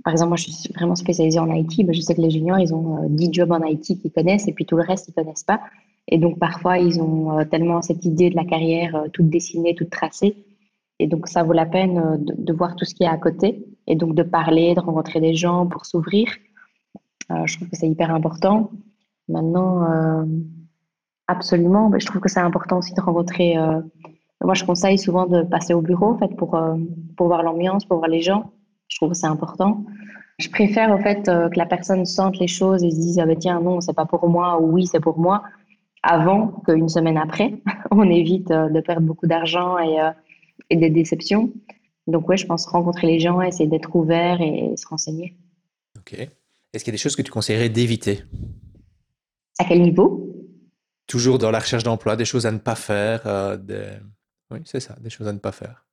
par 0.04 0.12
exemple, 0.12 0.28
moi, 0.28 0.36
je 0.36 0.50
suis 0.50 0.72
vraiment 0.72 0.94
spécialisée 0.94 1.38
en 1.38 1.52
IT. 1.52 1.84
Ben, 1.84 1.92
je 1.92 2.00
sais 2.00 2.14
que 2.14 2.20
les 2.22 2.30
juniors, 2.30 2.58
ils 2.58 2.72
ont 2.72 3.06
10 3.10 3.26
euh, 3.26 3.32
jobs 3.32 3.52
en 3.52 3.62
IT 3.64 4.00
qu'ils 4.00 4.12
connaissent 4.12 4.48
et 4.48 4.52
puis 4.52 4.64
tout 4.64 4.76
le 4.76 4.84
reste, 4.84 5.08
ils 5.08 5.14
ne 5.18 5.22
connaissent 5.22 5.44
pas. 5.44 5.60
Et 6.06 6.16
donc, 6.16 6.38
parfois, 6.38 6.78
ils 6.78 7.02
ont 7.02 7.38
euh, 7.38 7.44
tellement 7.44 7.82
cette 7.82 8.06
idée 8.06 8.30
de 8.30 8.36
la 8.36 8.44
carrière 8.44 9.04
toute 9.12 9.28
dessinée, 9.28 9.74
toute 9.74 9.90
tracée. 9.90 10.46
Et 10.98 11.08
donc, 11.08 11.28
ça 11.28 11.42
vaut 11.42 11.52
la 11.52 11.66
peine 11.66 12.24
de, 12.24 12.34
de 12.38 12.52
voir 12.54 12.74
tout 12.74 12.86
ce 12.86 12.94
qui 12.94 13.02
est 13.02 13.08
à 13.08 13.18
côté 13.18 13.67
et 13.88 13.96
donc 13.96 14.14
de 14.14 14.22
parler, 14.22 14.74
de 14.74 14.80
rencontrer 14.80 15.20
des 15.20 15.34
gens 15.34 15.66
pour 15.66 15.86
s'ouvrir. 15.86 16.28
Euh, 17.32 17.46
je 17.46 17.56
trouve 17.56 17.68
que 17.68 17.76
c'est 17.76 17.88
hyper 17.88 18.14
important. 18.14 18.70
Maintenant, 19.28 19.90
euh, 19.90 20.24
absolument, 21.26 21.90
je 21.98 22.06
trouve 22.06 22.20
que 22.20 22.28
c'est 22.28 22.40
important 22.40 22.78
aussi 22.78 22.92
de 22.94 23.00
rencontrer. 23.00 23.56
Euh, 23.56 23.80
moi, 24.44 24.54
je 24.54 24.64
conseille 24.64 24.98
souvent 24.98 25.26
de 25.26 25.42
passer 25.42 25.72
au 25.72 25.80
bureau 25.80 26.12
en 26.12 26.18
fait, 26.18 26.36
pour, 26.36 26.60
pour 27.16 27.26
voir 27.26 27.42
l'ambiance, 27.42 27.84
pour 27.86 27.98
voir 27.98 28.08
les 28.08 28.20
gens. 28.20 28.52
Je 28.88 28.96
trouve 28.98 29.10
que 29.10 29.16
c'est 29.16 29.26
important. 29.26 29.84
Je 30.38 30.48
préfère 30.50 30.92
en 30.92 30.98
fait 30.98 31.24
que 31.24 31.58
la 31.58 31.66
personne 31.66 32.04
sente 32.04 32.38
les 32.38 32.46
choses 32.46 32.84
et 32.84 32.90
se 32.90 32.96
dise 32.96 33.18
ah 33.18 33.26
ben, 33.26 33.36
tiens 33.36 33.60
non 33.60 33.80
c'est 33.80 33.92
pas 33.92 34.06
pour 34.06 34.28
moi 34.28 34.60
ou 34.62 34.70
oui 34.70 34.86
c'est 34.86 35.00
pour 35.00 35.18
moi 35.18 35.42
avant 36.04 36.46
qu'une 36.64 36.88
semaine 36.88 37.18
après. 37.18 37.54
On 37.90 38.08
évite 38.08 38.48
de 38.48 38.80
perdre 38.80 39.02
beaucoup 39.02 39.26
d'argent 39.26 39.78
et, 39.80 39.96
et 40.70 40.76
des 40.76 40.90
déceptions. 40.90 41.50
Donc, 42.08 42.26
ouais, 42.26 42.38
je 42.38 42.46
pense 42.46 42.66
rencontrer 42.66 43.06
les 43.06 43.20
gens, 43.20 43.42
essayer 43.42 43.68
d'être 43.68 43.94
ouvert 43.94 44.40
et, 44.40 44.74
se 44.76 44.88
renseigner. 44.88 45.36
Ok. 45.98 46.14
Est-ce 46.14 46.82
qu'il 46.82 46.90
y 46.90 46.94
a 46.94 46.96
des 46.96 47.02
choses 47.02 47.14
que 47.14 47.22
tu 47.22 47.30
conseillerais 47.30 47.68
d'éviter? 47.68 48.22
À 49.58 49.64
quel 49.64 49.82
niveau? 49.82 50.34
Toujours 51.06 51.38
dans 51.38 51.50
la 51.50 51.58
recherche 51.58 51.84
d'emploi, 51.84 52.16
des 52.16 52.24
choses 52.24 52.46
à 52.46 52.52
ne 52.52 52.58
pas 52.58 52.74
faire. 52.76 53.22
Euh, 53.26 53.58
Oui, 54.50 54.60
c'est 54.64 54.80
ça, 54.80 54.96
des 55.00 55.10
choses 55.10 55.28
à 55.28 55.34
ne 55.34 55.38
pas 55.38 55.52
faire. 55.52 55.84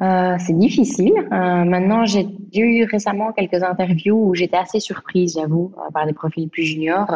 Euh, 0.00 0.36
c'est 0.38 0.58
difficile. 0.58 1.12
Euh, 1.18 1.64
maintenant, 1.64 2.06
j'ai 2.06 2.26
eu 2.54 2.84
récemment 2.84 3.32
quelques 3.32 3.62
interviews 3.62 4.30
où 4.30 4.34
j'étais 4.34 4.56
assez 4.56 4.80
surprise, 4.80 5.34
j'avoue, 5.34 5.74
par 5.92 6.06
des 6.06 6.14
profils 6.14 6.48
plus 6.48 6.64
juniors, 6.64 7.14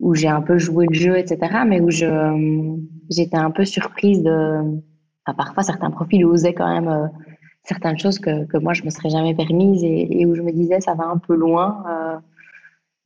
où 0.00 0.14
j'ai 0.14 0.28
un 0.28 0.40
peu 0.40 0.56
joué 0.56 0.86
le 0.88 0.94
jeu, 0.94 1.18
etc., 1.18 1.64
mais 1.66 1.80
où 1.80 1.90
j'étais 1.90 3.36
un 3.36 3.50
peu 3.50 3.66
surprise 3.66 4.22
de, 4.22 4.80
parfois, 5.34 5.62
certains 5.62 5.90
profils 5.90 6.24
osaient 6.24 6.54
quand 6.54 6.68
même 6.68 6.88
euh, 6.88 7.06
certaines 7.64 7.98
choses 7.98 8.18
que, 8.18 8.44
que, 8.46 8.58
moi, 8.58 8.72
je 8.74 8.84
me 8.84 8.90
serais 8.90 9.10
jamais 9.10 9.34
permise 9.34 9.82
et, 9.84 10.26
où 10.26 10.34
je 10.34 10.42
me 10.42 10.52
disais, 10.52 10.80
ça 10.80 10.94
va 10.94 11.04
un 11.04 11.18
peu 11.18 11.34
loin. 11.34 11.84
Euh, 11.88 12.16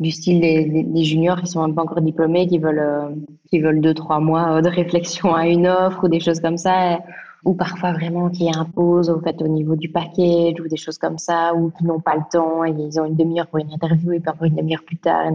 du 0.00 0.10
style 0.10 0.40
des, 0.40 1.04
juniors 1.04 1.40
qui 1.40 1.46
sont 1.46 1.64
même 1.64 1.76
pas 1.76 1.82
encore 1.82 2.00
diplômés, 2.00 2.48
qui 2.48 2.58
veulent, 2.58 2.80
euh, 2.80 3.10
qui 3.48 3.60
veulent 3.60 3.80
deux, 3.80 3.94
trois 3.94 4.18
mois 4.18 4.60
de 4.60 4.68
réflexion 4.68 5.32
à 5.34 5.46
une 5.46 5.68
offre 5.68 6.04
ou 6.04 6.08
des 6.08 6.18
choses 6.18 6.40
comme 6.40 6.58
ça. 6.58 6.98
ou 7.44 7.54
parfois 7.54 7.92
vraiment 7.92 8.28
qui 8.30 8.50
imposent 8.54 9.10
au 9.10 9.48
niveau 9.48 9.76
du 9.76 9.88
package 9.88 10.60
ou 10.60 10.68
des 10.68 10.76
choses 10.76 10.98
comme 10.98 11.18
ça, 11.18 11.54
ou 11.54 11.70
qui 11.70 11.84
n'ont 11.84 12.00
pas 12.00 12.16
le 12.16 12.22
temps 12.30 12.64
et 12.64 12.70
ils 12.70 13.00
ont 13.00 13.04
une 13.04 13.16
demi-heure 13.16 13.46
pour 13.48 13.58
une 13.58 13.72
interview 13.72 14.12
et 14.12 14.20
puis 14.20 14.48
une 14.48 14.56
demi-heure 14.56 14.84
plus 14.84 14.98
tard, 14.98 15.26
et 15.26 15.30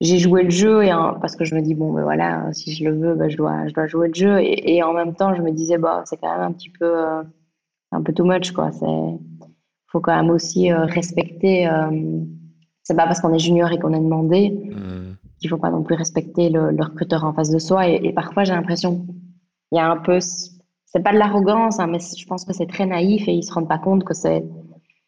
j'ai 0.00 0.18
joué 0.18 0.44
le 0.44 0.50
jeu 0.50 0.84
et 0.84 0.90
parce 1.20 1.34
que 1.34 1.44
je 1.44 1.54
me 1.54 1.60
dis 1.60 1.74
bon 1.74 1.92
ben 1.92 2.02
voilà 2.02 2.52
si 2.52 2.72
je 2.72 2.84
le 2.84 2.96
veux 2.96 3.14
ben, 3.14 3.28
je 3.28 3.36
dois 3.36 3.66
je 3.66 3.74
dois 3.74 3.86
jouer 3.86 4.08
le 4.08 4.14
jeu. 4.14 4.40
Et, 4.40 4.76
et 4.76 4.82
en 4.82 4.92
même 4.92 5.14
temps 5.14 5.34
je 5.34 5.42
me 5.42 5.50
disais 5.50 5.78
bah 5.78 6.02
c'est 6.04 6.16
quand 6.18 6.30
même 6.30 6.46
un 6.46 6.52
petit 6.52 6.70
peu 6.70 6.84
euh, 6.84 7.22
un 7.90 8.02
peu 8.02 8.12
too 8.12 8.24
much 8.24 8.52
quoi. 8.52 8.70
C'est 8.72 9.18
faut 9.88 10.00
quand 10.00 10.14
même 10.14 10.30
aussi 10.30 10.70
euh, 10.70 10.84
respecter 10.84 11.66
euh, 11.68 11.90
c'est 12.84 12.96
pas 12.96 13.06
parce 13.06 13.20
qu'on 13.20 13.34
est 13.34 13.38
junior 13.38 13.72
et 13.72 13.78
qu'on 13.78 13.92
est 13.92 14.00
demandé 14.00 14.50
mmh. 14.50 15.16
qu'il 15.40 15.50
faut 15.50 15.58
pas 15.58 15.70
non 15.70 15.82
plus 15.82 15.96
respecter 15.96 16.48
le, 16.48 16.70
le 16.70 16.84
recruteur 16.84 17.24
en 17.24 17.32
face 17.32 17.50
de 17.50 17.58
soi. 17.58 17.88
Et, 17.88 18.12
parfois 18.12 18.44
j'ai 18.44 18.52
l'impression 18.52 19.04
il 19.72 19.76
y 19.76 19.80
a 19.80 19.90
un 19.90 19.96
peu 19.96 20.20
c'est 20.20 21.02
pas 21.02 21.12
de 21.12 21.18
l'arrogance 21.18 21.80
hein, 21.80 21.88
mais 21.88 21.98
je 21.98 22.26
pense 22.26 22.44
que 22.44 22.52
c'est 22.52 22.66
très 22.66 22.86
naïf 22.86 23.26
et 23.26 23.32
ils 23.32 23.42
se 23.42 23.52
rendent 23.52 23.68
pas 23.68 23.78
compte 23.78 24.04
que 24.04 24.14
c'est 24.14 24.44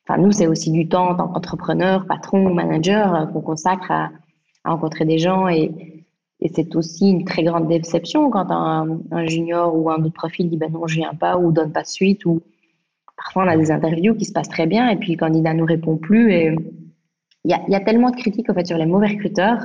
enfin 0.09 0.21
nous 0.21 0.33
c'est 0.33 0.49
aussi 0.49 0.73
du 0.73 0.89
temps 0.89 1.11
en 1.11 1.15
tant 1.15 1.29
qu'entrepreneur 1.29 2.07
patron 2.07 2.53
manager 2.53 3.31
qu'on 3.33 3.41
consacre 3.41 3.93
à 3.93 4.11
à 4.65 4.71
rencontrer 4.73 5.05
des 5.05 5.19
gens 5.19 5.49
et, 5.49 5.71
c'est 6.55 6.75
aussi 6.75 7.11
une 7.11 7.27
très 7.27 7.43
grande 7.43 7.69
déception 7.69 8.31
quand 8.31 8.51
un, 8.51 8.99
un, 9.11 9.27
junior 9.27 9.77
ou 9.77 9.91
un 9.91 10.03
autre 10.03 10.15
profil 10.15 10.49
dit 10.49 10.57
ben 10.57 10.73
non, 10.73 10.87
je 10.87 10.97
viens 10.97 11.13
pas 11.13 11.37
ou 11.37 11.53
donne 11.53 11.71
pas 11.71 11.85
suite. 11.85 12.25
Ou 12.25 12.41
parfois 13.15 13.45
on 13.45 13.49
a 13.49 13.59
des 13.59 13.71
interviews 13.71 14.15
qui 14.15 14.25
se 14.25 14.33
passent 14.33 14.49
très 14.49 14.67
bien 14.67 14.89
et 14.89 14.97
puis 14.97 15.13
le 15.13 15.19
candidat 15.19 15.53
nous 15.53 15.67
répond 15.67 15.99
plus. 15.99 16.33
Et 16.33 16.57
il 17.45 17.51
y 17.51 17.53
a, 17.53 17.61
y 17.69 17.75
a, 17.75 17.81
tellement 17.81 18.09
de 18.09 18.17
critiques 18.17 18.49
en 18.49 18.55
fait 18.55 18.67
sur 18.67 18.79
les 18.79 18.87
mauvais 18.87 19.09
recruteurs 19.09 19.61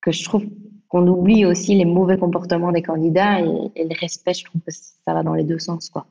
que 0.00 0.12
je 0.12 0.22
trouve 0.22 0.44
qu'on 0.88 1.06
oublie 1.08 1.44
aussi 1.44 1.74
les 1.74 1.84
mauvais 1.84 2.16
comportements 2.16 2.72
des 2.72 2.82
candidats 2.82 3.40
et, 3.40 3.44
le 3.84 4.00
respect. 4.00 4.34
Je 4.34 4.44
trouve 4.44 4.60
que 4.60 4.72
ça 4.72 5.14
va 5.14 5.22
dans 5.22 5.34
les 5.34 5.44
deux 5.44 5.58
sens 5.58 5.90
quoi. 5.90 6.06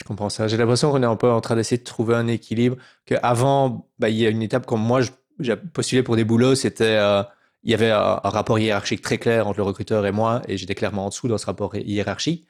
Je 0.00 0.04
comprends 0.04 0.28
ça. 0.28 0.48
J'ai 0.48 0.56
l'impression 0.56 0.90
qu'on 0.90 1.02
est 1.02 1.06
un 1.06 1.16
peu 1.16 1.30
en 1.30 1.40
train 1.40 1.54
d'essayer 1.54 1.78
de 1.78 1.84
trouver 1.84 2.14
un 2.14 2.26
équilibre. 2.26 2.76
Qu'avant, 3.06 3.86
bah, 3.98 4.08
il 4.08 4.16
y 4.16 4.26
a 4.26 4.30
une 4.30 4.42
étape 4.42 4.66
comme 4.66 4.82
moi, 4.82 5.00
j'ai 5.40 5.56
postulé 5.56 6.02
pour 6.02 6.16
des 6.16 6.24
boulots, 6.24 6.54
c'était 6.54 6.96
euh, 6.98 7.22
il 7.62 7.70
y 7.70 7.74
avait 7.74 7.90
un, 7.90 8.20
rapport 8.24 8.58
hiérarchique 8.58 9.02
très 9.02 9.18
clair 9.18 9.46
entre 9.48 9.58
le 9.58 9.64
recruteur 9.64 10.06
et 10.06 10.12
moi, 10.12 10.42
et 10.48 10.56
j'étais 10.56 10.74
clairement 10.74 11.06
en 11.06 11.08
dessous 11.08 11.28
dans 11.28 11.38
ce 11.38 11.46
rapport 11.46 11.74
hiérarchique. 11.76 12.46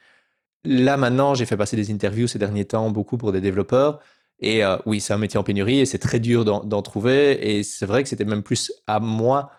Là, 0.65 0.97
maintenant, 0.97 1.35
j'ai 1.35 1.45
fait 1.45 1.57
passer 1.57 1.75
des 1.75 1.91
interviews 1.91 2.27
ces 2.27 2.39
derniers 2.39 2.65
temps, 2.65 2.89
beaucoup 2.91 3.17
pour 3.17 3.31
des 3.31 3.41
développeurs. 3.41 3.99
Et 4.39 4.65
euh, 4.65 4.77
oui, 4.85 4.99
c'est 4.99 5.13
un 5.13 5.17
métier 5.17 5.39
en 5.39 5.43
pénurie 5.43 5.79
et 5.79 5.85
c'est 5.85 5.99
très 5.99 6.19
dur 6.19 6.43
d'en 6.45 6.81
trouver. 6.81 7.57
Et 7.57 7.63
c'est 7.63 7.85
vrai 7.85 8.03
que 8.03 8.09
c'était 8.09 8.25
même 8.25 8.43
plus 8.43 8.73
à 8.87 8.99
moi 8.99 9.51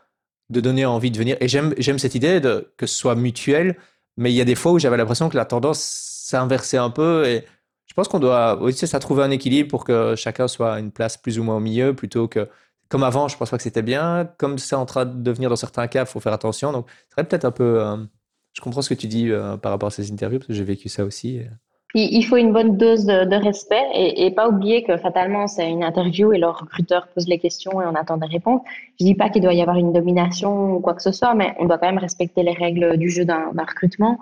de 0.50 0.60
donner 0.60 0.84
envie 0.84 1.10
de 1.10 1.18
venir. 1.18 1.36
Et 1.40 1.48
j'aime 1.48 1.98
cette 1.98 2.14
idée 2.14 2.40
que 2.76 2.86
ce 2.86 2.94
soit 2.94 3.14
mutuel, 3.14 3.76
mais 4.16 4.32
il 4.32 4.36
y 4.36 4.40
a 4.40 4.44
des 4.44 4.54
fois 4.54 4.72
où 4.72 4.78
j'avais 4.78 4.96
l'impression 4.96 5.28
que 5.28 5.36
la 5.36 5.44
tendance 5.44 5.80
s'inversait 5.80 6.76
un 6.76 6.90
peu. 6.90 7.26
Et 7.26 7.44
je 7.86 7.94
pense 7.94 8.08
qu'on 8.08 8.18
doit 8.18 8.60
aussi 8.60 8.86
ça 8.86 8.98
trouver 8.98 9.22
un 9.22 9.30
équilibre 9.30 9.68
pour 9.70 9.84
que 9.84 10.14
chacun 10.16 10.48
soit 10.48 10.78
une 10.78 10.92
place 10.92 11.16
plus 11.16 11.38
ou 11.38 11.44
moins 11.44 11.56
au 11.56 11.60
milieu 11.60 11.94
plutôt 11.94 12.28
que 12.28 12.48
comme 12.88 13.02
avant, 13.02 13.28
je 13.28 13.36
pense 13.36 13.50
pas 13.50 13.56
que 13.56 13.62
c'était 13.62 13.82
bien. 13.82 14.28
Comme 14.38 14.58
c'est 14.58 14.76
en 14.76 14.86
train 14.86 15.04
de 15.04 15.22
devenir 15.22 15.50
dans 15.50 15.56
certains 15.56 15.86
cas, 15.88 16.02
il 16.02 16.06
faut 16.06 16.20
faire 16.20 16.32
attention. 16.32 16.72
Donc, 16.72 16.86
c'est 17.08 17.28
peut-être 17.28 17.44
un 17.44 17.50
peu. 17.50 17.80
Euh, 17.80 17.96
je 18.52 18.60
comprends 18.60 18.82
ce 18.82 18.88
que 18.88 18.94
tu 18.94 19.06
dis 19.06 19.30
euh, 19.30 19.56
par 19.56 19.72
rapport 19.72 19.88
à 19.88 19.90
ces 19.90 20.10
interviews 20.12 20.38
parce 20.38 20.48
que 20.48 20.54
j'ai 20.54 20.64
vécu 20.64 20.88
ça 20.88 21.04
aussi. 21.04 21.40
Il 21.94 22.22
faut 22.24 22.36
une 22.36 22.52
bonne 22.52 22.76
dose 22.76 23.06
de, 23.06 23.42
respect 23.42 23.82
et, 23.94 24.26
et, 24.26 24.30
pas 24.30 24.48
oublier 24.48 24.82
que 24.82 24.98
fatalement, 24.98 25.46
c'est 25.46 25.70
une 25.70 25.82
interview 25.82 26.32
et 26.32 26.38
le 26.38 26.48
recruteur 26.48 27.06
pose 27.14 27.26
les 27.26 27.38
questions 27.38 27.80
et 27.80 27.86
on 27.86 27.94
attend 27.94 28.18
des 28.18 28.26
réponses. 28.26 28.60
Je 29.00 29.04
dis 29.06 29.14
pas 29.14 29.30
qu'il 29.30 29.40
doit 29.40 29.54
y 29.54 29.62
avoir 29.62 29.78
une 29.78 29.92
domination 29.92 30.74
ou 30.74 30.80
quoi 30.80 30.92
que 30.94 31.00
ce 31.00 31.12
soit, 31.12 31.34
mais 31.34 31.54
on 31.58 31.64
doit 31.64 31.78
quand 31.78 31.86
même 31.86 31.98
respecter 31.98 32.42
les 32.42 32.52
règles 32.52 32.98
du 32.98 33.08
jeu 33.08 33.24
d'un 33.24 33.50
recrutement. 33.56 34.18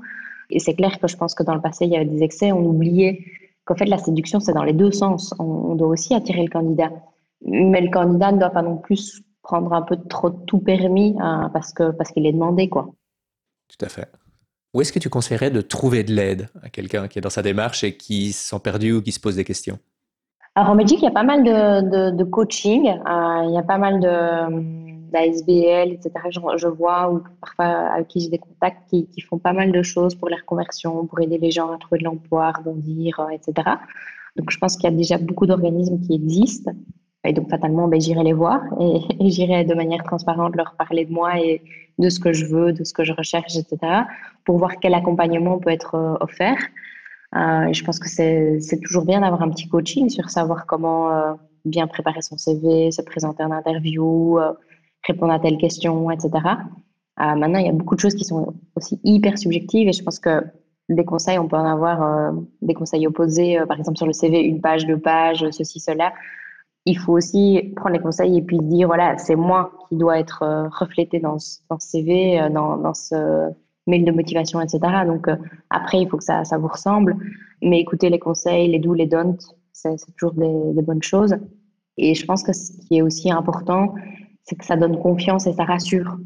Et 0.51 0.59
c'est 0.59 0.75
clair 0.75 0.99
que 1.01 1.09
je 1.09 1.17
pense 1.17 1.35
que 1.35 1.43
dans 1.43 1.55
le 1.55 1.61
passé, 1.61 1.87
il 1.87 1.93
y 1.93 1.97
avait 1.97 2.05
des 2.05 2.23
excès. 2.23 2.53
On 2.53 2.65
oubliait 2.65 3.25
qu'en 3.65 3.75
fait, 3.75 3.87
la 3.87 3.99
séduction, 3.99 4.41
c'est 4.41 4.53
dans 4.53 4.63
les 4.63 4.73
deux 4.73 4.93
sens. 4.93 5.35
On, 5.39 5.75
doit 5.75 5.89
aussi 5.89 6.15
attirer 6.15 6.43
le 6.43 6.51
candidat. 6.51 6.91
Mais 7.47 7.81
le 7.81 7.91
candidat 7.91 8.33
ne 8.33 8.39
doit 8.39 8.51
pas 8.51 8.63
non 8.63 8.77
plus 8.77 9.23
prendre 9.43 9.73
un 9.73 9.83
peu 9.83 9.97
trop 10.09 10.31
de 10.31 10.39
tout 10.47 10.59
permis 10.59 11.15
hein, 11.21 11.51
parce 11.53 11.73
que 11.73 11.91
parce 11.91 12.11
qu'il 12.11 12.27
est 12.27 12.33
demandé, 12.33 12.69
quoi. 12.69 12.95
Tout 13.69 13.85
à 13.85 13.89
fait. 13.89 14.09
Où 14.73 14.81
est-ce 14.81 14.93
que 14.93 14.99
tu 14.99 15.09
conseillerais 15.09 15.51
de 15.51 15.61
trouver 15.61 16.03
de 16.03 16.13
l'aide 16.13 16.49
à 16.63 16.69
quelqu'un 16.69 17.07
qui 17.07 17.19
est 17.19 17.23
dans 17.23 17.31
sa 17.31 17.43
démarche 17.43 17.85
et 17.85 17.97
qui 17.97 18.33
se 18.33 18.49
sent 18.49 18.61
perdu 18.63 18.93
ou 18.93 19.03
qui 19.03 19.13
se 19.13 19.21
pose 19.21 19.37
des 19.37 19.45
questions? 19.45 19.79
Alors 20.57 20.71
en 20.71 20.77
Belgique, 20.77 21.01
il 21.01 21.05
y 21.05 21.09
a 21.09 21.13
pas 21.13 21.25
mal 21.25 21.43
de, 21.43 22.11
de, 22.11 22.25
coaching, 22.25 22.89
euh, 22.89 23.45
il 23.49 23.55
y 23.55 23.59
a 23.59 23.63
pas 23.63 23.79
mal 23.79 24.01
de 24.01 24.85
d'ASBL, 25.11 25.93
etc. 25.93 26.11
Je, 26.31 26.41
je, 26.57 26.67
vois, 26.67 27.13
ou 27.13 27.23
parfois 27.41 27.93
avec 27.93 28.09
qui 28.09 28.21
j'ai 28.21 28.31
des 28.31 28.39
contacts 28.39 28.89
qui, 28.89 29.07
qui, 29.07 29.21
font 29.21 29.39
pas 29.39 29.53
mal 29.53 29.71
de 29.71 29.83
choses 29.83 30.17
pour 30.17 30.29
les 30.29 30.35
reconversions, 30.35 31.07
pour 31.07 31.21
aider 31.21 31.39
les 31.39 31.53
gens 31.53 31.71
à 31.71 31.79
trouver 31.79 31.99
de 31.99 32.05
l'emploi, 32.05 32.47
à 32.47 32.53
rebondir, 32.53 33.25
etc. 33.33 33.77
Donc 34.35 34.51
je 34.51 34.59
pense 34.59 34.75
qu'il 34.77 34.91
y 34.91 34.93
a 34.93 34.97
déjà 34.97 35.19
beaucoup 35.19 35.47
d'organismes 35.47 36.01
qui 36.01 36.15
existent. 36.15 36.73
Et 37.25 37.33
donc, 37.33 37.49
fatalement, 37.49 37.89
ben, 37.89 38.01
j'irai 38.01 38.23
les 38.23 38.33
voir 38.33 38.61
et, 38.81 39.31
j'irai 39.31 39.65
de 39.65 39.75
manière 39.75 40.03
transparente 40.05 40.57
leur 40.57 40.75
parler 40.77 41.05
de 41.05 41.13
moi 41.13 41.39
et 41.41 41.63
de 41.99 42.09
ce 42.09 42.19
que 42.21 42.33
je 42.33 42.47
veux, 42.47 42.73
de 42.73 42.85
ce 42.85 42.93
que 42.93 43.05
je 43.05 43.13
recherche, 43.13 43.57
etc., 43.57 43.79
pour 44.45 44.59
voir 44.59 44.73
quel 44.81 44.95
accompagnement 44.95 45.59
peut 45.59 45.71
être 45.71 45.95
euh, 45.95 46.17
offert. 46.21 46.59
Euh, 47.37 47.73
je 47.73 47.85
pense 47.85 47.99
que 47.99 48.09
c'est 48.09 48.81
toujours 48.83 49.05
bien 49.05 49.21
d'avoir 49.21 49.43
un 49.43 49.51
petit 49.51 49.69
coaching 49.69 50.09
sur 50.09 50.31
savoir 50.31 50.67
comment 50.67 51.11
euh, 51.11 51.33
bien 51.65 51.87
préparer 51.89 52.23
son 52.23 52.37
CV, 52.37 52.93
se 52.93 53.03
présenter 53.03 53.43
en 53.43 53.51
interview, 53.51 54.39
euh, 54.39 54.53
répondre 55.05 55.33
à 55.33 55.41
telle 55.41 55.59
question, 55.59 56.11
etc. 56.11 56.31
Maintenant, 57.17 57.59
il 57.61 57.67
y 57.67 57.69
a 57.69 57.73
beaucoup 57.73 57.95
de 57.95 58.01
choses 58.01 58.15
qui 58.15 58.25
sont 58.25 58.55
aussi 58.75 59.01
hyper 59.05 59.39
subjectives 59.39 59.89
et 59.89 59.93
je 59.93 60.03
pense 60.03 60.19
que 60.19 60.43
des 60.89 61.05
conseils, 61.05 61.39
on 61.39 61.47
peut 61.47 61.57
en 61.57 61.65
avoir 61.65 62.33
des 62.61 62.75
conseils 62.75 63.07
opposés, 63.07 63.59
par 63.69 63.79
exemple 63.79 63.97
sur 63.97 64.07
le 64.07 64.13
CV, 64.13 64.41
une 64.41 64.61
page, 64.61 64.85
deux 64.85 64.99
pages, 64.99 65.49
ceci, 65.53 65.79
cela 65.79 66.13
il 66.87 66.99
faut 66.99 67.13
aussi 67.13 67.73
prendre 67.77 67.95
les 67.95 68.01
conseils 68.01 68.37
et 68.37 68.43
puis 68.43 68.59
dire 68.59 68.89
voilà, 68.89 69.17
c'est 69.19 69.37
moi 69.37 69.73
qui 69.89 69.97
dois 69.97 70.19
être 70.19 70.43
euh, 70.43 70.69
reflété 70.69 71.19
dans, 71.19 71.39
ce, 71.39 71.59
dans 71.71 71.79
ce 71.79 71.89
CV, 71.89 72.41
euh, 72.41 72.51
dans, 72.51 72.77
dans, 72.77 72.95
ce 72.95 73.51
mail 73.87 74.05
de 74.05 74.13
motivation, 74.13 74.61
etc. 74.61 74.81
Donc 75.07 75.29
euh, 75.29 75.37
après, 75.71 76.01
il 76.01 76.09
faut 76.09 76.19
que 76.19 76.25
ça, 76.25 76.45
ça 76.45 76.59
vous 76.59 76.69
ressemble. 76.69 77.17
Mais 77.63 77.81
écoutez 77.81 78.11
les 78.11 78.19
conseils, 78.19 78.69
les 78.69 78.79
do, 78.79 78.93
les 78.93 79.07
don't, 79.07 79.39
c'est 79.73 79.97
toujours 80.19 80.35
des, 80.35 80.83
bonnes 80.83 81.03
choses. 81.03 81.37
Et 81.97 82.15
je 82.15 82.25
pense 82.27 82.43
que 82.43 82.53
ce 82.53 82.73
qui 82.73 82.99
est 82.99 83.03
aussi 83.03 83.31
important, 83.31 83.95
c'est 84.43 84.57
que 84.57 84.65
ça 84.65 84.77
donne 84.77 84.99
confiance 84.99 85.47
et 85.47 85.53
ça 85.53 85.65
rassure. 85.65 86.19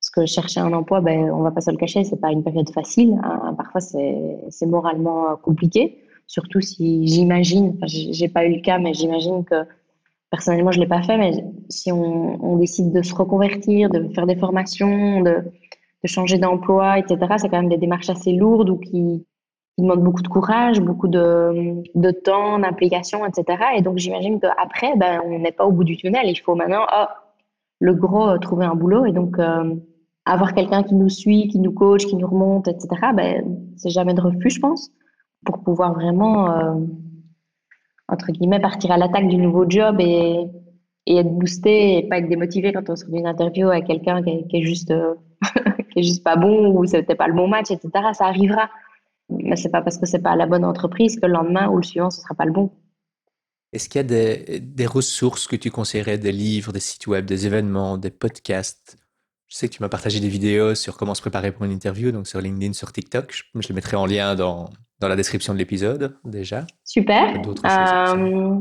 Parce 0.00 0.10
que 0.10 0.26
chercher 0.26 0.60
un 0.60 0.72
emploi, 0.72 1.00
ben, 1.00 1.30
on 1.30 1.42
va 1.42 1.52
pas 1.52 1.60
se 1.60 1.70
le 1.70 1.76
cacher, 1.76 2.02
c'est 2.02 2.20
pas 2.20 2.32
une 2.32 2.42
période 2.42 2.68
facile. 2.70 3.20
Hein. 3.22 3.54
Parfois, 3.56 3.80
c'est 3.80 4.66
moralement 4.66 5.36
compliqué. 5.36 5.98
Surtout 6.26 6.60
si 6.60 7.06
j'imagine, 7.06 7.74
enfin, 7.76 7.86
j'ai 7.86 8.28
pas 8.28 8.46
eu 8.46 8.54
le 8.54 8.60
cas, 8.62 8.78
mais 8.78 8.94
j'imagine 8.94 9.44
que 9.44 9.64
personnellement, 10.32 10.72
je 10.72 10.78
ne 10.78 10.84
l'ai 10.84 10.88
pas 10.88 11.02
fait, 11.02 11.18
mais 11.18 11.44
si 11.68 11.92
on, 11.92 12.56
décide 12.56 12.90
de 12.90 13.02
se 13.02 13.14
reconvertir, 13.14 13.90
de 13.90 14.08
faire 14.14 14.26
des 14.26 14.36
formations, 14.36 15.20
de, 15.20 15.30
de 16.02 16.08
changer 16.08 16.38
d'emploi, 16.38 16.98
etc., 16.98 17.18
c'est 17.36 17.50
quand 17.50 17.60
même 17.60 17.68
des 17.68 17.76
démarches 17.76 18.08
assez 18.08 18.32
lourdes 18.32 18.70
ou 18.70 18.78
qui, 18.78 19.26
qui 19.76 19.82
demandent 19.82 20.02
beaucoup 20.02 20.22
de 20.22 20.28
courage, 20.28 20.80
beaucoup 20.80 21.08
de, 21.08 21.82
de 21.94 22.10
temps, 22.10 22.58
d'implication, 22.58 23.26
etc. 23.26 23.62
Et 23.76 23.82
donc, 23.82 23.98
j'imagine 23.98 24.40
qu'après, 24.40 24.96
ben, 24.96 25.20
on 25.26 25.38
n'est 25.38 25.52
pas 25.52 25.66
au 25.66 25.72
bout 25.72 25.84
du 25.84 25.98
tunnel. 25.98 26.26
Il 26.26 26.36
faut 26.36 26.54
maintenant, 26.54 26.86
oh, 26.90 27.04
le 27.80 27.94
gros, 27.94 28.30
euh, 28.30 28.38
trouver 28.38 28.64
un 28.64 28.74
boulot. 28.74 29.04
Et 29.04 29.12
donc, 29.12 29.38
euh, 29.38 29.74
avoir 30.24 30.54
quelqu'un 30.54 30.82
qui 30.82 30.94
nous 30.94 31.10
suit, 31.10 31.48
qui 31.48 31.58
nous 31.58 31.72
coach, 31.72 32.06
qui 32.06 32.16
nous 32.16 32.26
remonte, 32.26 32.68
etc., 32.68 32.88
ben, 33.14 33.44
c'est 33.76 33.90
jamais 33.90 34.14
de 34.14 34.22
refus, 34.22 34.48
je 34.48 34.60
pense, 34.60 34.90
pour 35.44 35.58
pouvoir 35.58 35.92
vraiment... 35.92 36.50
Euh, 36.52 36.74
entre 38.08 38.32
guillemets, 38.32 38.60
partir 38.60 38.90
à 38.90 38.96
l'attaque 38.96 39.28
du 39.28 39.36
nouveau 39.36 39.68
job 39.68 39.96
et, 40.00 40.46
et, 41.06 41.16
être 41.16 41.30
boosté 41.30 41.98
et 41.98 42.08
pas 42.08 42.18
être 42.18 42.28
démotivé 42.28 42.72
quand 42.72 42.88
on 42.88 42.96
se 42.96 43.04
fait 43.04 43.16
une 43.16 43.26
interview 43.26 43.68
avec 43.68 43.86
quelqu'un 43.86 44.22
qui, 44.22 44.46
qui, 44.48 44.56
est 44.58 44.62
juste 44.62 44.90
euh, 44.90 45.14
qui 45.92 46.00
est 46.00 46.02
juste 46.02 46.22
pas 46.22 46.36
bon 46.36 46.76
ou 46.76 46.84
c'était 46.86 47.14
pas 47.14 47.28
le 47.28 47.34
bon 47.34 47.48
match, 47.48 47.70
etc. 47.70 47.90
Ça 48.12 48.26
arrivera. 48.26 48.70
Mais 49.30 49.56
c'est 49.56 49.70
pas 49.70 49.82
parce 49.82 49.98
que 49.98 50.06
c'est 50.06 50.20
pas 50.20 50.36
la 50.36 50.46
bonne 50.46 50.64
entreprise 50.64 51.18
que 51.18 51.26
le 51.26 51.32
lendemain 51.32 51.68
ou 51.68 51.76
le 51.76 51.82
suivant, 51.82 52.10
ce 52.10 52.20
sera 52.20 52.34
pas 52.34 52.44
le 52.44 52.52
bon. 52.52 52.70
Est-ce 53.72 53.88
qu'il 53.88 54.00
y 54.00 54.00
a 54.00 54.02
des, 54.04 54.60
des, 54.60 54.86
ressources 54.86 55.46
que 55.46 55.56
tu 55.56 55.70
conseillerais, 55.70 56.18
des 56.18 56.32
livres, 56.32 56.72
des 56.72 56.80
sites 56.80 57.06
web, 57.06 57.24
des 57.24 57.46
événements, 57.46 57.96
des 57.96 58.10
podcasts? 58.10 58.98
Je 59.48 59.56
sais 59.56 59.68
que 59.68 59.74
tu 59.74 59.82
m'as 59.82 59.88
partagé 59.88 60.20
des 60.20 60.28
vidéos 60.28 60.74
sur 60.74 60.98
comment 60.98 61.14
se 61.14 61.22
préparer 61.22 61.52
pour 61.52 61.64
une 61.64 61.72
interview, 61.72 62.10
donc 62.10 62.26
sur 62.26 62.40
LinkedIn, 62.40 62.74
sur 62.74 62.92
TikTok. 62.92 63.32
Je 63.54 63.68
les 63.68 63.74
mettrai 63.74 63.96
en 63.96 64.04
lien 64.04 64.34
dans, 64.34 64.68
dans 65.02 65.08
la 65.08 65.16
description 65.16 65.52
de 65.52 65.58
l'épisode 65.58 66.16
déjà. 66.24 66.64
Super. 66.84 67.34
Euh, 67.36 68.60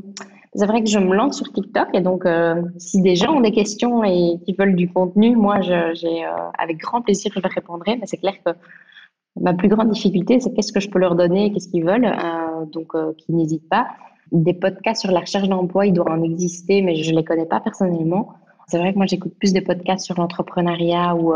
c'est 0.54 0.66
vrai 0.66 0.84
que 0.84 0.90
je 0.90 1.00
me 1.00 1.16
lance 1.16 1.38
sur 1.38 1.52
TikTok 1.54 1.88
et 1.94 2.02
donc 2.02 2.26
euh, 2.26 2.62
si 2.78 3.02
des 3.02 3.16
gens 3.16 3.36
ont 3.36 3.42
des 3.42 3.52
questions 3.52 4.04
et 4.04 4.38
qui 4.44 4.54
veulent 4.54 4.76
du 4.76 4.92
contenu, 4.92 5.36
moi, 5.36 5.62
j'ai 5.62 6.26
euh, 6.26 6.30
avec 6.58 6.78
grand 6.78 7.02
plaisir 7.02 7.32
je 7.34 7.40
leur 7.40 7.52
répondrai. 7.52 7.96
Mais 7.98 8.08
c'est 8.08 8.18
clair 8.18 8.34
que 8.44 8.52
ma 9.40 9.54
plus 9.54 9.70
grande 9.70 9.92
difficulté, 9.92 10.40
c'est 10.40 10.52
qu'est-ce 10.54 10.74
que 10.74 10.82
je 10.82 10.90
peux 10.90 11.00
leur 11.00 11.16
donner, 11.16 11.54
qu'est-ce 11.54 11.70
qu'ils 11.70 11.86
veulent. 11.86 12.12
Donc, 12.74 12.92
qu'ils 13.18 13.36
n'hésitent 13.36 13.70
pas. 13.70 13.88
Des 14.32 14.54
podcasts 14.54 15.02
sur 15.02 15.12
la 15.12 15.22
recherche 15.22 15.48
d'emploi, 15.48 15.86
il 15.86 15.94
doit 15.94 16.10
en 16.12 16.22
exister, 16.22 16.82
mais 16.82 16.96
je 16.96 17.14
les 17.14 17.24
connais 17.24 17.46
pas 17.46 17.60
personnellement. 17.60 18.34
C'est 18.68 18.78
vrai 18.78 18.92
que 18.92 18.98
moi, 18.98 19.06
j'écoute 19.06 19.34
plus 19.38 19.54
des 19.54 19.62
podcasts 19.62 20.06
sur 20.06 20.18
l'entrepreneuriat 20.18 21.16
ou 21.16 21.34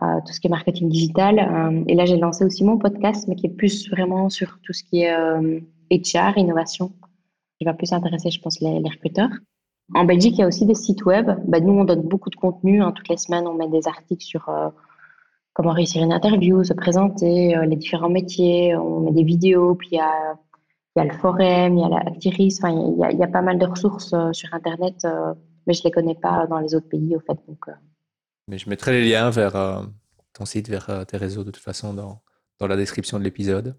tout 0.00 0.32
ce 0.32 0.40
qui 0.40 0.46
est 0.46 0.50
marketing 0.50 0.88
digital. 0.88 1.38
Euh, 1.38 1.84
et 1.88 1.94
là, 1.94 2.04
j'ai 2.04 2.16
lancé 2.16 2.44
aussi 2.44 2.64
mon 2.64 2.78
podcast, 2.78 3.26
mais 3.28 3.34
qui 3.34 3.46
est 3.46 3.50
plus 3.50 3.90
vraiment 3.90 4.28
sur 4.28 4.58
tout 4.62 4.72
ce 4.72 4.84
qui 4.84 5.02
est 5.02 5.12
HR, 5.12 6.36
euh, 6.36 6.40
innovation. 6.40 6.92
Qui 7.58 7.64
va 7.64 7.74
plus 7.74 7.92
intéresser, 7.92 8.30
je 8.30 8.40
pense, 8.40 8.60
les, 8.60 8.78
recruteurs. 8.78 9.30
En 9.94 10.04
Belgique, 10.04 10.34
il 10.36 10.40
y 10.40 10.44
a 10.44 10.46
aussi 10.46 10.66
des 10.66 10.74
sites 10.74 11.04
web. 11.04 11.28
Bah, 11.46 11.58
nous, 11.58 11.72
on 11.72 11.84
donne 11.84 12.02
beaucoup 12.02 12.30
de 12.30 12.36
contenu. 12.36 12.80
Hein. 12.80 12.92
Toutes 12.92 13.08
les 13.08 13.16
semaines, 13.16 13.48
on 13.48 13.54
met 13.54 13.68
des 13.68 13.88
articles 13.88 14.22
sur 14.22 14.48
euh, 14.48 14.68
comment 15.54 15.72
réussir 15.72 16.04
une 16.04 16.12
interview, 16.12 16.62
se 16.62 16.74
présenter, 16.74 17.56
les 17.66 17.76
différents 17.76 18.10
métiers. 18.10 18.76
On 18.76 19.00
met 19.00 19.12
des 19.12 19.24
vidéos, 19.24 19.74
puis 19.74 19.88
il 19.92 19.96
y 19.96 20.00
a, 20.00 20.36
il 20.94 21.00
y 21.00 21.02
a 21.02 21.04
le 21.04 21.18
forum, 21.18 21.76
il 21.76 21.80
y 21.80 21.84
a 21.84 21.88
la. 21.88 22.02
Enfin, 22.06 22.70
il 22.70 22.98
y 22.98 23.04
a, 23.04 23.10
il 23.10 23.18
y 23.18 23.24
a 23.24 23.28
pas 23.28 23.42
mal 23.42 23.58
de 23.58 23.66
ressources 23.66 24.14
sur 24.30 24.54
Internet, 24.54 25.04
mais 25.66 25.72
je 25.72 25.82
les 25.82 25.90
connais 25.90 26.14
pas 26.14 26.46
dans 26.46 26.60
les 26.60 26.76
autres 26.76 26.88
pays, 26.88 27.16
au 27.16 27.20
fait. 27.20 27.38
Donc, 27.48 27.66
mais 28.48 28.58
je 28.58 28.68
mettrai 28.68 28.92
les 28.92 29.08
liens 29.08 29.30
vers 29.30 29.54
euh, 29.54 29.82
ton 30.32 30.44
site, 30.44 30.68
vers 30.68 30.88
euh, 30.90 31.04
tes 31.04 31.16
réseaux 31.16 31.44
de 31.44 31.50
toute 31.50 31.62
façon 31.62 31.92
dans, 31.92 32.22
dans 32.58 32.66
la 32.66 32.76
description 32.76 33.18
de 33.18 33.24
l'épisode. 33.24 33.76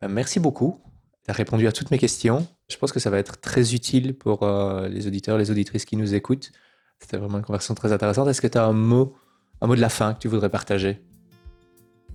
Ben, 0.00 0.08
merci 0.08 0.40
beaucoup. 0.40 0.80
Tu 1.24 1.30
as 1.30 1.34
répondu 1.34 1.66
à 1.66 1.72
toutes 1.72 1.90
mes 1.90 1.98
questions. 1.98 2.46
Je 2.70 2.76
pense 2.78 2.92
que 2.92 3.00
ça 3.00 3.10
va 3.10 3.18
être 3.18 3.40
très 3.40 3.74
utile 3.74 4.16
pour 4.16 4.44
euh, 4.44 4.88
les 4.88 5.06
auditeurs, 5.08 5.36
les 5.36 5.50
auditrices 5.50 5.84
qui 5.84 5.96
nous 5.96 6.14
écoutent. 6.14 6.52
C'était 7.00 7.16
vraiment 7.16 7.38
une 7.38 7.44
conversation 7.44 7.74
très 7.74 7.92
intéressante. 7.92 8.28
Est-ce 8.28 8.40
que 8.40 8.46
tu 8.46 8.56
as 8.56 8.64
un 8.64 8.72
mot 8.72 9.14
un 9.60 9.66
mot 9.66 9.74
de 9.74 9.80
la 9.80 9.88
fin 9.88 10.14
que 10.14 10.20
tu 10.20 10.28
voudrais 10.28 10.50
partager? 10.50 11.02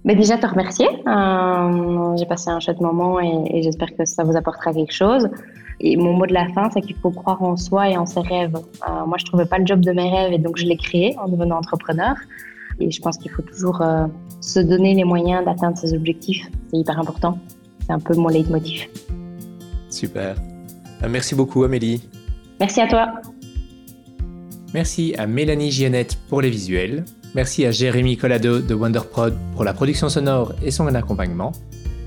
Mais 0.03 0.15
déjà, 0.15 0.37
te 0.37 0.47
remercier. 0.47 0.87
J'ai 0.87 2.25
passé 2.25 2.49
un 2.49 2.59
chouette 2.59 2.81
moment 2.81 3.19
et, 3.19 3.61
j'espère 3.61 3.95
que 3.95 4.05
ça 4.05 4.23
vous 4.23 4.35
apportera 4.35 4.73
quelque 4.73 4.93
chose. 4.93 5.27
Et 5.84 5.97
mon 5.97 6.13
mot 6.13 6.27
de 6.27 6.34
la 6.34 6.47
fin, 6.49 6.69
c'est 6.71 6.82
qu'il 6.82 6.95
faut 6.95 7.09
croire 7.09 7.41
en 7.41 7.57
soi 7.57 7.89
et 7.89 7.97
en 7.97 8.05
ses 8.05 8.19
rêves. 8.19 8.55
Euh, 8.55 9.05
moi, 9.07 9.17
je 9.17 9.23
ne 9.23 9.27
trouvais 9.27 9.45
pas 9.45 9.57
le 9.57 9.65
job 9.65 9.82
de 9.82 9.91
mes 9.91 10.09
rêves 10.09 10.32
et 10.32 10.38
donc 10.38 10.57
je 10.57 10.65
l'ai 10.65 10.77
créé 10.77 11.17
en 11.17 11.27
devenant 11.27 11.57
entrepreneur. 11.57 12.15
Et 12.79 12.91
je 12.91 13.01
pense 13.01 13.17
qu'il 13.17 13.32
faut 13.32 13.41
toujours 13.41 13.82
euh, 13.82 14.05
se 14.41 14.59
donner 14.59 14.93
les 14.93 15.03
moyens 15.03 15.43
d'atteindre 15.43 15.77
ses 15.77 15.93
objectifs. 15.95 16.45
C'est 16.69 16.77
hyper 16.77 16.99
important. 16.99 17.39
C'est 17.86 17.93
un 17.93 17.99
peu 17.99 18.15
mon 18.15 18.27
leitmotiv. 18.27 18.88
Super. 19.89 20.36
Merci 21.09 21.34
beaucoup, 21.34 21.63
Amélie. 21.63 22.07
Merci 22.59 22.79
à 22.79 22.88
toi. 22.88 23.13
Merci 24.75 25.15
à 25.17 25.25
Mélanie 25.25 25.71
Giannette 25.71 26.15
pour 26.29 26.41
les 26.41 26.51
visuels. 26.51 27.05
Merci 27.34 27.65
à 27.65 27.71
Jérémy 27.71 28.17
Collado 28.17 28.59
de 28.59 28.73
WonderProd 28.75 29.36
pour 29.53 29.63
la 29.63 29.73
production 29.73 30.09
sonore 30.09 30.53
et 30.63 30.69
son 30.69 30.86
accompagnement. 30.93 31.53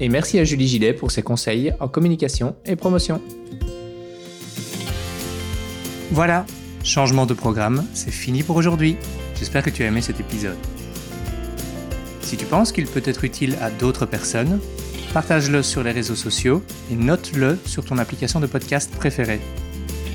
Et 0.01 0.09
merci 0.09 0.39
à 0.39 0.45
Julie 0.45 0.67
Gillet 0.67 0.93
pour 0.93 1.11
ses 1.11 1.23
conseils 1.23 1.73
en 1.79 1.89
communication 1.89 2.57
et 2.67 2.75
promotion. 2.75 3.21
Voilà, 6.11 6.45
changement 6.83 7.27
de 7.27 7.35
programme, 7.35 7.85
c'est 7.95 8.11
fini 8.11 8.43
pour 8.43 8.57
aujourd'hui. 8.57 8.97
J'espère 9.39 9.63
que 9.63 9.71
tu 9.71 9.83
as 9.85 9.87
aimé 9.87 10.01
cet 10.01 10.21
épisode. 10.21 10.57
Si 12.21 12.37
tu 12.37 12.45
penses 12.45 12.73
qu'il 12.73 12.87
peut 12.87 13.03
être 13.05 13.25
utile 13.25 13.57
à 13.61 13.71
d'autres 13.71 14.07
personnes, 14.07 14.61
partage-le 15.13 15.63
sur 15.63 15.83
les 15.85 15.93
réseaux 15.93 16.17
sociaux 16.17 16.63
et 16.91 16.97
note-le 16.97 17.59
sur 17.65 17.85
ton 17.85 17.99
application 17.99 18.41
de 18.41 18.47
podcast 18.47 18.91
préférée. 18.97 19.41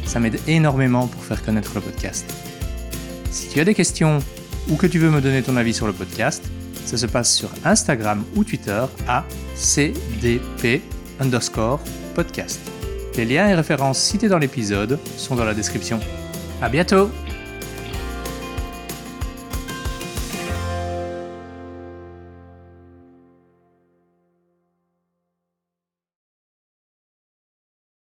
Ça 0.06 0.20
m'aide 0.20 0.40
énormément 0.48 1.08
pour 1.08 1.24
faire 1.24 1.44
connaître 1.44 1.72
le 1.76 1.82
podcast. 1.82 2.34
Si 3.32 3.48
tu 3.48 3.60
as 3.60 3.66
des 3.66 3.76
questions 3.76 4.20
ou 4.70 4.76
que 4.76 4.88
tu 4.88 5.00
veux 5.00 5.10
me 5.10 5.22
donner 5.22 5.42
ton 5.42 5.56
avis 5.56 5.74
sur 5.74 5.88
le 5.88 5.94
podcast, 5.94 6.44
ça 6.90 6.98
se 6.98 7.06
passe 7.06 7.36
sur 7.36 7.50
Instagram 7.64 8.24
ou 8.36 8.44
Twitter 8.44 8.84
à 9.08 9.24
cdp 9.56 10.82
underscore 11.20 11.80
podcast. 12.16 12.60
Les 13.16 13.26
liens 13.26 13.48
et 13.48 13.54
références 13.54 14.00
cités 14.00 14.28
dans 14.28 14.40
l'épisode 14.40 14.98
sont 15.18 15.36
dans 15.36 15.46
la 15.46 15.54
description. 15.54 16.00
À 16.62 16.70
bientôt! 16.70 17.12